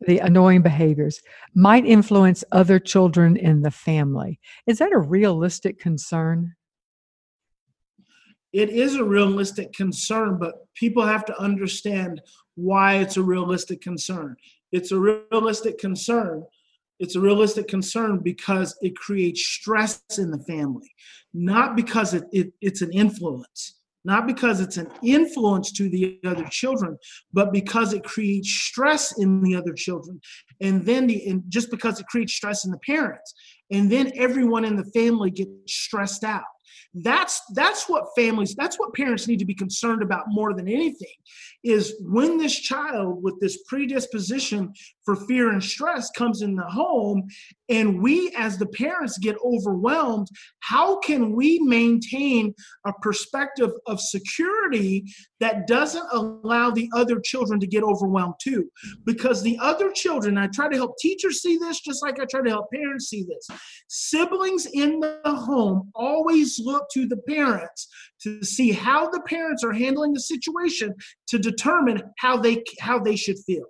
the 0.00 0.18
annoying 0.18 0.62
behaviors 0.62 1.20
might 1.54 1.84
influence 1.84 2.44
other 2.52 2.78
children 2.78 3.36
in 3.36 3.62
the 3.62 3.70
family. 3.70 4.38
Is 4.66 4.78
that 4.78 4.92
a 4.92 4.98
realistic 4.98 5.78
concern? 5.78 6.54
It 8.52 8.70
is 8.70 8.94
a 8.94 9.04
realistic 9.04 9.72
concern, 9.72 10.38
but 10.38 10.54
people 10.74 11.04
have 11.04 11.24
to 11.26 11.38
understand 11.38 12.22
why 12.54 12.96
it's 12.96 13.16
a 13.16 13.22
realistic 13.22 13.80
concern. 13.80 14.36
It's 14.72 14.92
a 14.92 14.98
realistic 14.98 15.78
concern. 15.78 16.44
It's 16.98 17.14
a 17.14 17.20
realistic 17.20 17.68
concern 17.68 18.18
because 18.18 18.76
it 18.80 18.96
creates 18.96 19.44
stress 19.44 20.02
in 20.16 20.30
the 20.30 20.38
family, 20.38 20.90
not 21.32 21.76
because 21.76 22.14
it, 22.14 22.24
it 22.32 22.52
it's 22.60 22.82
an 22.82 22.92
influence 22.92 23.77
not 24.04 24.26
because 24.26 24.60
it's 24.60 24.76
an 24.76 24.90
influence 25.02 25.72
to 25.72 25.88
the 25.88 26.18
other 26.24 26.46
children, 26.50 26.96
but 27.32 27.52
because 27.52 27.92
it 27.92 28.04
creates 28.04 28.50
stress 28.50 29.18
in 29.18 29.42
the 29.42 29.54
other 29.54 29.72
children. 29.72 30.20
And 30.60 30.84
then 30.84 31.06
the 31.06 31.26
and 31.26 31.42
just 31.48 31.70
because 31.70 32.00
it 32.00 32.06
creates 32.06 32.34
stress 32.34 32.64
in 32.64 32.70
the 32.70 32.78
parents. 32.78 33.34
And 33.70 33.90
then 33.90 34.12
everyone 34.14 34.64
in 34.64 34.76
the 34.76 34.90
family 34.94 35.30
gets 35.30 35.50
stressed 35.66 36.24
out. 36.24 36.44
That's 36.94 37.40
that's 37.54 37.88
what 37.88 38.06
families, 38.16 38.54
that's 38.54 38.78
what 38.78 38.94
parents 38.94 39.28
need 39.28 39.38
to 39.38 39.44
be 39.44 39.54
concerned 39.54 40.02
about 40.02 40.24
more 40.28 40.54
than 40.54 40.68
anything 40.68 41.14
is 41.64 41.94
when 42.00 42.38
this 42.38 42.56
child 42.58 43.22
with 43.22 43.38
this 43.40 43.62
predisposition 43.64 44.72
for 45.04 45.16
fear 45.16 45.50
and 45.50 45.62
stress 45.62 46.10
comes 46.10 46.42
in 46.42 46.54
the 46.54 46.62
home 46.62 47.26
and 47.68 48.00
we 48.00 48.32
as 48.36 48.58
the 48.58 48.66
parents 48.66 49.18
get 49.18 49.36
overwhelmed, 49.44 50.28
how 50.60 50.98
can 51.00 51.34
we 51.34 51.58
maintain 51.60 52.54
a 52.86 52.92
perspective 53.02 53.70
of 53.86 54.00
security 54.00 55.04
that 55.40 55.66
doesn't 55.66 56.06
allow 56.12 56.70
the 56.70 56.88
other 56.94 57.20
children 57.20 57.58
to 57.60 57.66
get 57.66 57.82
overwhelmed 57.82 58.34
too? 58.40 58.70
Because 59.04 59.42
the 59.42 59.58
other 59.60 59.90
children, 59.90 60.38
I 60.38 60.46
try 60.46 60.68
to 60.68 60.76
help 60.76 60.96
teachers 60.98 61.42
see 61.42 61.58
this 61.58 61.80
just 61.80 62.02
like 62.02 62.20
I 62.20 62.24
try 62.24 62.42
to 62.42 62.50
help 62.50 62.70
parents 62.70 63.08
see 63.08 63.24
this. 63.24 63.48
Siblings 63.88 64.66
in 64.66 65.00
the 65.00 65.20
home 65.24 65.90
always 65.94 66.60
look 66.60 66.77
to 66.92 67.06
the 67.06 67.16
parents 67.16 67.88
to 68.22 68.42
see 68.44 68.72
how 68.72 69.08
the 69.10 69.20
parents 69.26 69.62
are 69.64 69.72
handling 69.72 70.12
the 70.12 70.20
situation 70.20 70.94
to 71.28 71.38
determine 71.38 72.02
how 72.18 72.36
they 72.36 72.62
how 72.80 72.98
they 72.98 73.16
should 73.16 73.38
feel. 73.46 73.66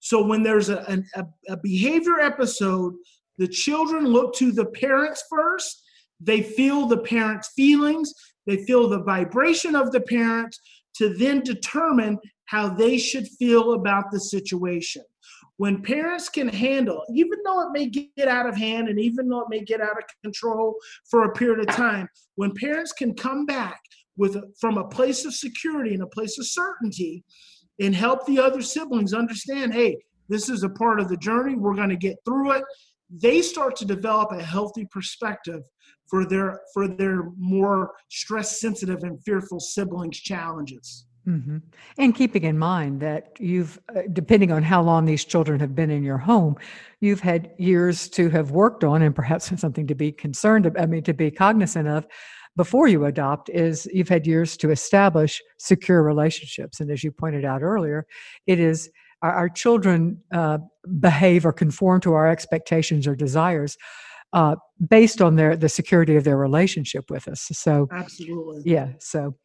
So 0.00 0.24
when 0.24 0.42
there's 0.42 0.68
a, 0.68 1.02
a, 1.14 1.24
a 1.48 1.56
behavior 1.56 2.20
episode 2.20 2.94
the 3.38 3.48
children 3.48 4.04
look 4.04 4.34
to 4.34 4.52
the 4.52 4.66
parents 4.66 5.24
first. 5.30 5.82
They 6.20 6.42
feel 6.42 6.86
the 6.86 6.98
parents 6.98 7.52
feelings. 7.54 8.12
They 8.46 8.64
feel 8.64 8.88
the 8.88 9.02
vibration 9.02 9.76
of 9.76 9.92
the 9.92 10.00
parents 10.00 10.58
to 10.96 11.14
then 11.14 11.40
determine 11.42 12.18
how 12.46 12.68
they 12.70 12.98
should 12.98 13.28
feel 13.38 13.74
about 13.74 14.10
the 14.10 14.18
situation 14.18 15.02
when 15.58 15.82
parents 15.82 16.28
can 16.28 16.48
handle, 16.48 17.02
even 17.12 17.38
though 17.44 17.60
it 17.62 17.72
may 17.72 17.86
get 17.86 18.28
out 18.28 18.48
of 18.48 18.56
hand 18.56 18.88
and 18.88 18.98
even 18.98 19.28
though 19.28 19.40
it 19.40 19.48
may 19.50 19.60
get 19.60 19.80
out 19.80 19.98
of 19.98 20.04
control 20.22 20.76
for 21.10 21.24
a 21.24 21.32
period 21.32 21.68
of 21.68 21.74
time, 21.74 22.08
when 22.36 22.54
parents 22.54 22.92
can 22.92 23.12
come 23.12 23.44
back 23.44 23.80
with 24.16 24.36
from 24.60 24.78
a 24.78 24.88
place 24.88 25.24
of 25.24 25.34
security 25.34 25.94
and 25.94 26.02
a 26.02 26.06
place 26.06 26.38
of 26.38 26.46
certainty 26.46 27.24
and 27.80 27.94
help 27.94 28.24
the 28.24 28.38
other 28.38 28.62
siblings 28.62 29.12
understand, 29.12 29.74
hey, 29.74 29.96
this 30.28 30.48
is 30.48 30.62
a 30.62 30.68
part 30.68 31.00
of 31.00 31.08
the 31.08 31.16
journey, 31.16 31.56
we're 31.56 31.74
going 31.74 31.88
to 31.88 31.96
get 31.96 32.16
through 32.24 32.52
it. 32.52 32.64
They 33.10 33.42
start 33.42 33.74
to 33.76 33.84
develop 33.84 34.30
a 34.30 34.42
healthy 34.42 34.86
perspective 34.90 35.62
for 36.08 36.24
their 36.24 36.60
for 36.72 36.86
their 36.86 37.30
more 37.36 37.92
stress 38.10 38.60
sensitive 38.60 39.02
and 39.02 39.22
fearful 39.24 39.58
siblings 39.58 40.18
challenges. 40.18 41.07
Mm-hmm. 41.28 41.58
And 41.98 42.14
keeping 42.14 42.44
in 42.44 42.58
mind 42.58 43.00
that 43.00 43.36
you've, 43.38 43.78
uh, 43.94 44.02
depending 44.12 44.50
on 44.50 44.62
how 44.62 44.80
long 44.80 45.04
these 45.04 45.24
children 45.24 45.60
have 45.60 45.74
been 45.74 45.90
in 45.90 46.02
your 46.02 46.16
home, 46.16 46.56
you've 47.00 47.20
had 47.20 47.50
years 47.58 48.08
to 48.10 48.30
have 48.30 48.50
worked 48.50 48.82
on, 48.82 49.02
and 49.02 49.14
perhaps 49.14 49.52
something 49.60 49.86
to 49.86 49.94
be 49.94 50.10
concerned, 50.10 50.64
about, 50.64 50.82
I 50.82 50.86
mean, 50.86 51.02
to 51.02 51.12
be 51.12 51.30
cognizant 51.30 51.86
of 51.86 52.06
before 52.56 52.88
you 52.88 53.04
adopt 53.04 53.50
is 53.50 53.88
you've 53.92 54.08
had 54.08 54.26
years 54.26 54.56
to 54.56 54.70
establish 54.70 55.40
secure 55.58 56.02
relationships. 56.02 56.80
And 56.80 56.90
as 56.90 57.04
you 57.04 57.12
pointed 57.12 57.44
out 57.44 57.62
earlier, 57.62 58.06
it 58.46 58.58
is 58.58 58.90
our, 59.22 59.32
our 59.32 59.48
children 59.48 60.20
uh, 60.32 60.58
behave 60.98 61.44
or 61.44 61.52
conform 61.52 62.00
to 62.00 62.14
our 62.14 62.26
expectations 62.26 63.06
or 63.06 63.14
desires 63.14 63.76
uh, 64.32 64.56
based 64.88 65.22
on 65.22 65.36
their 65.36 65.56
the 65.56 65.68
security 65.68 66.16
of 66.16 66.24
their 66.24 66.36
relationship 66.36 67.10
with 67.10 67.28
us. 67.28 67.48
So, 67.52 67.88
absolutely, 67.92 68.62
yeah. 68.70 68.88
So, 68.98 69.36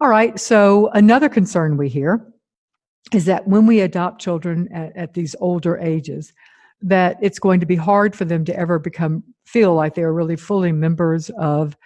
all 0.00 0.08
right. 0.08 0.38
So, 0.38 0.88
another 0.92 1.28
concern 1.28 1.76
we 1.76 1.88
hear 1.88 2.26
is 3.12 3.26
that 3.26 3.46
when 3.46 3.66
we 3.66 3.80
adopt 3.80 4.20
children 4.20 4.68
at, 4.72 4.96
at, 4.96 5.14
these 5.14 5.36
older 5.40 5.76
ages, 5.78 6.32
that 6.80 7.16
it's 7.22 7.38
going 7.38 7.60
to 7.60 7.66
be 7.66 7.76
hard 7.76 8.16
for 8.16 8.24
them 8.24 8.44
to 8.44 8.56
ever 8.56 8.78
become 8.78 9.22
feel 9.46 9.74
like 9.74 9.94
they're 9.94 10.12
really 10.12 10.36
fully 10.36 10.72
members 10.72 11.30
of 11.38 11.76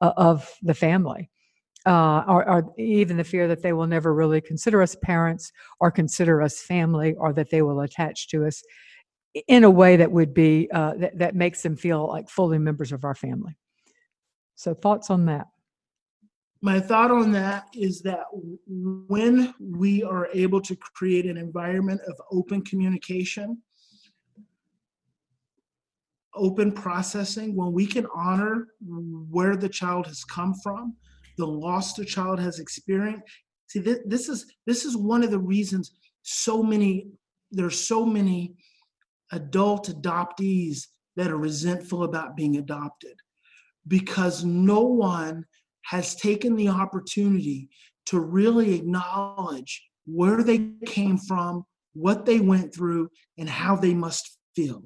uh, 0.00 0.12
of 0.16 0.52
the 0.62 0.74
family. 0.74 1.30
Uh, 1.86 2.24
or, 2.26 2.48
or, 2.48 2.74
even 2.76 3.16
the 3.16 3.24
fear 3.24 3.46
that 3.48 3.62
they 3.62 3.72
will 3.72 3.86
never 3.86 4.12
really 4.12 4.40
consider 4.40 4.82
us 4.82 4.96
parents 4.96 5.52
or 5.80 5.90
consider 5.90 6.42
us 6.42 6.60
family 6.60 7.14
or 7.14 7.32
that 7.32 7.50
they 7.50 7.62
will 7.62 7.80
attach 7.80 8.28
to 8.28 8.44
us 8.44 8.62
in 9.46 9.62
a 9.62 9.70
way 9.70 9.96
that 9.96 10.10
would 10.10 10.34
be 10.34 10.68
uh, 10.74 10.94
that, 10.94 11.16
that 11.16 11.34
makes 11.36 11.62
them 11.62 11.76
feel 11.76 12.08
like 12.08 12.28
fully 12.28 12.58
members 12.58 12.92
of 12.92 13.04
our 13.04 13.14
family 13.14 13.56
so 14.56 14.74
thoughts 14.74 15.08
on 15.08 15.26
that 15.26 15.46
my 16.60 16.80
thought 16.80 17.10
on 17.10 17.30
that 17.32 17.68
is 17.74 18.02
that 18.02 18.24
when 18.66 19.54
we 19.60 20.02
are 20.02 20.28
able 20.34 20.60
to 20.62 20.76
create 20.76 21.26
an 21.26 21.36
environment 21.36 22.00
of 22.08 22.20
open 22.32 22.62
communication, 22.62 23.62
open 26.34 26.72
processing, 26.72 27.54
when 27.54 27.72
we 27.72 27.86
can 27.86 28.06
honor 28.14 28.68
where 28.80 29.56
the 29.56 29.68
child 29.68 30.06
has 30.06 30.24
come 30.24 30.54
from, 30.62 30.96
the 31.36 31.46
loss 31.46 31.94
the 31.94 32.04
child 32.04 32.40
has 32.40 32.58
experienced. 32.58 33.22
See, 33.68 33.80
this, 33.80 34.28
is 34.28 34.46
this 34.66 34.84
is 34.84 34.96
one 34.96 35.22
of 35.22 35.30
the 35.30 35.38
reasons 35.38 35.92
so 36.22 36.62
many 36.62 37.08
there's 37.50 37.86
so 37.86 38.04
many 38.04 38.54
adult 39.32 39.88
adoptees 39.88 40.86
that 41.16 41.30
are 41.30 41.38
resentful 41.38 42.04
about 42.04 42.36
being 42.36 42.56
adopted 42.56 43.14
because 43.86 44.44
no 44.44 44.80
one 44.82 45.44
has 45.88 46.14
taken 46.14 46.54
the 46.54 46.68
opportunity 46.68 47.68
to 48.06 48.20
really 48.20 48.74
acknowledge 48.74 49.82
where 50.06 50.42
they 50.42 50.70
came 50.86 51.18
from, 51.18 51.64
what 51.94 52.24
they 52.24 52.40
went 52.40 52.74
through, 52.74 53.08
and 53.38 53.48
how 53.48 53.76
they 53.76 53.94
must 53.94 54.38
feel. 54.54 54.82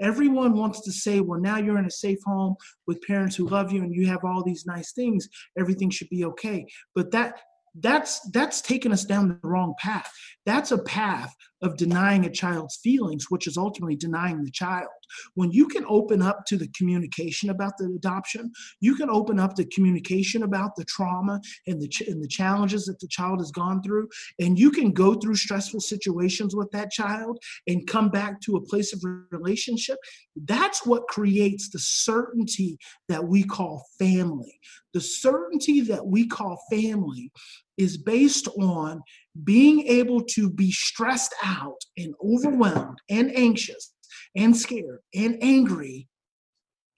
Everyone 0.00 0.54
wants 0.54 0.82
to 0.82 0.92
say, 0.92 1.20
well, 1.20 1.40
now 1.40 1.56
you're 1.56 1.78
in 1.78 1.86
a 1.86 1.90
safe 1.90 2.18
home 2.24 2.54
with 2.86 3.00
parents 3.02 3.36
who 3.36 3.48
love 3.48 3.72
you 3.72 3.82
and 3.82 3.94
you 3.94 4.06
have 4.06 4.24
all 4.24 4.42
these 4.42 4.66
nice 4.66 4.92
things, 4.92 5.28
everything 5.58 5.90
should 5.90 6.10
be 6.10 6.24
okay. 6.24 6.66
But 6.94 7.10
that 7.12 7.40
that's 7.80 8.20
that's 8.32 8.60
taken 8.60 8.92
us 8.92 9.04
down 9.04 9.28
the 9.28 9.48
wrong 9.48 9.74
path 9.78 10.10
that's 10.44 10.72
a 10.72 10.82
path 10.82 11.34
of 11.62 11.76
denying 11.76 12.24
a 12.24 12.30
child's 12.30 12.76
feelings 12.76 13.26
which 13.28 13.46
is 13.46 13.56
ultimately 13.56 13.96
denying 13.96 14.44
the 14.44 14.50
child. 14.50 14.88
When 15.34 15.50
you 15.50 15.68
can 15.68 15.84
open 15.88 16.22
up 16.22 16.44
to 16.46 16.56
the 16.56 16.68
communication 16.68 17.50
about 17.50 17.76
the 17.78 17.86
adoption 17.96 18.50
you 18.80 18.94
can 18.94 19.10
open 19.10 19.38
up 19.38 19.54
the 19.54 19.64
communication 19.66 20.42
about 20.42 20.74
the 20.76 20.84
trauma 20.84 21.40
and 21.66 21.80
the 21.80 21.88
ch- 21.88 22.02
and 22.02 22.22
the 22.22 22.28
challenges 22.28 22.86
that 22.86 22.98
the 23.00 23.08
child 23.08 23.40
has 23.40 23.50
gone 23.50 23.82
through 23.82 24.08
and 24.38 24.58
you 24.58 24.70
can 24.70 24.92
go 24.92 25.14
through 25.14 25.34
stressful 25.34 25.80
situations 25.80 26.54
with 26.56 26.70
that 26.70 26.90
child 26.90 27.38
and 27.66 27.86
come 27.86 28.08
back 28.08 28.40
to 28.40 28.56
a 28.56 28.60
place 28.60 28.92
of 28.92 29.02
relationship 29.30 29.98
that's 30.36 30.86
what 30.86 31.08
creates 31.08 31.68
the 31.68 31.78
certainty 31.78 32.78
that 33.08 33.24
we 33.24 33.44
call 33.44 33.86
family. 33.98 34.58
The 34.94 35.00
certainty 35.00 35.80
that 35.82 36.06
we 36.06 36.26
call 36.26 36.62
family 36.70 37.30
is 37.78 37.96
based 37.96 38.48
on 38.60 39.02
being 39.44 39.86
able 39.86 40.22
to 40.22 40.50
be 40.50 40.70
stressed 40.70 41.34
out 41.42 41.80
and 41.96 42.14
overwhelmed 42.24 42.98
and 43.08 43.36
anxious 43.36 43.94
and 44.36 44.56
scared 44.56 45.00
and 45.14 45.38
angry 45.42 46.08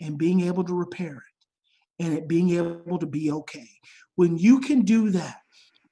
and 0.00 0.18
being 0.18 0.40
able 0.40 0.64
to 0.64 0.74
repair 0.74 1.16
it 1.16 2.04
and 2.04 2.12
it 2.14 2.28
being 2.28 2.50
able 2.50 2.98
to 2.98 3.06
be 3.06 3.30
okay. 3.30 3.68
When 4.16 4.36
you 4.36 4.60
can 4.60 4.82
do 4.82 5.10
that 5.10 5.38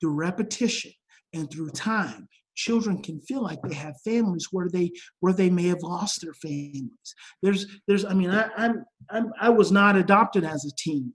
through 0.00 0.14
repetition 0.14 0.92
and 1.32 1.50
through 1.50 1.70
time, 1.70 2.28
children 2.54 3.02
can 3.02 3.20
feel 3.20 3.42
like 3.42 3.60
they 3.62 3.74
have 3.74 3.94
families 4.04 4.48
where 4.50 4.68
they 4.68 4.92
where 5.20 5.32
they 5.32 5.48
may 5.48 5.68
have 5.68 5.82
lost 5.82 6.20
their 6.20 6.34
families. 6.34 7.14
There's 7.42 7.66
there's 7.88 8.04
I 8.04 8.14
mean 8.14 8.30
I 8.30 8.48
I'm, 8.56 8.84
I'm 9.10 9.32
I 9.40 9.48
was 9.48 9.72
not 9.72 9.96
adopted 9.96 10.44
as 10.44 10.64
a 10.64 10.70
teen. 10.76 11.14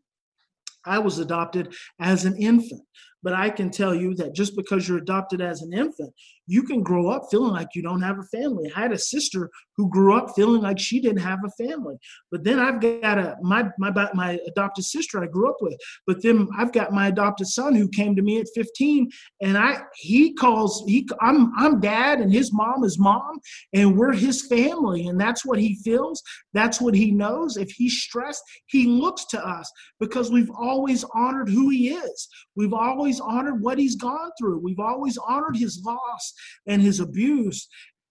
I 0.85 0.99
was 0.99 1.19
adopted 1.19 1.75
as 1.99 2.25
an 2.25 2.37
infant. 2.37 2.81
But 3.23 3.33
I 3.33 3.49
can 3.49 3.69
tell 3.69 3.95
you 3.95 4.15
that 4.15 4.35
just 4.35 4.55
because 4.55 4.87
you're 4.87 4.99
adopted 4.99 5.41
as 5.41 5.61
an 5.61 5.73
infant, 5.73 6.13
you 6.47 6.63
can 6.63 6.81
grow 6.81 7.09
up 7.09 7.23
feeling 7.29 7.51
like 7.51 7.75
you 7.75 7.81
don't 7.81 8.01
have 8.01 8.19
a 8.19 8.23
family. 8.23 8.71
I 8.75 8.81
had 8.81 8.93
a 8.93 8.97
sister 8.97 9.49
who 9.75 9.89
grew 9.89 10.17
up 10.17 10.33
feeling 10.35 10.61
like 10.61 10.79
she 10.79 10.99
didn't 10.99 11.19
have 11.19 11.39
a 11.45 11.63
family. 11.63 11.97
But 12.31 12.43
then 12.43 12.57
I've 12.57 12.79
got 12.79 13.17
a 13.17 13.35
my 13.41 13.69
my 13.77 13.91
my 14.13 14.39
adopted 14.47 14.85
sister 14.85 15.21
I 15.21 15.27
grew 15.27 15.49
up 15.49 15.57
with. 15.61 15.77
But 16.07 16.23
then 16.23 16.47
I've 16.57 16.71
got 16.71 16.93
my 16.93 17.07
adopted 17.07 17.47
son 17.47 17.75
who 17.75 17.89
came 17.89 18.15
to 18.15 18.21
me 18.21 18.39
at 18.39 18.47
15 18.55 19.09
and 19.41 19.57
I 19.57 19.81
he 19.95 20.33
calls 20.33 20.83
he 20.87 21.07
I'm 21.21 21.51
I'm 21.57 21.79
dad 21.81 22.21
and 22.21 22.31
his 22.31 22.53
mom 22.53 22.83
is 22.85 22.97
mom 22.97 23.39
and 23.73 23.97
we're 23.97 24.13
his 24.13 24.47
family 24.47 25.07
and 25.07 25.19
that's 25.19 25.45
what 25.45 25.59
he 25.59 25.75
feels. 25.83 26.23
That's 26.53 26.79
what 26.79 26.95
he 26.95 27.11
knows. 27.11 27.57
If 27.57 27.71
he's 27.71 28.01
stressed, 28.01 28.41
he 28.67 28.87
looks 28.87 29.25
to 29.25 29.45
us 29.45 29.69
because 29.99 30.31
we've 30.31 30.51
always 30.51 31.03
honored 31.13 31.49
who 31.49 31.69
he 31.69 31.89
is. 31.89 32.27
We've 32.55 32.73
always 32.73 33.16
honored 33.19 33.61
what 33.61 33.77
he's 33.77 33.95
gone 33.95 34.31
through. 34.39 34.59
We've 34.59 34.79
always 34.79 35.17
honored 35.17 35.57
his 35.57 35.83
loss 35.85 36.33
and 36.67 36.81
his 36.81 36.99
abuse 36.99 37.67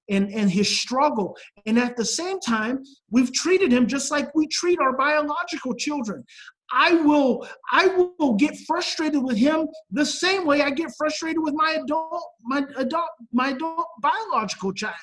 and, 0.09 0.31
and 0.33 0.51
his 0.51 0.69
struggle. 0.81 1.37
And 1.67 1.79
at 1.79 1.97
the 1.97 2.05
same 2.05 2.41
time, 2.41 2.83
we've 3.11 3.33
treated 3.33 3.73
him 3.73 3.87
just 3.87 4.11
like 4.11 4.35
we 4.35 4.47
treat 4.47 4.79
our 4.81 4.97
biological 4.97 5.75
children. 5.75 6.25
I 6.73 6.95
will 6.95 7.47
I 7.71 7.87
will 8.19 8.35
get 8.35 8.57
frustrated 8.67 9.23
with 9.23 9.37
him 9.37 9.69
the 9.93 10.05
same 10.05 10.45
way 10.45 10.63
I 10.63 10.71
get 10.71 10.91
frustrated 10.99 11.41
with 11.41 11.55
my 11.55 11.79
adult 11.81 12.25
my 12.43 12.65
adult 12.77 13.09
my 13.33 13.51
adult 13.51 13.87
biological 14.01 14.73
child. 14.73 14.95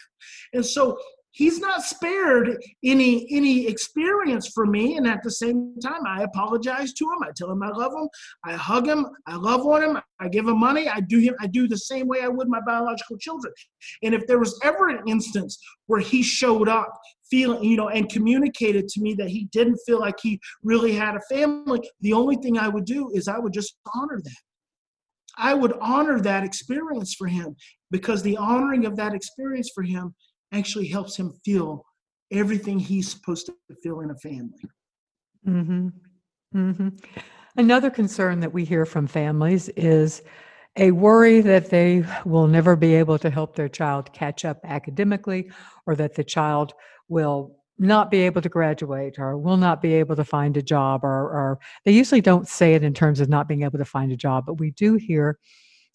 And 0.52 0.66
so 0.66 0.98
he's 1.34 1.60
not 1.60 1.84
spared 1.84 2.58
any 2.84 3.28
any 3.32 3.68
experience 3.68 4.48
for 4.48 4.66
me. 4.66 4.96
And 4.98 5.06
at 5.06 5.22
the 5.24 5.32
same 5.32 5.76
time 5.82 6.08
i 6.08 6.24
apologize 6.24 6.94
to 6.94 7.06
him. 7.06 7.24
I 7.24 7.32
tell 7.36 7.52
him 7.52 7.62
i 7.62 7.70
love 7.70 7.92
him. 7.92 8.08
I 8.46 8.54
hug 8.54 8.88
him. 8.88 9.06
I 9.28 9.36
love 9.36 9.66
on 9.66 9.84
him. 9.84 10.00
I 10.20 10.30
give 10.30 10.48
him 10.48 10.60
money. 10.60 10.88
I 10.88 11.02
do 11.02 11.20
him 11.20 11.36
i 11.42 11.48
do 11.48 11.68
the 11.68 11.78
same 11.78 12.08
way 12.08 12.22
i 12.22 12.28
would 12.28 12.48
my 12.48 12.62
biological 12.66 13.18
children. 13.18 13.54
And 14.04 14.16
if 14.16 14.26
there 14.28 14.40
was 14.40 14.58
ever 14.64 14.90
an 14.90 15.00
instance 15.08 15.60
where 15.88 16.00
he 16.00 16.24
showed 16.24 16.70
up 16.70 16.92
feeling 17.30 17.64
you 17.64 17.78
know 17.78 17.90
and 17.90 18.10
communicated 18.10 18.88
to 18.88 19.02
me 19.02 19.14
that 19.16 19.30
he 19.30 19.46
didn't 19.52 19.80
feel 19.86 20.00
like 20.00 20.16
he 20.22 20.40
really 20.62 20.94
had 20.94 21.16
a 21.16 21.22
family 21.34 21.82
the 22.02 22.14
only 22.14 22.36
thing 22.36 22.58
i 22.58 22.68
would 22.68 22.86
do 22.86 23.10
is 23.14 23.28
i 23.28 23.40
would 23.40 23.54
just 23.54 23.76
honor 23.96 24.20
that. 24.24 24.42
I 25.36 25.56
would 25.56 25.74
honor 25.82 26.20
that 26.22 26.44
experience 26.44 27.16
for 27.16 27.28
him 27.28 27.56
because 27.90 28.22
the 28.22 28.38
honoring 28.38 28.86
of 28.86 28.96
that 28.98 29.16
experience 29.16 29.72
for 29.74 29.82
him 29.82 30.14
actually 30.54 30.88
helps 30.88 31.18
him 31.18 31.34
feel 31.44 31.84
everything 32.32 32.80
he's 32.80 33.10
supposed 33.10 33.48
to 33.48 33.56
feel 33.82 34.00
in 34.02 34.12
a 34.12 34.16
family. 34.16 34.52
Mm-hmm. 35.48 35.88
Mm-hmm. 36.56 36.90
Another 37.58 37.90
concern 37.90 38.40
that 38.40 38.54
we 38.54 38.66
hear 38.66 38.86
from 38.86 39.08
families 39.08 39.70
is 39.70 40.24
a 40.76 40.92
worry 40.92 41.42
that 41.42 41.70
they 41.70 42.04
will 42.26 42.48
never 42.48 42.76
be 42.76 42.96
able 42.96 43.20
to 43.20 43.30
help 43.30 43.56
their 43.56 43.70
child 43.70 44.12
catch 44.14 44.44
up 44.44 44.60
academically 44.64 45.52
or 45.86 45.96
that 45.96 46.16
the 46.16 46.24
child 46.24 46.74
will 47.10 47.56
not 47.78 48.10
be 48.10 48.20
able 48.20 48.42
to 48.42 48.50
graduate 48.50 49.20
or 49.20 49.38
will 49.38 49.58
not 49.58 49.82
be 49.82 49.94
able 49.94 50.16
to 50.16 50.24
find 50.24 50.58
a 50.58 50.62
job 50.62 51.04
or, 51.04 51.10
or 51.10 51.60
they 51.86 51.92
usually 51.92 52.22
don't 52.22 52.48
say 52.48 52.76
it 52.76 52.84
in 52.84 52.94
terms 52.94 53.20
of 53.20 53.30
not 53.30 53.48
being 53.48 53.64
able 53.64 53.78
to 53.78 53.86
find 53.86 54.12
a 54.12 54.18
job 54.18 54.46
but 54.46 54.60
we 54.60 54.72
do 54.72 54.96
hear 54.96 55.38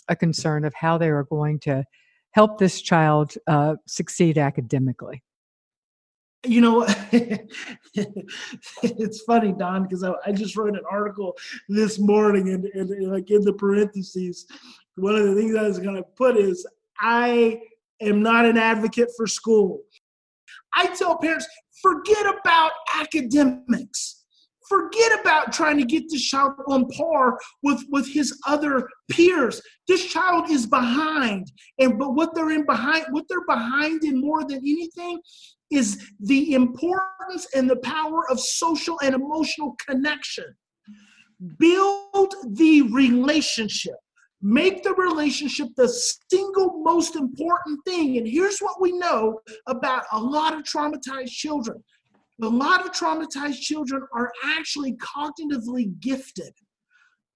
a 0.09 0.17
concern 0.17 0.65
of 0.65 0.75
how 0.75 0.99
they 0.99 1.09
are 1.09 1.25
going 1.25 1.59
to 1.59 1.85
help 2.33 2.59
this 2.59 2.81
child 2.81 3.35
uh, 3.47 3.77
succeed 3.87 4.39
academically? 4.39 5.23
You 6.47 6.61
know, 6.61 6.87
it's 8.83 9.23
funny, 9.23 9.53
Dawn, 9.53 9.83
because 9.83 10.05
I, 10.05 10.13
I, 10.25 10.31
just 10.31 10.57
wrote 10.57 10.75
an 10.75 10.85
article 10.89 11.37
this 11.69 11.99
morning, 11.99 12.51
and, 12.51 12.65
and, 12.67 12.91
and 12.91 13.13
like 13.13 13.29
in 13.31 13.43
the 13.43 13.53
parentheses, 13.53 14.47
one 14.95 15.17
of 15.17 15.25
the 15.27 15.35
things 15.35 15.57
I 15.57 15.65
was 15.65 15.81
going 15.81 15.97
to 15.97 16.05
put 16.17 16.37
is 16.37 16.65
I 17.01 17.61
am 18.01 18.23
not 18.23 18.45
an 18.45 18.57
advocate 18.57 19.09
for 19.17 19.27
school. 19.27 19.81
I 20.75 20.87
tell 20.95 21.19
parents, 21.19 21.47
forget 21.83 22.25
about 22.25 22.71
academics 22.95 24.18
forget 24.69 25.21
about 25.21 25.53
trying 25.53 25.79
to 25.79 25.85
get 25.85 26.05
this 26.09 26.23
child 26.23 26.55
on 26.67 26.87
par 26.89 27.39
with 27.63 27.83
with 27.91 28.09
his 28.09 28.39
other 28.47 28.89
peers. 29.11 29.61
This 29.87 30.05
child 30.07 30.51
is 30.51 30.67
behind. 30.67 31.51
And 31.79 31.99
but 31.99 32.15
what 32.15 32.35
they're 32.35 32.51
in 32.51 32.67
behind 32.67 33.07
what 33.11 33.25
they're 33.29 33.47
behind 33.47 34.05
in 34.05 34.21
more 34.21 34.45
than 34.45 34.59
anything 34.59 35.21
is 35.71 36.11
the 36.21 36.55
importance 36.55 37.47
and 37.55 37.69
the 37.69 37.77
power 37.77 38.29
of 38.31 38.41
social 38.41 38.99
and 39.03 39.15
emotional 39.15 39.77
connection. 39.87 40.45
Build 41.59 42.35
the 42.53 42.83
relationship. 42.83 43.95
Make 44.41 44.85
the 44.85 44.95
relationship 44.95 45.69
the 45.77 45.89
single 46.31 46.81
most 46.85 47.17
important 47.17 47.81
thing. 47.85 48.19
And 48.19 48.27
here's 48.27 48.61
what 48.61 48.81
we 48.81 48.93
know 48.93 49.41
about 49.67 50.05
a 50.13 50.19
lot 50.19 50.55
of 50.55 50.63
traumatized 50.63 51.31
children 51.31 51.83
a 52.43 52.49
lot 52.49 52.85
of 52.85 52.93
traumatized 52.93 53.61
children 53.61 54.03
are 54.15 54.31
actually 54.57 54.97
cognitively 54.97 55.99
gifted. 56.01 56.53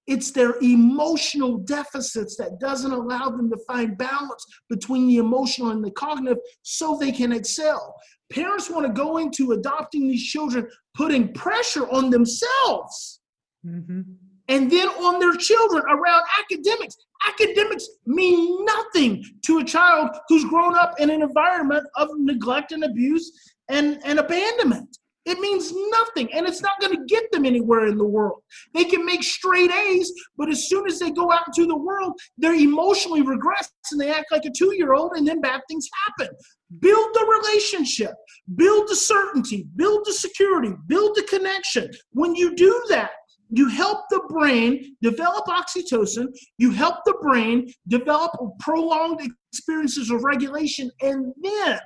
It's 0.07 0.33
their 0.33 0.55
emotional 0.61 1.59
deficits 1.59 2.37
that 2.37 2.59
doesn't 2.59 2.91
allow 2.91 3.31
them 3.31 3.49
to 3.51 3.59
find 3.69 3.97
balance 3.97 4.45
between 4.69 5.07
the 5.07 5.19
emotional 5.19 5.71
and 5.71 5.85
the 5.85 5.93
cognitive 5.93 6.39
so 6.63 6.97
they 6.99 7.13
can 7.13 7.33
excel. 7.33 7.95
Parents 8.33 8.69
want 8.69 8.87
to 8.87 8.93
go 8.93 9.19
into 9.19 9.53
adopting 9.53 10.09
these 10.09 10.25
children 10.25 10.67
putting 10.95 11.33
pressure 11.33 11.89
on 11.91 12.11
themselves. 12.11 13.21
Mm-hmm. 13.65 14.01
and 14.49 14.69
then 14.69 14.89
on 14.89 15.21
their 15.21 15.37
children 15.37 15.85
around 15.85 16.25
academics. 16.41 16.97
Academics 17.29 17.89
mean 18.07 18.65
nothing 18.65 19.25
to 19.47 19.59
a 19.59 19.65
child 19.65 20.11
who's 20.29 20.45
grown 20.47 20.75
up 20.77 20.95
in 20.99 21.11
an 21.11 21.23
environment 21.23 21.87
of 21.95 22.09
neglect 22.19 22.73
and 22.73 22.83
abuse 22.83 23.31
and, 23.73 24.01
and 24.05 24.19
abandonment. 24.19 24.99
It 25.25 25.39
means 25.39 25.73
nothing, 25.73 26.33
and 26.35 26.49
it's 26.49 26.63
not 26.63 26.81
going 26.81 26.97
to 26.97 27.05
get 27.07 27.31
them 27.31 27.47
anywhere 27.47 27.87
in 27.87 27.97
the 27.97 28.05
world. 28.05 28.43
They 28.75 28.85
can 28.85 29.07
make 29.07 29.23
straight 29.23 29.71
A's, 29.71 30.13
but 30.37 30.49
as 30.49 30.69
soon 30.69 30.87
as 30.89 30.99
they 30.99 31.13
go 31.13 31.31
out 31.31 31.47
into 31.47 31.69
the 31.69 31.77
world, 31.77 32.15
they're 32.39 32.55
emotionally 32.55 33.23
regress 33.23 33.71
and 33.93 34.01
they 34.01 34.11
act 34.11 34.33
like 34.33 34.45
a 34.45 34.51
two 34.51 34.75
year 34.75 34.95
old, 34.95 35.13
and 35.15 35.27
then 35.27 35.41
bad 35.41 35.61
things 35.69 35.89
happen. 36.07 36.35
Build 36.81 37.15
the 37.15 37.41
relationship, 37.41 38.15
build 38.57 38.89
the 38.89 38.97
certainty, 38.97 39.69
build 39.77 40.05
the 40.07 40.13
security, 40.13 40.75
build 40.89 41.15
the 41.15 41.23
connection. 41.31 41.89
When 42.11 42.35
you 42.35 42.57
do 42.57 42.83
that, 42.89 43.11
you 43.51 43.69
help 43.69 44.09
the 44.11 44.23
brain 44.29 44.97
develop 45.03 45.45
oxytocin, 45.47 46.27
you 46.59 46.73
help 46.73 46.97
the 47.05 47.15
brain 47.21 47.73
develop 47.87 48.33
prolonged 48.59 49.21
experiences 49.53 50.11
of 50.11 50.25
regulation, 50.25 50.91
and 51.01 51.33
then 51.43 51.79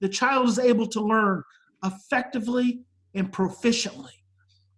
the 0.00 0.08
child 0.08 0.48
is 0.48 0.58
able 0.58 0.86
to 0.88 1.00
learn 1.00 1.42
effectively 1.84 2.80
and 3.14 3.32
proficiently. 3.32 4.12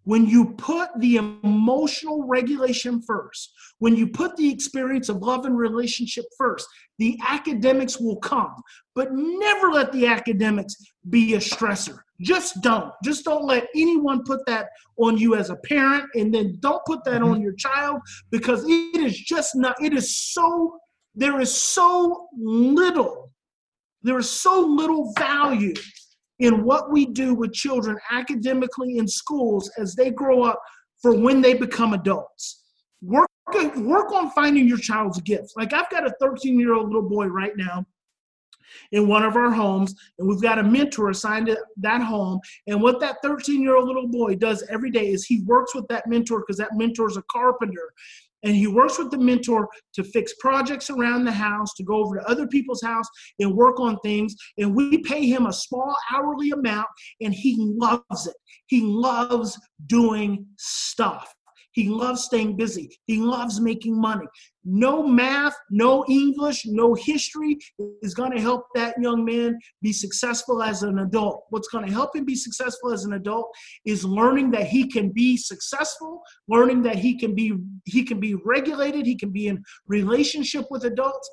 When 0.04 0.26
you 0.26 0.54
put 0.54 0.88
the 0.98 1.16
emotional 1.16 2.26
regulation 2.26 3.02
first, 3.02 3.52
when 3.78 3.96
you 3.96 4.08
put 4.08 4.34
the 4.36 4.50
experience 4.50 5.08
of 5.08 5.18
love 5.18 5.44
and 5.44 5.56
relationship 5.56 6.24
first, 6.38 6.66
the 6.98 7.18
academics 7.28 8.00
will 8.00 8.16
come. 8.16 8.54
But 8.94 9.12
never 9.12 9.70
let 9.70 9.92
the 9.92 10.06
academics 10.06 10.74
be 11.10 11.34
a 11.34 11.38
stressor. 11.38 11.98
Just 12.20 12.62
don't. 12.62 12.92
Just 13.04 13.24
don't 13.24 13.44
let 13.44 13.68
anyone 13.74 14.24
put 14.24 14.44
that 14.46 14.68
on 14.98 15.16
you 15.16 15.36
as 15.36 15.50
a 15.50 15.56
parent, 15.56 16.04
and 16.14 16.34
then 16.34 16.56
don't 16.60 16.82
put 16.86 17.04
that 17.04 17.20
mm-hmm. 17.20 17.32
on 17.32 17.42
your 17.42 17.54
child 17.54 18.00
because 18.30 18.64
it 18.66 19.00
is 19.00 19.18
just 19.18 19.54
not, 19.54 19.76
it 19.82 19.94
is 19.94 20.18
so, 20.32 20.78
there 21.14 21.40
is 21.40 21.54
so 21.54 22.28
little, 22.38 23.29
there 24.02 24.18
is 24.18 24.30
so 24.30 24.60
little 24.60 25.12
value 25.18 25.74
in 26.38 26.64
what 26.64 26.90
we 26.90 27.06
do 27.06 27.34
with 27.34 27.52
children 27.52 27.98
academically 28.10 28.98
in 28.98 29.06
schools 29.06 29.70
as 29.78 29.94
they 29.94 30.10
grow 30.10 30.42
up 30.42 30.60
for 31.00 31.14
when 31.14 31.40
they 31.40 31.54
become 31.54 31.92
adults. 31.92 32.64
Work, 33.02 33.28
work 33.76 34.12
on 34.12 34.30
finding 34.30 34.66
your 34.66 34.78
child's 34.78 35.20
gifts. 35.20 35.54
Like 35.56 35.72
I've 35.72 35.90
got 35.90 36.06
a 36.06 36.14
13 36.20 36.58
year 36.58 36.74
old 36.74 36.86
little 36.86 37.08
boy 37.08 37.26
right 37.26 37.56
now 37.56 37.84
in 38.92 39.08
one 39.08 39.24
of 39.24 39.36
our 39.36 39.50
homes, 39.50 39.94
and 40.18 40.28
we've 40.28 40.40
got 40.40 40.58
a 40.58 40.62
mentor 40.62 41.10
assigned 41.10 41.46
to 41.46 41.58
that 41.78 42.00
home. 42.00 42.40
And 42.66 42.80
what 42.80 43.00
that 43.00 43.16
13 43.22 43.62
year 43.62 43.76
old 43.76 43.86
little 43.86 44.08
boy 44.08 44.36
does 44.36 44.64
every 44.70 44.90
day 44.90 45.08
is 45.08 45.24
he 45.24 45.42
works 45.42 45.74
with 45.74 45.86
that 45.88 46.06
mentor 46.06 46.40
because 46.40 46.58
that 46.58 46.76
mentor 46.76 47.08
is 47.08 47.16
a 47.16 47.24
carpenter 47.30 47.92
and 48.42 48.54
he 48.54 48.66
works 48.66 48.98
with 48.98 49.10
the 49.10 49.18
mentor 49.18 49.68
to 49.94 50.04
fix 50.04 50.34
projects 50.40 50.90
around 50.90 51.24
the 51.24 51.32
house 51.32 51.74
to 51.74 51.84
go 51.84 51.96
over 51.96 52.16
to 52.16 52.28
other 52.28 52.46
people's 52.46 52.82
house 52.82 53.06
and 53.38 53.54
work 53.54 53.80
on 53.80 53.98
things. 53.98 54.34
And 54.58 54.74
we 54.74 54.98
pay 54.98 55.26
him 55.26 55.46
a 55.46 55.52
small 55.52 55.94
hourly 56.12 56.50
amount 56.50 56.88
and 57.20 57.34
he 57.34 57.56
loves 57.58 58.26
it. 58.26 58.36
He 58.66 58.82
loves 58.82 59.58
doing 59.86 60.46
stuff 60.58 61.34
he 61.72 61.88
loves 61.88 62.24
staying 62.24 62.56
busy. 62.56 62.90
He 63.06 63.18
loves 63.18 63.60
making 63.60 64.00
money. 64.00 64.26
No 64.64 65.02
math, 65.02 65.54
no 65.70 66.04
English, 66.08 66.66
no 66.66 66.94
history 66.94 67.58
is 68.02 68.14
going 68.14 68.32
to 68.32 68.40
help 68.40 68.66
that 68.74 68.94
young 69.00 69.24
man 69.24 69.58
be 69.80 69.92
successful 69.92 70.62
as 70.62 70.82
an 70.82 70.98
adult. 70.98 71.44
What's 71.50 71.68
going 71.68 71.86
to 71.86 71.92
help 71.92 72.14
him 72.14 72.24
be 72.24 72.34
successful 72.34 72.92
as 72.92 73.04
an 73.04 73.14
adult 73.14 73.50
is 73.84 74.04
learning 74.04 74.50
that 74.52 74.66
he 74.66 74.88
can 74.88 75.10
be 75.10 75.36
successful, 75.36 76.22
learning 76.48 76.82
that 76.82 76.96
he 76.96 77.18
can 77.18 77.34
be 77.34 77.54
he 77.84 78.02
can 78.02 78.20
be 78.20 78.34
regulated, 78.44 79.06
he 79.06 79.16
can 79.16 79.30
be 79.30 79.48
in 79.48 79.62
relationship 79.86 80.66
with 80.70 80.84
adults 80.84 81.30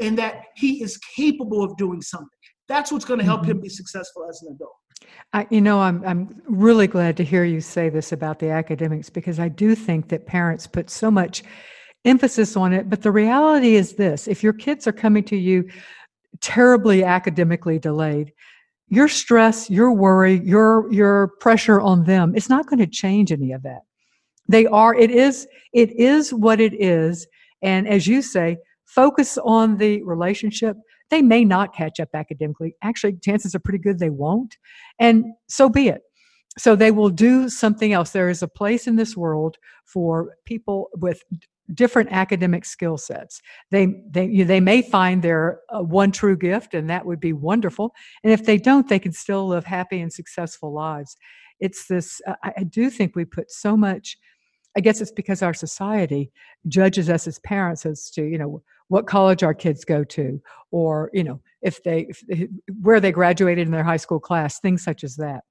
and 0.00 0.16
that 0.18 0.44
he 0.56 0.82
is 0.82 0.98
capable 1.16 1.62
of 1.62 1.76
doing 1.76 2.00
something. 2.00 2.28
That's 2.68 2.90
what's 2.90 3.04
going 3.04 3.20
to 3.20 3.26
help 3.26 3.42
mm-hmm. 3.42 3.50
him 3.50 3.60
be 3.60 3.68
successful 3.68 4.26
as 4.28 4.42
an 4.42 4.54
adult. 4.54 4.79
I, 5.32 5.46
you 5.50 5.60
know, 5.60 5.80
I'm 5.80 6.04
I'm 6.04 6.42
really 6.46 6.86
glad 6.86 7.16
to 7.18 7.24
hear 7.24 7.44
you 7.44 7.60
say 7.60 7.88
this 7.88 8.12
about 8.12 8.38
the 8.38 8.50
academics 8.50 9.10
because 9.10 9.38
I 9.38 9.48
do 9.48 9.74
think 9.74 10.08
that 10.08 10.26
parents 10.26 10.66
put 10.66 10.90
so 10.90 11.10
much 11.10 11.42
emphasis 12.04 12.56
on 12.56 12.72
it. 12.72 12.90
But 12.90 13.02
the 13.02 13.12
reality 13.12 13.76
is 13.76 13.94
this: 13.94 14.26
if 14.26 14.42
your 14.42 14.52
kids 14.52 14.86
are 14.86 14.92
coming 14.92 15.24
to 15.24 15.36
you 15.36 15.68
terribly 16.40 17.04
academically 17.04 17.78
delayed, 17.78 18.32
your 18.88 19.08
stress, 19.08 19.70
your 19.70 19.92
worry, 19.92 20.40
your 20.44 20.92
your 20.92 21.28
pressure 21.38 21.80
on 21.80 22.04
them, 22.04 22.34
it's 22.34 22.48
not 22.48 22.66
going 22.66 22.80
to 22.80 22.86
change 22.86 23.30
any 23.30 23.52
of 23.52 23.62
that. 23.62 23.82
They 24.48 24.66
are. 24.66 24.94
It 24.94 25.12
is. 25.12 25.46
It 25.72 25.92
is 25.92 26.34
what 26.34 26.60
it 26.60 26.74
is. 26.74 27.26
And 27.62 27.86
as 27.86 28.06
you 28.08 28.20
say, 28.20 28.58
focus 28.84 29.38
on 29.38 29.76
the 29.76 30.02
relationship 30.02 30.76
they 31.10 31.22
may 31.22 31.44
not 31.44 31.74
catch 31.74 32.00
up 32.00 32.08
academically. 32.14 32.74
Actually, 32.82 33.14
chances 33.14 33.54
are 33.54 33.60
pretty 33.60 33.78
good 33.78 33.98
they 33.98 34.10
won't. 34.10 34.56
And 34.98 35.24
so 35.48 35.68
be 35.68 35.88
it. 35.88 36.02
So 36.58 36.74
they 36.74 36.90
will 36.90 37.10
do 37.10 37.48
something 37.48 37.92
else. 37.92 38.10
There 38.10 38.28
is 38.28 38.42
a 38.42 38.48
place 38.48 38.86
in 38.86 38.96
this 38.96 39.16
world 39.16 39.56
for 39.86 40.36
people 40.44 40.88
with 40.94 41.22
different 41.74 42.10
academic 42.10 42.64
skill 42.64 42.98
sets. 42.98 43.40
They 43.70 44.02
they 44.10 44.42
they 44.42 44.60
may 44.60 44.82
find 44.82 45.22
their 45.22 45.60
uh, 45.68 45.82
one 45.82 46.10
true 46.12 46.36
gift, 46.36 46.74
and 46.74 46.90
that 46.90 47.06
would 47.06 47.20
be 47.20 47.32
wonderful. 47.32 47.94
And 48.24 48.32
if 48.32 48.44
they 48.44 48.58
don't, 48.58 48.88
they 48.88 48.98
can 48.98 49.12
still 49.12 49.48
live 49.48 49.64
happy 49.64 50.00
and 50.00 50.12
successful 50.12 50.72
lives. 50.72 51.16
It's 51.60 51.86
this. 51.86 52.20
Uh, 52.26 52.34
I 52.42 52.64
do 52.64 52.90
think 52.90 53.14
we 53.14 53.24
put 53.24 53.50
so 53.50 53.76
much. 53.76 54.16
I 54.76 54.80
guess 54.80 55.00
it's 55.00 55.12
because 55.12 55.42
our 55.42 55.54
society 55.54 56.30
judges 56.68 57.10
us 57.10 57.26
as 57.26 57.38
parents 57.40 57.84
as 57.86 58.10
to 58.10 58.24
you 58.24 58.38
know 58.38 58.62
what 58.88 59.06
college 59.06 59.42
our 59.42 59.54
kids 59.54 59.84
go 59.84 60.04
to 60.04 60.40
or 60.70 61.10
you 61.12 61.24
know 61.24 61.40
if 61.62 61.82
they 61.82 62.08
if, 62.28 62.48
where 62.80 63.00
they 63.00 63.12
graduated 63.12 63.66
in 63.66 63.72
their 63.72 63.84
high 63.84 63.96
school 63.96 64.20
class 64.20 64.60
things 64.60 64.82
such 64.82 65.04
as 65.04 65.16
that. 65.16 65.42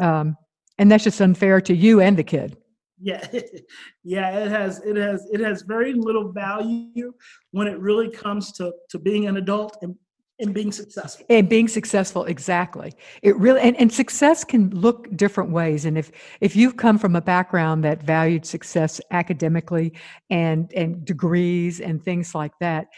Um, 0.00 0.36
and 0.78 0.90
that's 0.90 1.04
just 1.04 1.20
unfair 1.20 1.60
to 1.62 1.74
you 1.74 2.00
and 2.00 2.16
the 2.16 2.24
kid. 2.24 2.56
Yeah 3.00 3.26
yeah 4.04 4.38
it 4.38 4.50
has 4.50 4.80
it 4.84 4.96
has 4.96 5.28
it 5.30 5.40
has 5.40 5.62
very 5.62 5.92
little 5.92 6.32
value 6.32 7.12
when 7.50 7.66
it 7.66 7.78
really 7.78 8.10
comes 8.10 8.52
to 8.52 8.72
to 8.90 8.98
being 8.98 9.26
an 9.26 9.36
adult 9.36 9.76
and 9.82 9.94
and 10.38 10.52
being 10.52 10.72
successful. 10.72 11.24
And 11.30 11.48
being 11.48 11.68
successful 11.68 12.24
exactly. 12.24 12.92
It 13.22 13.36
really 13.36 13.60
and, 13.60 13.76
and 13.76 13.92
success 13.92 14.44
can 14.44 14.70
look 14.70 15.14
different 15.16 15.50
ways. 15.50 15.84
And 15.84 15.96
if 15.96 16.12
if 16.40 16.54
you've 16.54 16.76
come 16.76 16.98
from 16.98 17.16
a 17.16 17.20
background 17.20 17.84
that 17.84 18.02
valued 18.02 18.44
success 18.44 19.00
academically 19.10 19.94
and 20.30 20.70
and 20.74 21.04
degrees 21.04 21.80
and 21.80 22.02
things 22.04 22.34
like 22.34 22.52
that 22.60 22.88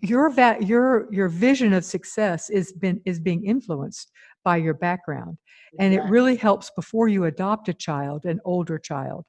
your 0.00 0.30
va- 0.30 0.58
your 0.60 1.12
your 1.12 1.28
vision 1.28 1.72
of 1.72 1.84
success 1.84 2.50
is 2.50 2.72
been 2.72 3.00
is 3.04 3.18
being 3.18 3.44
influenced 3.44 4.10
by 4.44 4.56
your 4.56 4.74
background. 4.74 5.38
And 5.80 5.92
it 5.92 6.02
really 6.04 6.36
helps 6.36 6.70
before 6.76 7.08
you 7.08 7.24
adopt 7.24 7.68
a 7.68 7.74
child 7.74 8.26
an 8.26 8.40
older 8.44 8.78
child. 8.78 9.24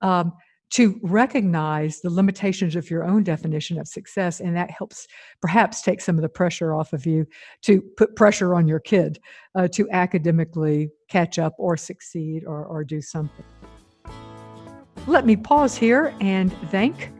Um, 0.00 0.32
to 0.70 0.98
recognize 1.02 2.00
the 2.00 2.10
limitations 2.10 2.76
of 2.76 2.90
your 2.90 3.04
own 3.04 3.22
definition 3.22 3.78
of 3.78 3.88
success 3.88 4.40
and 4.40 4.56
that 4.56 4.70
helps 4.70 5.06
perhaps 5.40 5.82
take 5.82 6.00
some 6.00 6.16
of 6.16 6.22
the 6.22 6.28
pressure 6.28 6.74
off 6.74 6.92
of 6.92 7.06
you 7.06 7.26
to 7.62 7.80
put 7.96 8.14
pressure 8.16 8.54
on 8.54 8.68
your 8.68 8.80
kid 8.80 9.18
uh, 9.54 9.66
to 9.68 9.88
academically 9.90 10.90
catch 11.08 11.38
up 11.38 11.54
or 11.58 11.76
succeed 11.76 12.44
or, 12.44 12.64
or 12.64 12.84
do 12.84 13.00
something. 13.00 13.44
Let 15.06 15.24
me 15.24 15.36
pause 15.36 15.76
here 15.76 16.14
and 16.20 16.52
thank 16.70 17.10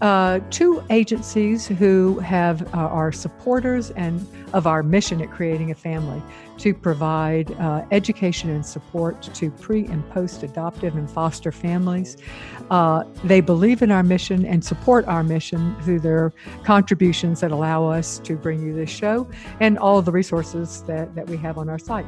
uh, 0.00 0.40
two 0.50 0.82
agencies 0.90 1.66
who 1.66 2.18
have 2.20 2.62
uh, 2.74 2.78
are 2.78 3.10
supporters 3.10 3.90
and 3.92 4.24
of 4.52 4.66
our 4.66 4.82
mission 4.82 5.20
at 5.20 5.30
creating 5.30 5.70
a 5.70 5.74
family 5.74 6.22
to 6.56 6.72
provide 6.72 7.52
uh, 7.60 7.84
education 7.90 8.50
and 8.50 8.64
support 8.64 9.22
to 9.22 9.50
pre 9.50 9.86
and 9.86 10.08
post 10.10 10.42
adoptive 10.42 10.96
and 10.96 11.10
foster 11.10 11.50
families. 11.50 12.16
Uh, 12.70 13.04
they 13.24 13.40
believe 13.40 13.82
in 13.82 13.90
our 13.90 14.02
mission 14.02 14.46
and 14.46 14.64
support 14.64 15.04
our 15.06 15.24
mission 15.24 15.74
through 15.82 16.00
their 16.00 16.32
contributions 16.64 17.40
that 17.40 17.50
allow 17.50 17.86
us 17.86 18.18
to 18.20 18.36
bring 18.36 18.62
you 18.62 18.72
this 18.72 18.90
show 18.90 19.28
and 19.60 19.78
all 19.78 20.00
the 20.00 20.12
resources 20.12 20.82
that, 20.82 21.14
that 21.14 21.28
we 21.28 21.36
have 21.36 21.58
on 21.58 21.68
our 21.68 21.78
site. 21.78 22.06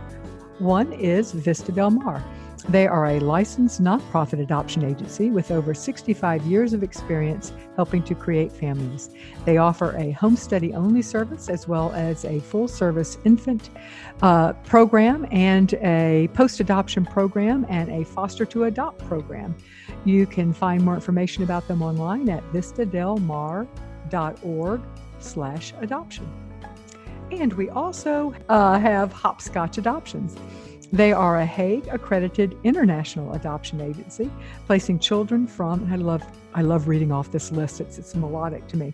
One 0.58 0.92
is 0.92 1.32
Vista 1.32 1.72
Del 1.72 1.90
Mar. 1.90 2.22
They 2.68 2.86
are 2.86 3.06
a 3.06 3.20
licensed 3.20 3.82
nonprofit 3.82 4.40
adoption 4.40 4.84
agency 4.84 5.30
with 5.30 5.50
over 5.50 5.74
65 5.74 6.42
years 6.44 6.72
of 6.72 6.82
experience 6.82 7.52
helping 7.76 8.02
to 8.04 8.14
create 8.14 8.52
families. 8.52 9.10
They 9.44 9.56
offer 9.56 9.96
a 9.96 10.12
home 10.12 10.36
study 10.36 10.74
only 10.74 11.02
service 11.02 11.48
as 11.48 11.66
well 11.66 11.92
as 11.92 12.24
a 12.24 12.40
full 12.40 12.68
service 12.68 13.18
infant 13.24 13.70
uh, 14.22 14.52
program 14.64 15.26
and 15.30 15.74
a 15.74 16.28
post 16.34 16.60
adoption 16.60 17.04
program 17.04 17.66
and 17.68 17.90
a 17.90 18.04
foster 18.04 18.44
to 18.46 18.64
adopt 18.64 19.04
program. 19.06 19.54
You 20.04 20.26
can 20.26 20.52
find 20.52 20.84
more 20.84 20.94
information 20.94 21.42
about 21.42 21.66
them 21.68 21.82
online 21.82 22.28
at 22.28 22.44
vistadelmar.org 22.52 24.80
slash 25.18 25.72
adoption. 25.80 26.28
And 27.30 27.52
we 27.52 27.70
also 27.70 28.34
uh, 28.48 28.78
have 28.78 29.12
Hopscotch 29.12 29.78
Adoptions. 29.78 30.36
They 30.92 31.12
are 31.12 31.38
a 31.38 31.46
Hague 31.46 31.86
accredited 31.88 32.56
international 32.64 33.32
adoption 33.34 33.80
agency, 33.80 34.30
placing 34.66 34.98
children 34.98 35.46
from, 35.46 35.84
and 35.84 35.92
I 35.92 35.96
love, 35.96 36.22
I 36.52 36.62
love 36.62 36.88
reading 36.88 37.12
off 37.12 37.30
this 37.30 37.52
list, 37.52 37.80
it's, 37.80 37.96
it's 37.98 38.16
melodic 38.16 38.66
to 38.68 38.76
me. 38.76 38.92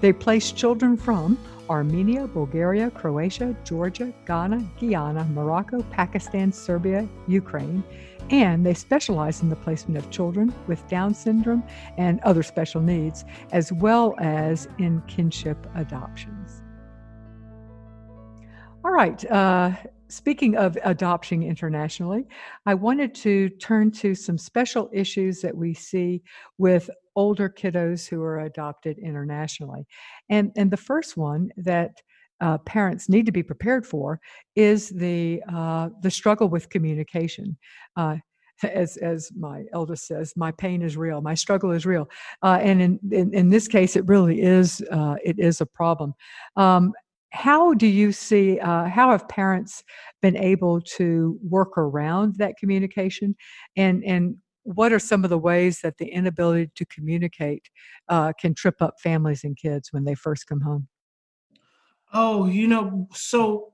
They 0.00 0.12
place 0.12 0.50
children 0.50 0.96
from 0.96 1.38
Armenia, 1.70 2.26
Bulgaria, 2.26 2.90
Croatia, 2.90 3.54
Georgia, 3.62 4.12
Ghana, 4.26 4.68
Guyana, 4.80 5.24
Morocco, 5.32 5.82
Pakistan, 5.90 6.52
Serbia, 6.52 7.08
Ukraine, 7.28 7.84
and 8.30 8.66
they 8.66 8.74
specialize 8.74 9.40
in 9.40 9.48
the 9.48 9.56
placement 9.56 9.96
of 10.04 10.10
children 10.10 10.52
with 10.66 10.86
Down 10.88 11.14
syndrome 11.14 11.62
and 11.96 12.20
other 12.20 12.42
special 12.42 12.80
needs, 12.80 13.24
as 13.52 13.72
well 13.72 14.14
as 14.18 14.68
in 14.78 15.02
kinship 15.06 15.66
adoptions. 15.76 16.62
All 18.84 18.92
right. 18.92 19.24
Uh, 19.30 19.72
speaking 20.08 20.56
of 20.56 20.76
adopting 20.84 21.42
internationally, 21.42 22.26
I 22.66 22.74
wanted 22.74 23.14
to 23.16 23.48
turn 23.48 23.90
to 23.92 24.14
some 24.14 24.38
special 24.38 24.88
issues 24.92 25.40
that 25.42 25.56
we 25.56 25.74
see 25.74 26.22
with 26.56 26.90
older 27.16 27.48
kiddos 27.48 28.08
who 28.08 28.22
are 28.22 28.40
adopted 28.40 28.98
internationally. 28.98 29.86
And, 30.30 30.52
and 30.56 30.70
the 30.70 30.76
first 30.76 31.16
one 31.16 31.50
that 31.56 32.00
uh, 32.40 32.58
parents 32.58 33.08
need 33.08 33.26
to 33.26 33.32
be 33.32 33.42
prepared 33.42 33.84
for 33.84 34.20
is 34.54 34.90
the 34.90 35.42
uh, 35.52 35.88
the 36.02 36.10
struggle 36.10 36.48
with 36.48 36.68
communication. 36.68 37.56
Uh, 37.96 38.16
as 38.62 38.96
as 38.98 39.30
my 39.36 39.64
eldest 39.72 40.06
says, 40.06 40.32
my 40.36 40.52
pain 40.52 40.82
is 40.82 40.96
real, 40.96 41.20
my 41.20 41.34
struggle 41.34 41.72
is 41.72 41.86
real, 41.86 42.08
uh, 42.42 42.58
and 42.60 42.80
in, 42.80 43.00
in, 43.10 43.34
in 43.34 43.48
this 43.48 43.68
case, 43.68 43.96
it 43.96 44.06
really 44.06 44.40
is 44.40 44.80
uh, 44.90 45.16
it 45.24 45.38
is 45.38 45.60
a 45.60 45.66
problem. 45.66 46.14
Um, 46.56 46.92
how 47.30 47.74
do 47.74 47.86
you 47.86 48.12
see 48.12 48.58
uh, 48.58 48.84
how 48.84 49.10
have 49.10 49.28
parents 49.28 49.84
been 50.22 50.36
able 50.36 50.80
to 50.80 51.38
work 51.42 51.76
around 51.76 52.36
that 52.36 52.56
communication? 52.58 53.36
And 53.76 54.04
and 54.04 54.36
what 54.62 54.92
are 54.92 54.98
some 54.98 55.24
of 55.24 55.30
the 55.30 55.38
ways 55.38 55.80
that 55.82 55.96
the 55.98 56.06
inability 56.06 56.70
to 56.74 56.84
communicate 56.86 57.68
uh, 58.08 58.32
can 58.38 58.54
trip 58.54 58.82
up 58.82 58.94
families 59.02 59.44
and 59.44 59.56
kids 59.56 59.92
when 59.92 60.04
they 60.04 60.14
first 60.14 60.46
come 60.46 60.60
home? 60.60 60.88
Oh 62.12 62.46
you 62.46 62.66
know 62.66 63.08
so 63.12 63.72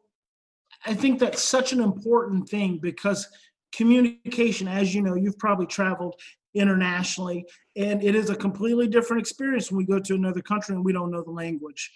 i 0.87 0.93
think 0.93 1.21
that's 1.21 1.43
such 1.43 1.73
an 1.73 1.81
important 1.81 2.49
thing 2.49 2.79
because 2.79 3.29
communication 3.73 4.67
as 4.67 4.93
you 4.93 5.03
know 5.03 5.15
you've 5.15 5.39
probably 5.39 5.67
traveled 5.67 6.17
internationally 6.55 7.45
and 7.77 8.03
it 8.03 8.15
is 8.15 8.31
a 8.31 8.37
completely 8.37 8.87
different 8.87 9.21
experience 9.21 9.71
when 9.71 9.79
we 9.79 9.85
go 9.85 9.99
to 9.99 10.15
another 10.15 10.41
country 10.41 10.75
and 10.75 10.85
we 10.85 10.93
don't 10.93 11.11
know 11.11 11.23
the 11.23 11.31
language. 11.31 11.91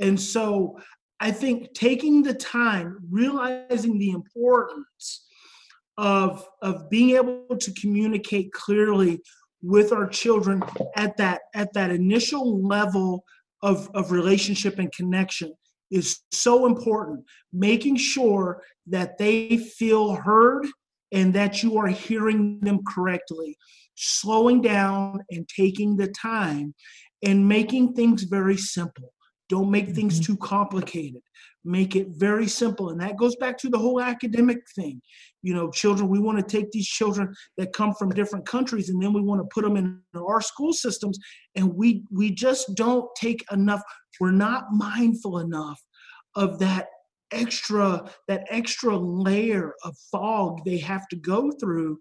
And 0.00 0.20
so 0.20 0.78
I 1.22 1.30
think 1.30 1.72
taking 1.72 2.24
the 2.24 2.34
time, 2.34 2.98
realizing 3.08 3.96
the 3.96 4.10
importance 4.10 5.24
of, 5.96 6.44
of 6.62 6.90
being 6.90 7.10
able 7.10 7.56
to 7.60 7.72
communicate 7.80 8.52
clearly 8.52 9.20
with 9.62 9.92
our 9.92 10.08
children 10.08 10.64
at 10.96 11.16
that 11.18 11.42
at 11.54 11.72
that 11.74 11.92
initial 11.92 12.66
level 12.66 13.22
of, 13.62 13.88
of 13.94 14.10
relationship 14.10 14.80
and 14.80 14.90
connection 14.90 15.54
is 15.92 16.18
so 16.32 16.66
important. 16.66 17.24
Making 17.52 17.94
sure 17.94 18.60
that 18.88 19.16
they 19.16 19.58
feel 19.58 20.16
heard 20.16 20.66
and 21.12 21.32
that 21.34 21.62
you 21.62 21.78
are 21.78 21.86
hearing 21.86 22.58
them 22.62 22.80
correctly. 22.84 23.56
Slowing 23.94 24.60
down 24.60 25.20
and 25.30 25.48
taking 25.48 25.96
the 25.96 26.08
time 26.08 26.74
and 27.22 27.46
making 27.46 27.94
things 27.94 28.24
very 28.24 28.56
simple. 28.56 29.12
Don't 29.52 29.70
make 29.70 29.90
things 29.90 30.14
mm-hmm. 30.14 30.32
too 30.32 30.38
complicated. 30.38 31.20
Make 31.62 31.94
it 31.94 32.08
very 32.08 32.48
simple. 32.48 32.88
And 32.88 32.98
that 33.02 33.18
goes 33.18 33.36
back 33.36 33.58
to 33.58 33.68
the 33.68 33.76
whole 33.76 34.00
academic 34.00 34.60
thing. 34.74 35.02
You 35.42 35.52
know, 35.52 35.70
children, 35.70 36.08
we 36.08 36.20
want 36.20 36.38
to 36.38 36.56
take 36.56 36.70
these 36.70 36.88
children 36.88 37.34
that 37.58 37.74
come 37.74 37.92
from 37.92 38.14
different 38.14 38.46
countries 38.46 38.88
and 38.88 39.02
then 39.02 39.12
we 39.12 39.20
want 39.20 39.42
to 39.42 39.48
put 39.52 39.62
them 39.62 39.76
in 39.76 40.00
our 40.16 40.40
school 40.40 40.72
systems. 40.72 41.18
And 41.54 41.74
we 41.74 42.02
we 42.10 42.30
just 42.30 42.74
don't 42.76 43.06
take 43.14 43.44
enough, 43.52 43.82
we're 44.18 44.30
not 44.30 44.72
mindful 44.72 45.40
enough 45.40 45.78
of 46.34 46.58
that 46.60 46.86
extra 47.30 48.10
that 48.28 48.46
extra 48.48 48.96
layer 48.96 49.74
of 49.84 49.94
fog 50.10 50.60
they 50.64 50.78
have 50.78 51.06
to 51.08 51.16
go 51.16 51.50
through 51.60 52.00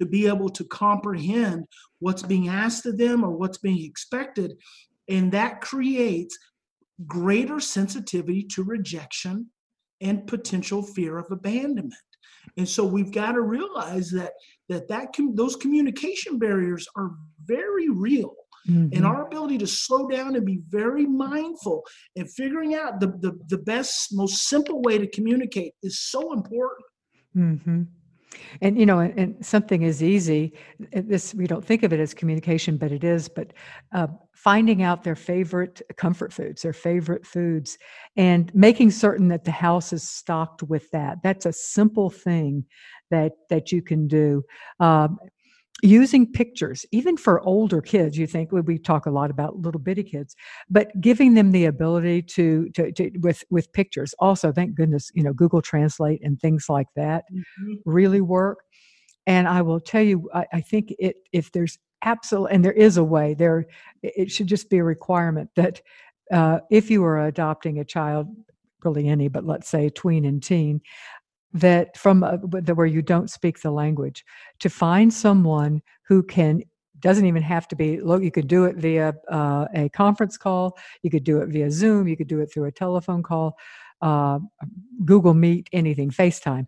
to 0.00 0.06
be 0.06 0.28
able 0.28 0.48
to 0.48 0.64
comprehend 0.66 1.64
what's 1.98 2.22
being 2.22 2.48
asked 2.48 2.86
of 2.86 2.98
them 2.98 3.24
or 3.24 3.30
what's 3.30 3.58
being 3.58 3.84
expected 3.84 4.52
and 5.08 5.30
that 5.30 5.60
creates 5.60 6.36
greater 7.06 7.60
sensitivity 7.60 8.42
to 8.42 8.62
rejection 8.62 9.50
and 10.00 10.26
potential 10.26 10.82
fear 10.82 11.18
of 11.18 11.30
abandonment. 11.30 11.94
And 12.56 12.68
so 12.68 12.84
we've 12.84 13.12
got 13.12 13.32
to 13.32 13.40
realize 13.40 14.10
that 14.10 14.32
that 14.68 14.88
that 14.88 15.14
com- 15.14 15.34
those 15.34 15.56
communication 15.56 16.38
barriers 16.38 16.86
are 16.96 17.12
very 17.44 17.88
real. 17.88 18.34
Mm-hmm. 18.68 18.96
And 18.96 19.06
our 19.06 19.26
ability 19.26 19.58
to 19.58 19.66
slow 19.66 20.08
down 20.08 20.36
and 20.36 20.46
be 20.46 20.60
very 20.68 21.04
mindful 21.04 21.84
and 22.16 22.30
figuring 22.32 22.74
out 22.74 22.98
the, 22.98 23.08
the, 23.08 23.38
the 23.48 23.58
best, 23.58 24.08
most 24.12 24.48
simple 24.48 24.80
way 24.80 24.96
to 24.96 25.06
communicate 25.06 25.74
is 25.82 26.00
so 26.00 26.32
important. 26.32 26.86
Mm-hmm. 27.36 27.82
And 28.60 28.78
you 28.78 28.86
know, 28.86 29.00
and, 29.00 29.18
and 29.18 29.46
something 29.46 29.82
is 29.82 30.02
easy. 30.02 30.54
This 30.92 31.34
we 31.34 31.46
don't 31.46 31.64
think 31.64 31.82
of 31.82 31.92
it 31.92 32.00
as 32.00 32.14
communication, 32.14 32.76
but 32.76 32.92
it 32.92 33.04
is. 33.04 33.28
But 33.28 33.52
uh, 33.92 34.08
finding 34.32 34.82
out 34.82 35.04
their 35.04 35.16
favorite 35.16 35.82
comfort 35.96 36.32
foods, 36.32 36.62
their 36.62 36.72
favorite 36.72 37.26
foods, 37.26 37.78
and 38.16 38.54
making 38.54 38.90
certain 38.90 39.28
that 39.28 39.44
the 39.44 39.50
house 39.50 39.92
is 39.92 40.08
stocked 40.08 40.62
with 40.62 40.90
that. 40.90 41.18
That's 41.22 41.46
a 41.46 41.52
simple 41.52 42.10
thing 42.10 42.64
that 43.10 43.32
that 43.50 43.72
you 43.72 43.82
can 43.82 44.08
do. 44.08 44.42
Um, 44.80 45.18
using 45.82 46.30
pictures 46.30 46.86
even 46.92 47.16
for 47.16 47.40
older 47.42 47.80
kids 47.80 48.16
you 48.16 48.26
think 48.26 48.50
we 48.52 48.78
talk 48.78 49.06
a 49.06 49.10
lot 49.10 49.30
about 49.30 49.56
little 49.58 49.80
bitty 49.80 50.04
kids 50.04 50.36
but 50.70 50.88
giving 51.00 51.34
them 51.34 51.50
the 51.50 51.64
ability 51.64 52.22
to, 52.22 52.68
to, 52.70 52.92
to 52.92 53.10
with 53.18 53.44
with 53.50 53.72
pictures 53.72 54.14
also 54.18 54.52
thank 54.52 54.74
goodness 54.74 55.10
you 55.14 55.22
know 55.22 55.32
google 55.32 55.60
translate 55.60 56.20
and 56.22 56.40
things 56.40 56.66
like 56.68 56.86
that 56.94 57.24
mm-hmm. 57.32 57.74
really 57.84 58.20
work 58.20 58.60
and 59.26 59.48
i 59.48 59.60
will 59.60 59.80
tell 59.80 60.02
you 60.02 60.30
I, 60.32 60.46
I 60.54 60.60
think 60.60 60.94
it 60.98 61.16
if 61.32 61.50
there's 61.52 61.78
absolute 62.02 62.48
and 62.48 62.64
there 62.64 62.72
is 62.72 62.96
a 62.96 63.04
way 63.04 63.34
there 63.34 63.66
it 64.02 64.30
should 64.30 64.46
just 64.46 64.70
be 64.70 64.78
a 64.78 64.84
requirement 64.84 65.50
that 65.56 65.80
uh, 66.32 66.60
if 66.70 66.90
you 66.90 67.04
are 67.04 67.26
adopting 67.26 67.78
a 67.78 67.84
child 67.84 68.28
really 68.84 69.08
any 69.08 69.28
but 69.28 69.44
let's 69.44 69.68
say 69.68 69.88
tween 69.88 70.24
and 70.24 70.42
teen 70.42 70.80
that 71.54 71.96
from 71.96 72.22
a, 72.24 72.36
where 72.74 72.86
you 72.86 73.00
don't 73.00 73.30
speak 73.30 73.60
the 73.60 73.70
language 73.70 74.24
to 74.58 74.68
find 74.68 75.14
someone 75.14 75.80
who 76.06 76.22
can 76.22 76.62
doesn't 76.98 77.26
even 77.26 77.42
have 77.42 77.68
to 77.68 77.76
be 77.76 78.00
look 78.00 78.22
you 78.22 78.30
could 78.30 78.48
do 78.48 78.64
it 78.64 78.76
via 78.76 79.14
uh, 79.30 79.66
a 79.74 79.88
conference 79.90 80.36
call 80.36 80.76
you 81.02 81.10
could 81.10 81.24
do 81.24 81.38
it 81.38 81.48
via 81.48 81.70
zoom 81.70 82.08
you 82.08 82.16
could 82.16 82.28
do 82.28 82.40
it 82.40 82.46
through 82.52 82.64
a 82.64 82.72
telephone 82.72 83.22
call 83.22 83.56
uh, 84.02 84.38
google 85.04 85.34
meet 85.34 85.68
anything 85.72 86.10
facetime 86.10 86.66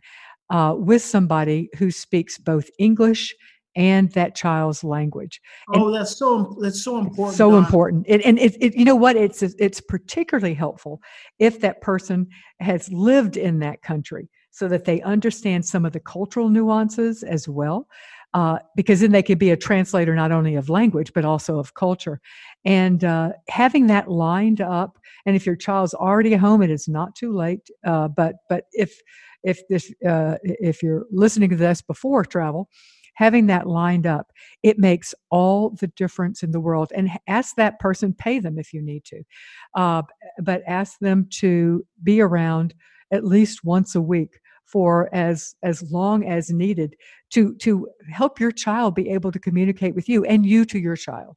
uh, 0.51 0.75
with 0.77 1.03
somebody 1.03 1.69
who 1.79 1.91
speaks 1.91 2.39
both 2.39 2.71
english 2.79 3.35
and 3.79 4.11
that 4.13 4.35
child's 4.35 4.83
language. 4.83 5.39
Oh, 5.75 5.93
that's 5.93 6.17
so 6.17 6.57
that's 6.63 6.83
so 6.83 6.97
important. 6.97 7.37
So 7.37 7.59
important, 7.59 8.07
and, 8.09 8.23
and 8.23 8.39
it, 8.39 8.57
it, 8.59 8.75
you 8.75 8.87
know 8.87 8.97
what? 8.97 9.17
It's 9.17 9.43
it's 9.43 9.83
particularly 9.83 10.55
helpful 10.55 11.03
if 11.39 11.61
that 11.61 11.83
person 11.83 12.27
has 12.59 12.91
lived 12.91 13.37
in 13.37 13.59
that 13.59 13.83
country 13.83 14.31
so 14.57 14.69
that 14.69 14.87
they 14.87 15.03
understand 15.03 15.67
some 15.67 15.85
of 15.85 15.93
the 15.93 16.01
cultural 16.01 16.49
nuances 16.49 17.23
as 17.23 17.47
well. 17.47 17.87
Uh, 18.33 18.59
because 18.75 19.01
then 19.01 19.13
they 19.13 19.23
could 19.23 19.39
be 19.39 19.51
a 19.51 19.57
translator 19.57 20.15
not 20.15 20.33
only 20.33 20.57
of 20.57 20.69
language 20.69 21.13
but 21.15 21.25
also 21.25 21.59
of 21.59 21.75
culture 21.75 22.21
and 22.65 23.05
uh, 23.05 23.31
having 23.49 23.87
that 23.87 24.11
lined 24.11 24.61
up 24.61 24.99
and 25.25 25.37
if 25.37 25.47
your 25.47 25.57
child's 25.57 25.95
already 25.95 26.35
home 26.35 26.61
it 26.61 26.71
is 26.71 26.89
not 26.89 27.15
too 27.15 27.33
late 27.33 27.71
uh, 27.87 28.09
but 28.09 28.35
but 28.51 28.65
if 28.73 29.01
if 29.43 29.61
this 29.69 29.91
uh, 30.07 30.35
if 30.43 30.83
you're 30.83 31.07
listening 31.11 31.49
to 31.49 31.57
this 31.57 31.81
before 31.81 32.25
travel 32.25 32.69
having 33.15 33.47
that 33.47 33.67
lined 33.67 34.07
up 34.07 34.33
it 34.63 34.79
makes 34.79 35.15
all 35.31 35.71
the 35.71 35.89
difference 35.97 36.43
in 36.43 36.51
the 36.51 36.61
world 36.61 36.93
and 36.95 37.09
ask 37.29 37.55
that 37.55 37.79
person 37.79 38.13
pay 38.13 38.39
them 38.39 38.59
if 38.59 38.75
you 38.75 38.83
need 38.83 39.05
to 39.05 39.23
uh, 39.77 40.03
but 40.43 40.63
ask 40.67 40.99
them 40.99 41.27
to 41.31 41.87
be 42.03 42.21
around 42.21 42.75
at 43.13 43.25
least 43.25 43.65
once 43.65 43.95
a 43.95 44.01
week 44.01 44.41
for 44.67 45.09
as 45.15 45.55
as 45.63 45.91
long 45.91 46.25
as 46.25 46.51
needed 46.51 46.97
to 47.31 47.55
to 47.57 47.89
help 48.11 48.41
your 48.41 48.53
child 48.53 48.95
be 48.95 49.09
able 49.09 49.33
to 49.33 49.39
communicate 49.39 49.95
with 49.95 50.09
you 50.09 50.25
and 50.25 50.45
you 50.45 50.65
to 50.65 50.79
your 50.79 50.97
child 50.97 51.37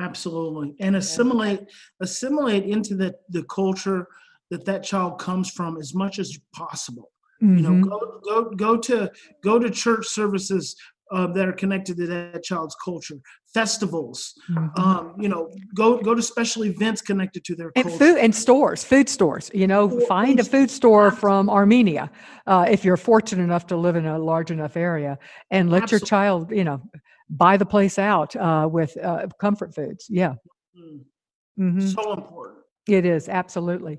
absolutely 0.00 0.74
and 0.80 0.96
assimilate 0.96 1.60
assimilate 2.00 2.64
into 2.64 2.94
the 2.94 3.14
the 3.30 3.42
culture 3.44 4.06
that 4.50 4.64
that 4.64 4.82
child 4.82 5.18
comes 5.18 5.50
from 5.50 5.76
as 5.78 5.94
much 5.94 6.18
as 6.18 6.38
possible 6.54 7.10
mm-hmm. 7.42 7.56
you 7.56 7.62
know 7.62 7.70
mm-hmm. 7.70 7.88
go 7.88 8.20
go 8.24 8.50
go 8.50 8.76
to 8.76 9.10
go 9.42 9.58
to 9.58 9.70
church 9.70 10.06
services 10.06 10.76
uh, 11.10 11.26
that 11.28 11.48
are 11.48 11.52
connected 11.52 11.96
to 11.96 12.06
that 12.06 12.42
child's 12.42 12.76
culture 12.84 13.16
festivals 13.54 14.34
mm-hmm. 14.50 14.80
um, 14.80 15.14
you 15.18 15.28
know 15.28 15.50
go 15.74 15.98
go 15.98 16.14
to 16.14 16.22
special 16.22 16.64
events 16.64 17.00
connected 17.00 17.44
to 17.44 17.54
their 17.54 17.72
and 17.76 17.84
culture. 17.84 17.98
food 17.98 18.18
and 18.18 18.34
stores 18.34 18.84
food 18.84 19.08
stores 19.08 19.50
you 19.54 19.66
know 19.66 20.00
find 20.00 20.38
a 20.38 20.44
food 20.44 20.70
store 20.70 21.10
from 21.10 21.48
armenia 21.48 22.10
uh, 22.46 22.66
if 22.68 22.84
you're 22.84 22.96
fortunate 22.96 23.42
enough 23.42 23.66
to 23.66 23.76
live 23.76 23.96
in 23.96 24.06
a 24.06 24.18
large 24.18 24.50
enough 24.50 24.76
area 24.76 25.18
and 25.50 25.70
let 25.70 25.84
Absolutely. 25.84 26.04
your 26.04 26.08
child 26.08 26.50
you 26.52 26.64
know 26.64 26.82
buy 27.30 27.56
the 27.56 27.66
place 27.66 27.98
out 27.98 28.34
uh, 28.36 28.68
with 28.70 28.96
uh, 29.02 29.26
comfort 29.40 29.74
foods 29.74 30.06
yeah 30.10 30.34
mm-hmm. 30.76 31.68
mm-hmm. 31.68 31.86
so 31.88 32.12
important 32.12 32.58
it 32.86 33.06
is 33.06 33.28
absolutely 33.28 33.98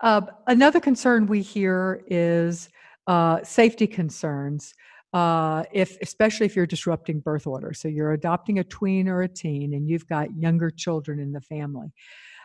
uh, 0.00 0.20
another 0.48 0.80
concern 0.80 1.26
we 1.26 1.40
hear 1.40 2.02
is 2.08 2.68
uh, 3.06 3.42
safety 3.42 3.86
concerns 3.86 4.74
uh, 5.12 5.64
if 5.72 5.98
especially 6.00 6.46
if 6.46 6.56
you're 6.56 6.66
disrupting 6.66 7.20
birth 7.20 7.46
order. 7.46 7.72
So 7.72 7.88
you're 7.88 8.12
adopting 8.12 8.58
a 8.58 8.64
tween 8.64 9.08
or 9.08 9.22
a 9.22 9.28
teen, 9.28 9.74
and 9.74 9.88
you've 9.88 10.06
got 10.06 10.34
younger 10.36 10.70
children 10.70 11.18
in 11.20 11.32
the 11.32 11.40
family. 11.40 11.92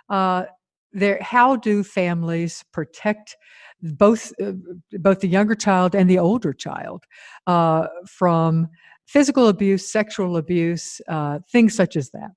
Uh, 0.10 0.46
there, 0.94 1.20
how 1.22 1.56
do 1.56 1.84
families 1.84 2.64
protect 2.72 3.36
both 3.82 4.32
uh, 4.42 4.54
both 4.94 5.20
the 5.20 5.28
younger 5.28 5.56
child 5.56 5.96
and 5.96 6.10
the 6.10 6.20
older 6.20 6.54
child 6.54 7.04
uh, 7.46 7.88
from 8.08 8.68
physical 9.06 9.48
abuse, 9.48 9.90
sexual 9.90 10.38
abuse, 10.38 11.00
uh, 11.08 11.40
things 11.52 11.76
such 11.76 11.96
as 11.96 12.10
that? 12.12 12.32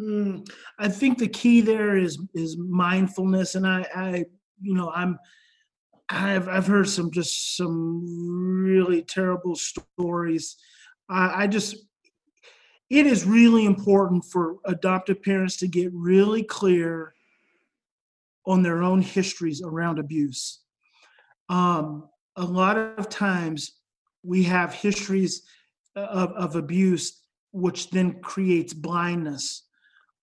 Mm, 0.00 0.48
I 0.78 0.88
think 0.88 1.18
the 1.18 1.28
key 1.28 1.60
there 1.60 1.96
is 1.96 2.18
is 2.34 2.56
mindfulness, 2.58 3.54
and 3.54 3.66
I, 3.66 3.86
I 3.94 4.24
you 4.60 4.74
know, 4.74 4.90
I'm 4.94 5.18
I've 6.12 6.48
I've 6.48 6.66
heard 6.66 6.88
some 6.88 7.10
just 7.10 7.56
some 7.56 8.64
really 8.64 9.02
terrible 9.02 9.56
stories. 9.56 10.56
I, 11.08 11.44
I 11.44 11.46
just 11.46 11.76
it 12.90 13.06
is 13.06 13.24
really 13.24 13.64
important 13.64 14.26
for 14.26 14.56
adoptive 14.66 15.22
parents 15.22 15.56
to 15.58 15.68
get 15.68 15.90
really 15.94 16.42
clear 16.42 17.14
on 18.44 18.62
their 18.62 18.82
own 18.82 19.00
histories 19.00 19.62
around 19.62 19.98
abuse. 19.98 20.60
Um, 21.48 22.08
a 22.36 22.44
lot 22.44 22.76
of 22.76 23.08
times 23.08 23.78
we 24.22 24.42
have 24.42 24.74
histories 24.74 25.42
of, 25.96 26.32
of 26.32 26.56
abuse, 26.56 27.20
which 27.52 27.90
then 27.90 28.20
creates 28.20 28.74
blindness, 28.74 29.62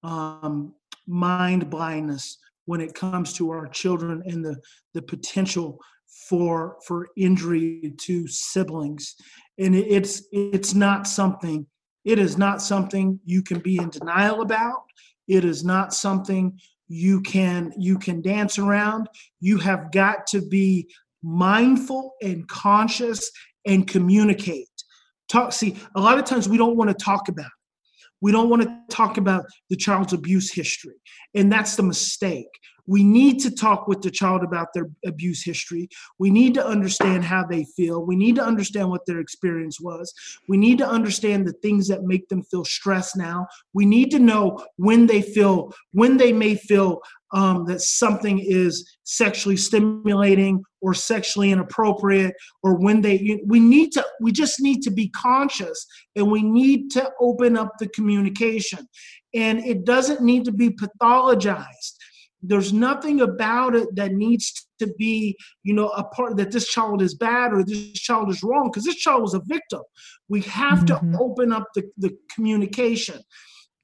um, 0.03 0.75
mind 1.07 1.69
blindness, 1.69 2.37
when 2.69 2.81
it 2.81 2.93
comes 2.93 3.33
to 3.33 3.49
our 3.49 3.65
children 3.65 4.21
and 4.27 4.45
the, 4.45 4.55
the 4.93 5.01
potential 5.01 5.79
for 6.29 6.77
for 6.85 7.07
injury 7.17 7.95
to 7.97 8.27
siblings. 8.27 9.15
And 9.57 9.73
it's 9.73 10.27
it's 10.31 10.75
not 10.75 11.07
something 11.07 11.65
it 12.05 12.19
is 12.19 12.37
not 12.37 12.61
something 12.61 13.19
you 13.25 13.41
can 13.41 13.57
be 13.57 13.77
in 13.77 13.89
denial 13.89 14.41
about. 14.41 14.83
It 15.27 15.45
is 15.45 15.63
not 15.63 15.95
something 15.95 16.59
you 16.87 17.21
can 17.21 17.73
you 17.75 17.97
can 17.97 18.21
dance 18.21 18.59
around. 18.59 19.07
You 19.39 19.57
have 19.57 19.91
got 19.91 20.27
to 20.27 20.47
be 20.47 20.91
mindful 21.23 22.13
and 22.21 22.47
conscious 22.47 23.31
and 23.65 23.87
communicate. 23.87 24.69
Talk 25.27 25.53
see 25.53 25.75
a 25.95 25.99
lot 25.99 26.19
of 26.19 26.25
times 26.25 26.47
we 26.47 26.57
don't 26.57 26.77
want 26.77 26.91
to 26.91 27.03
talk 27.03 27.29
about 27.29 27.58
we 28.21 28.31
don't 28.31 28.49
want 28.49 28.63
to 28.63 28.79
talk 28.89 29.17
about 29.17 29.45
the 29.69 29.75
child's 29.75 30.13
abuse 30.13 30.53
history. 30.53 30.95
And 31.35 31.51
that's 31.51 31.75
the 31.75 31.83
mistake. 31.83 32.47
We 32.89 33.03
need 33.03 33.39
to 33.41 33.51
talk 33.51 33.87
with 33.87 34.01
the 34.01 34.09
child 34.09 34.43
about 34.43 34.69
their 34.73 34.89
abuse 35.05 35.43
history. 35.43 35.89
We 36.17 36.31
need 36.31 36.55
to 36.55 36.65
understand 36.65 37.23
how 37.23 37.45
they 37.45 37.65
feel. 37.75 38.03
We 38.03 38.15
need 38.15 38.35
to 38.37 38.43
understand 38.43 38.89
what 38.89 39.05
their 39.05 39.19
experience 39.19 39.79
was. 39.79 40.11
We 40.47 40.57
need 40.57 40.79
to 40.79 40.89
understand 40.89 41.45
the 41.45 41.53
things 41.61 41.87
that 41.89 42.01
make 42.03 42.27
them 42.29 42.41
feel 42.41 42.65
stressed 42.65 43.15
now. 43.15 43.45
We 43.73 43.85
need 43.85 44.09
to 44.11 44.19
know 44.19 44.65
when 44.77 45.05
they 45.05 45.21
feel, 45.21 45.71
when 45.91 46.17
they 46.17 46.33
may 46.33 46.55
feel 46.55 47.01
um, 47.31 47.65
that 47.65 47.81
something 47.81 48.39
is 48.39 48.97
sexually 49.03 49.57
stimulating 49.57 50.63
or 50.81 50.93
sexually 50.93 51.51
inappropriate 51.51 52.35
or 52.63 52.75
when 52.75 53.01
they 53.01 53.39
we 53.45 53.59
need 53.59 53.91
to 53.91 54.05
we 54.21 54.31
just 54.31 54.59
need 54.59 54.81
to 54.81 54.91
be 54.91 55.09
conscious 55.09 55.85
and 56.15 56.31
we 56.31 56.41
need 56.41 56.89
to 56.91 57.11
open 57.19 57.57
up 57.57 57.73
the 57.79 57.87
communication. 57.89 58.87
And 59.33 59.59
it 59.59 59.85
doesn't 59.85 60.21
need 60.21 60.45
to 60.45 60.51
be 60.51 60.69
pathologized. 60.69 61.95
There's 62.41 62.71
nothing 62.71 63.21
about 63.21 63.75
it 63.75 63.93
that 63.95 64.13
needs 64.13 64.67
to 64.79 64.87
be 64.97 65.37
you 65.63 65.73
know 65.73 65.89
a 65.89 66.03
part 66.03 66.37
that 66.37 66.51
this 66.51 66.67
child 66.69 67.01
is 67.01 67.13
bad 67.13 67.53
or 67.53 67.63
this 67.63 67.91
child 67.93 68.29
is 68.29 68.43
wrong 68.43 68.69
because 68.71 68.85
this 68.85 68.95
child 68.95 69.21
was 69.21 69.33
a 69.33 69.41
victim. 69.45 69.81
We 70.29 70.41
have 70.41 70.79
mm-hmm. 70.79 71.11
to 71.11 71.19
open 71.19 71.51
up 71.51 71.67
the, 71.75 71.83
the 71.97 72.17
communication 72.33 73.19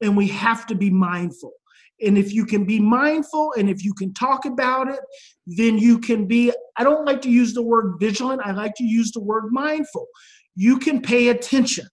and 0.02 0.16
we 0.16 0.28
have 0.28 0.66
to 0.68 0.76
be 0.76 0.89
mindful 0.89 1.54
and 2.02 2.18
if 2.18 2.34
you 2.34 2.46
can 2.46 2.66
be 2.66 2.80
mindful 2.80 3.54
and 3.58 3.70
if 3.70 3.84
you 3.84 3.93
can 3.93 4.14
talk 4.14 4.46
about 4.46 4.89
it, 4.89 5.00
then 5.48 5.78
you 5.78 6.00
can 6.00 6.28
be, 6.28 6.52
I 6.78 6.84
don't 6.84 7.06
like 7.06 7.22
to 7.22 7.30
use 7.30 7.54
the 7.54 7.64
word 7.64 7.96
vigilant, 8.00 8.41
I 8.43 8.52
like 8.52 8.74
to 8.76 8.84
use 8.84 9.12
the 9.12 9.22
word 9.22 9.46
mindful. 9.52 10.08
You 10.56 10.78
can 10.78 11.02
pay 11.02 11.30
attention. 11.30 11.88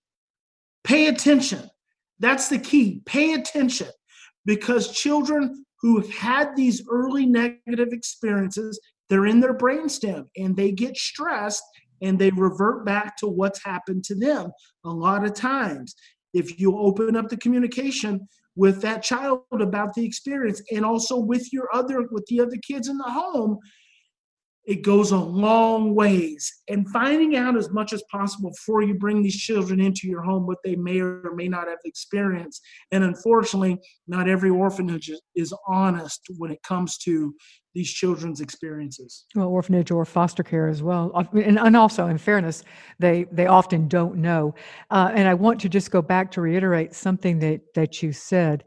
Pay 0.85 1.09
attention. 1.09 1.71
That's 2.19 2.49
the 2.49 2.59
key. 2.59 3.03
Pay 3.07 3.35
attention 3.35 3.89
because 4.45 4.93
children 4.93 5.65
who 5.81 6.01
have 6.01 6.11
had 6.11 6.57
these 6.57 6.83
early 6.91 7.27
negative 7.27 7.89
experiences, 7.93 8.81
they're 9.09 9.27
in 9.27 9.41
their 9.41 9.57
brainstem 9.57 10.27
and 10.37 10.57
they 10.57 10.73
get 10.73 10.97
stressed 10.97 11.63
and 12.01 12.19
they 12.19 12.31
revert 12.31 12.85
back 12.85 13.17
to 13.19 13.29
what's 13.29 13.65
happened 13.65 14.05
to 14.05 14.15
them 14.15 14.51
a 14.85 14.91
lot 14.91 15.25
of 15.25 15.35
times. 15.35 15.95
If 16.35 16.59
you 16.59 16.77
open 16.79 17.17
up 17.17 17.29
the 17.29 17.37
communication, 17.37 18.29
with 18.57 18.83
that 18.83 19.03
child 19.03 19.43
about 19.53 19.95
the 19.95 20.05
experience 20.05 20.61
and 20.73 20.85
also 20.85 21.19
with 21.19 21.53
your 21.53 21.69
other 21.75 22.07
with 22.11 22.27
the 22.27 22.41
other 22.41 22.57
kids 22.67 22.89
in 22.89 22.97
the 22.99 23.05
home 23.05 23.59
it 24.65 24.83
goes 24.83 25.11
a 25.11 25.17
long 25.17 25.95
ways. 25.95 26.63
And 26.69 26.89
finding 26.91 27.37
out 27.37 27.57
as 27.57 27.71
much 27.71 27.93
as 27.93 28.03
possible 28.11 28.51
before 28.51 28.83
you 28.83 28.95
bring 28.95 29.23
these 29.23 29.37
children 29.37 29.81
into 29.81 30.07
your 30.07 30.23
home 30.23 30.47
what 30.47 30.59
they 30.65 30.77
may 30.77 31.01
or 31.01 31.35
may 31.35 31.49
not 31.49 31.67
have 31.67 31.79
experienced. 31.85 32.63
And 32.93 33.03
unfortunately 33.03 33.79
not 34.07 34.29
every 34.29 34.51
orphanage 34.51 35.11
is 35.35 35.55
honest 35.67 36.21
when 36.39 36.51
it 36.53 36.63
comes 36.63 36.97
to 36.99 37.35
these 37.75 37.91
children's 37.91 38.41
experiences. 38.41 39.25
Well 39.35 39.49
orphanage 39.49 39.91
or 39.91 40.05
foster 40.05 40.43
care 40.43 40.69
as 40.69 40.83
well. 40.83 41.11
And, 41.33 41.59
and 41.59 41.77
also 41.77 42.07
in 42.07 42.19
fairness 42.19 42.63
they 42.99 43.27
they 43.33 43.47
often 43.47 43.89
don't 43.89 44.17
know. 44.17 44.55
Uh, 44.91 45.11
and 45.15 45.27
i 45.27 45.35
want 45.35 45.61
to 45.61 45.69
just 45.69 45.91
go 45.91 46.03
back 46.03 46.31
to 46.31 46.41
reiterate 46.41 46.95
something 46.95 47.39
that 47.39 47.61
that 47.75 48.03
you 48.03 48.13
said 48.13 48.65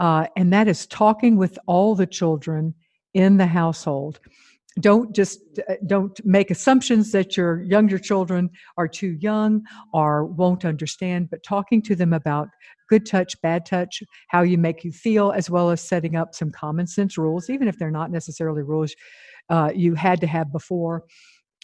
uh, 0.00 0.26
and 0.36 0.52
that 0.52 0.68
is 0.68 0.86
talking 0.86 1.36
with 1.36 1.58
all 1.66 1.94
the 1.94 2.06
children 2.06 2.74
in 3.14 3.36
the 3.36 3.46
household 3.46 4.20
don't 4.80 5.14
just 5.14 5.40
uh, 5.68 5.74
don't 5.86 6.20
make 6.24 6.50
assumptions 6.50 7.12
that 7.12 7.36
your 7.36 7.62
younger 7.62 7.98
children 7.98 8.50
are 8.76 8.88
too 8.88 9.16
young 9.20 9.62
or 9.92 10.26
won't 10.26 10.64
understand 10.64 11.28
but 11.30 11.42
talking 11.42 11.82
to 11.82 11.94
them 11.94 12.12
about 12.12 12.48
good 12.88 13.06
touch 13.06 13.40
bad 13.42 13.66
touch 13.66 14.02
how 14.28 14.42
you 14.42 14.58
make 14.58 14.84
you 14.84 14.92
feel 14.92 15.32
as 15.32 15.50
well 15.50 15.70
as 15.70 15.80
setting 15.80 16.16
up 16.16 16.34
some 16.34 16.50
common 16.50 16.86
sense 16.86 17.18
rules 17.18 17.50
even 17.50 17.68
if 17.68 17.78
they're 17.78 17.90
not 17.90 18.10
necessarily 18.10 18.62
rules 18.62 18.94
uh, 19.50 19.70
you 19.74 19.94
had 19.94 20.20
to 20.20 20.26
have 20.26 20.52
before 20.52 21.04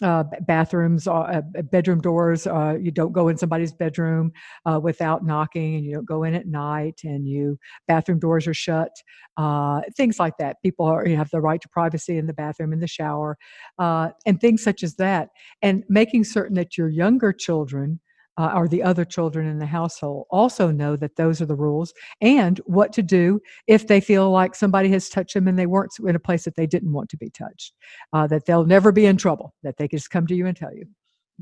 uh, 0.01 0.23
bathrooms, 0.41 1.07
uh, 1.07 1.41
bedroom 1.71 2.01
doors. 2.01 2.47
Uh, 2.47 2.77
you 2.79 2.91
don't 2.91 3.13
go 3.13 3.27
in 3.27 3.37
somebody's 3.37 3.73
bedroom 3.73 4.31
uh, 4.65 4.79
without 4.81 5.25
knocking, 5.25 5.75
and 5.75 5.85
you 5.85 5.93
don't 5.93 6.07
go 6.07 6.23
in 6.23 6.35
at 6.35 6.47
night. 6.47 7.01
And 7.03 7.27
you 7.27 7.57
bathroom 7.87 8.19
doors 8.19 8.47
are 8.47 8.53
shut. 8.53 8.91
Uh, 9.37 9.81
things 9.95 10.19
like 10.19 10.37
that. 10.39 10.57
People 10.63 10.85
are, 10.85 11.07
you 11.07 11.15
have 11.15 11.29
the 11.31 11.41
right 11.41 11.61
to 11.61 11.69
privacy 11.69 12.17
in 12.17 12.27
the 12.27 12.33
bathroom, 12.33 12.73
in 12.73 12.79
the 12.79 12.87
shower, 12.87 13.37
uh, 13.79 14.09
and 14.25 14.39
things 14.39 14.63
such 14.63 14.83
as 14.83 14.95
that. 14.95 15.29
And 15.61 15.83
making 15.89 16.25
certain 16.25 16.55
that 16.55 16.77
your 16.77 16.89
younger 16.89 17.33
children 17.33 17.99
uh, 18.37 18.51
or 18.55 18.67
the 18.67 18.83
other 18.83 19.05
children 19.05 19.47
in 19.47 19.59
the 19.59 19.65
household 19.65 20.25
also 20.29 20.71
know 20.71 20.95
that 20.95 21.15
those 21.15 21.41
are 21.41 21.45
the 21.45 21.55
rules 21.55 21.93
and 22.21 22.59
what 22.65 22.91
to 22.93 23.01
do 23.01 23.39
if 23.67 23.87
they 23.87 24.01
feel 24.01 24.29
like 24.29 24.55
somebody 24.55 24.89
has 24.89 25.09
touched 25.09 25.33
them 25.33 25.47
and 25.47 25.57
they 25.57 25.65
weren't 25.65 25.91
in 26.05 26.15
a 26.15 26.19
place 26.19 26.43
that 26.43 26.55
they 26.55 26.67
didn't 26.67 26.91
want 26.91 27.09
to 27.09 27.17
be 27.17 27.29
touched, 27.29 27.73
uh, 28.13 28.27
that 28.27 28.45
they'll 28.45 28.65
never 28.65 28.91
be 28.91 29.05
in 29.05 29.17
trouble, 29.17 29.53
that 29.63 29.77
they 29.77 29.87
can 29.87 29.97
just 29.97 30.09
come 30.09 30.27
to 30.27 30.35
you 30.35 30.45
and 30.45 30.57
tell 30.57 30.73
you. 30.73 30.85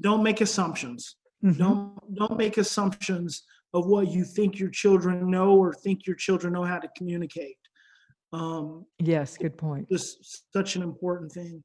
Don't 0.02 0.24
make 0.24 0.42
assumptions. 0.42 1.16
Mm-hmm. 1.44 1.62
Don't 1.62 2.16
don't 2.16 2.38
make 2.38 2.58
assumptions 2.58 3.44
of 3.74 3.88
what 3.88 4.08
you 4.08 4.24
think 4.24 4.60
your 4.60 4.70
children 4.70 5.30
know 5.30 5.56
or 5.56 5.74
think 5.74 6.08
your 6.08 6.16
children 6.16 6.54
know 6.54 6.64
how 6.64 6.80
to 6.80 6.88
communicate. 6.96 7.58
Um, 8.32 8.86
yes, 9.00 9.38
good 9.38 9.58
point. 9.58 9.88
This 9.90 10.42
such 10.54 10.76
an 10.76 10.84
important 10.84 11.32
thing. 11.32 11.64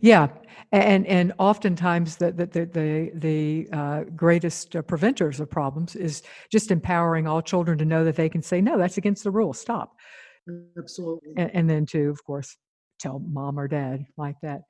Yeah, 0.00 0.28
and 0.72 1.06
and 1.06 1.32
oftentimes 1.38 2.16
the 2.16 2.32
the 2.32 2.46
the 2.46 2.66
the, 2.66 3.10
the 3.14 3.68
uh, 3.72 4.04
greatest 4.16 4.76
uh, 4.76 4.82
preventers 4.82 5.40
of 5.40 5.50
problems 5.50 5.96
is 5.96 6.22
just 6.50 6.70
empowering 6.70 7.26
all 7.26 7.42
children 7.42 7.78
to 7.78 7.84
know 7.84 8.04
that 8.04 8.16
they 8.16 8.28
can 8.28 8.42
say 8.42 8.60
no, 8.60 8.78
that's 8.78 8.98
against 8.98 9.24
the 9.24 9.30
rules. 9.30 9.58
Stop. 9.58 9.94
Absolutely. 10.78 11.32
And, 11.36 11.50
and 11.54 11.70
then 11.70 11.86
to, 11.86 12.08
of 12.10 12.24
course, 12.24 12.56
tell 12.98 13.18
mom 13.20 13.58
or 13.58 13.68
dad 13.68 14.06
like 14.16 14.36
that. 14.42 14.62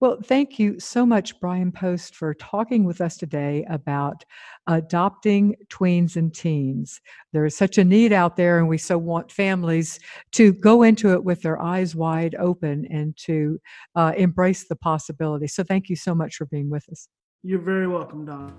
Well, 0.00 0.18
thank 0.24 0.58
you 0.58 0.80
so 0.80 1.04
much, 1.04 1.38
Bryan 1.40 1.70
Post, 1.70 2.16
for 2.16 2.32
talking 2.32 2.84
with 2.84 3.02
us 3.02 3.18
today 3.18 3.66
about 3.68 4.24
adopting 4.66 5.56
tweens 5.68 6.16
and 6.16 6.34
teens. 6.34 7.02
There 7.34 7.44
is 7.44 7.54
such 7.54 7.76
a 7.76 7.84
need 7.84 8.10
out 8.10 8.34
there, 8.34 8.58
and 8.58 8.66
we 8.66 8.78
so 8.78 8.96
want 8.96 9.30
families 9.30 10.00
to 10.32 10.54
go 10.54 10.82
into 10.82 11.12
it 11.12 11.22
with 11.22 11.42
their 11.42 11.60
eyes 11.60 11.94
wide 11.94 12.34
open 12.36 12.86
and 12.90 13.14
to 13.18 13.60
uh, 13.94 14.14
embrace 14.16 14.68
the 14.68 14.76
possibility. 14.76 15.46
So, 15.46 15.64
thank 15.64 15.90
you 15.90 15.96
so 15.96 16.14
much 16.14 16.36
for 16.36 16.46
being 16.46 16.70
with 16.70 16.88
us. 16.90 17.06
You're 17.42 17.60
very 17.60 17.86
welcome, 17.86 18.24
Donna. 18.24 18.54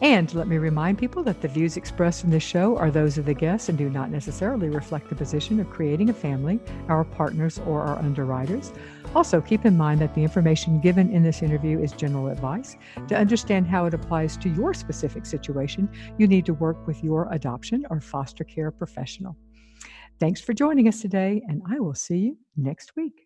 And 0.00 0.32
let 0.34 0.48
me 0.48 0.58
remind 0.58 0.98
people 0.98 1.22
that 1.22 1.40
the 1.40 1.48
views 1.48 1.76
expressed 1.76 2.24
in 2.24 2.30
this 2.30 2.42
show 2.42 2.76
are 2.76 2.90
those 2.90 3.16
of 3.16 3.24
the 3.24 3.34
guests 3.34 3.68
and 3.68 3.78
do 3.78 3.88
not 3.88 4.10
necessarily 4.10 4.68
reflect 4.68 5.08
the 5.08 5.14
position 5.14 5.60
of 5.60 5.70
creating 5.70 6.10
a 6.10 6.14
family, 6.14 6.60
our 6.88 7.04
partners, 7.04 7.60
or 7.66 7.82
our 7.82 7.98
underwriters. 7.98 8.72
Also, 9.14 9.40
keep 9.40 9.64
in 9.64 9.76
mind 9.76 10.00
that 10.00 10.14
the 10.14 10.22
information 10.22 10.80
given 10.80 11.10
in 11.10 11.22
this 11.22 11.42
interview 11.42 11.80
is 11.80 11.92
general 11.92 12.28
advice. 12.28 12.76
To 13.08 13.16
understand 13.16 13.66
how 13.66 13.86
it 13.86 13.94
applies 13.94 14.36
to 14.38 14.48
your 14.48 14.74
specific 14.74 15.24
situation, 15.24 15.88
you 16.18 16.26
need 16.26 16.44
to 16.46 16.54
work 16.54 16.86
with 16.86 17.02
your 17.02 17.32
adoption 17.32 17.86
or 17.90 18.00
foster 18.00 18.44
care 18.44 18.70
professional. 18.70 19.36
Thanks 20.20 20.40
for 20.40 20.52
joining 20.52 20.88
us 20.88 21.00
today, 21.00 21.42
and 21.48 21.62
I 21.70 21.80
will 21.80 21.94
see 21.94 22.18
you 22.18 22.38
next 22.56 22.96
week. 22.96 23.23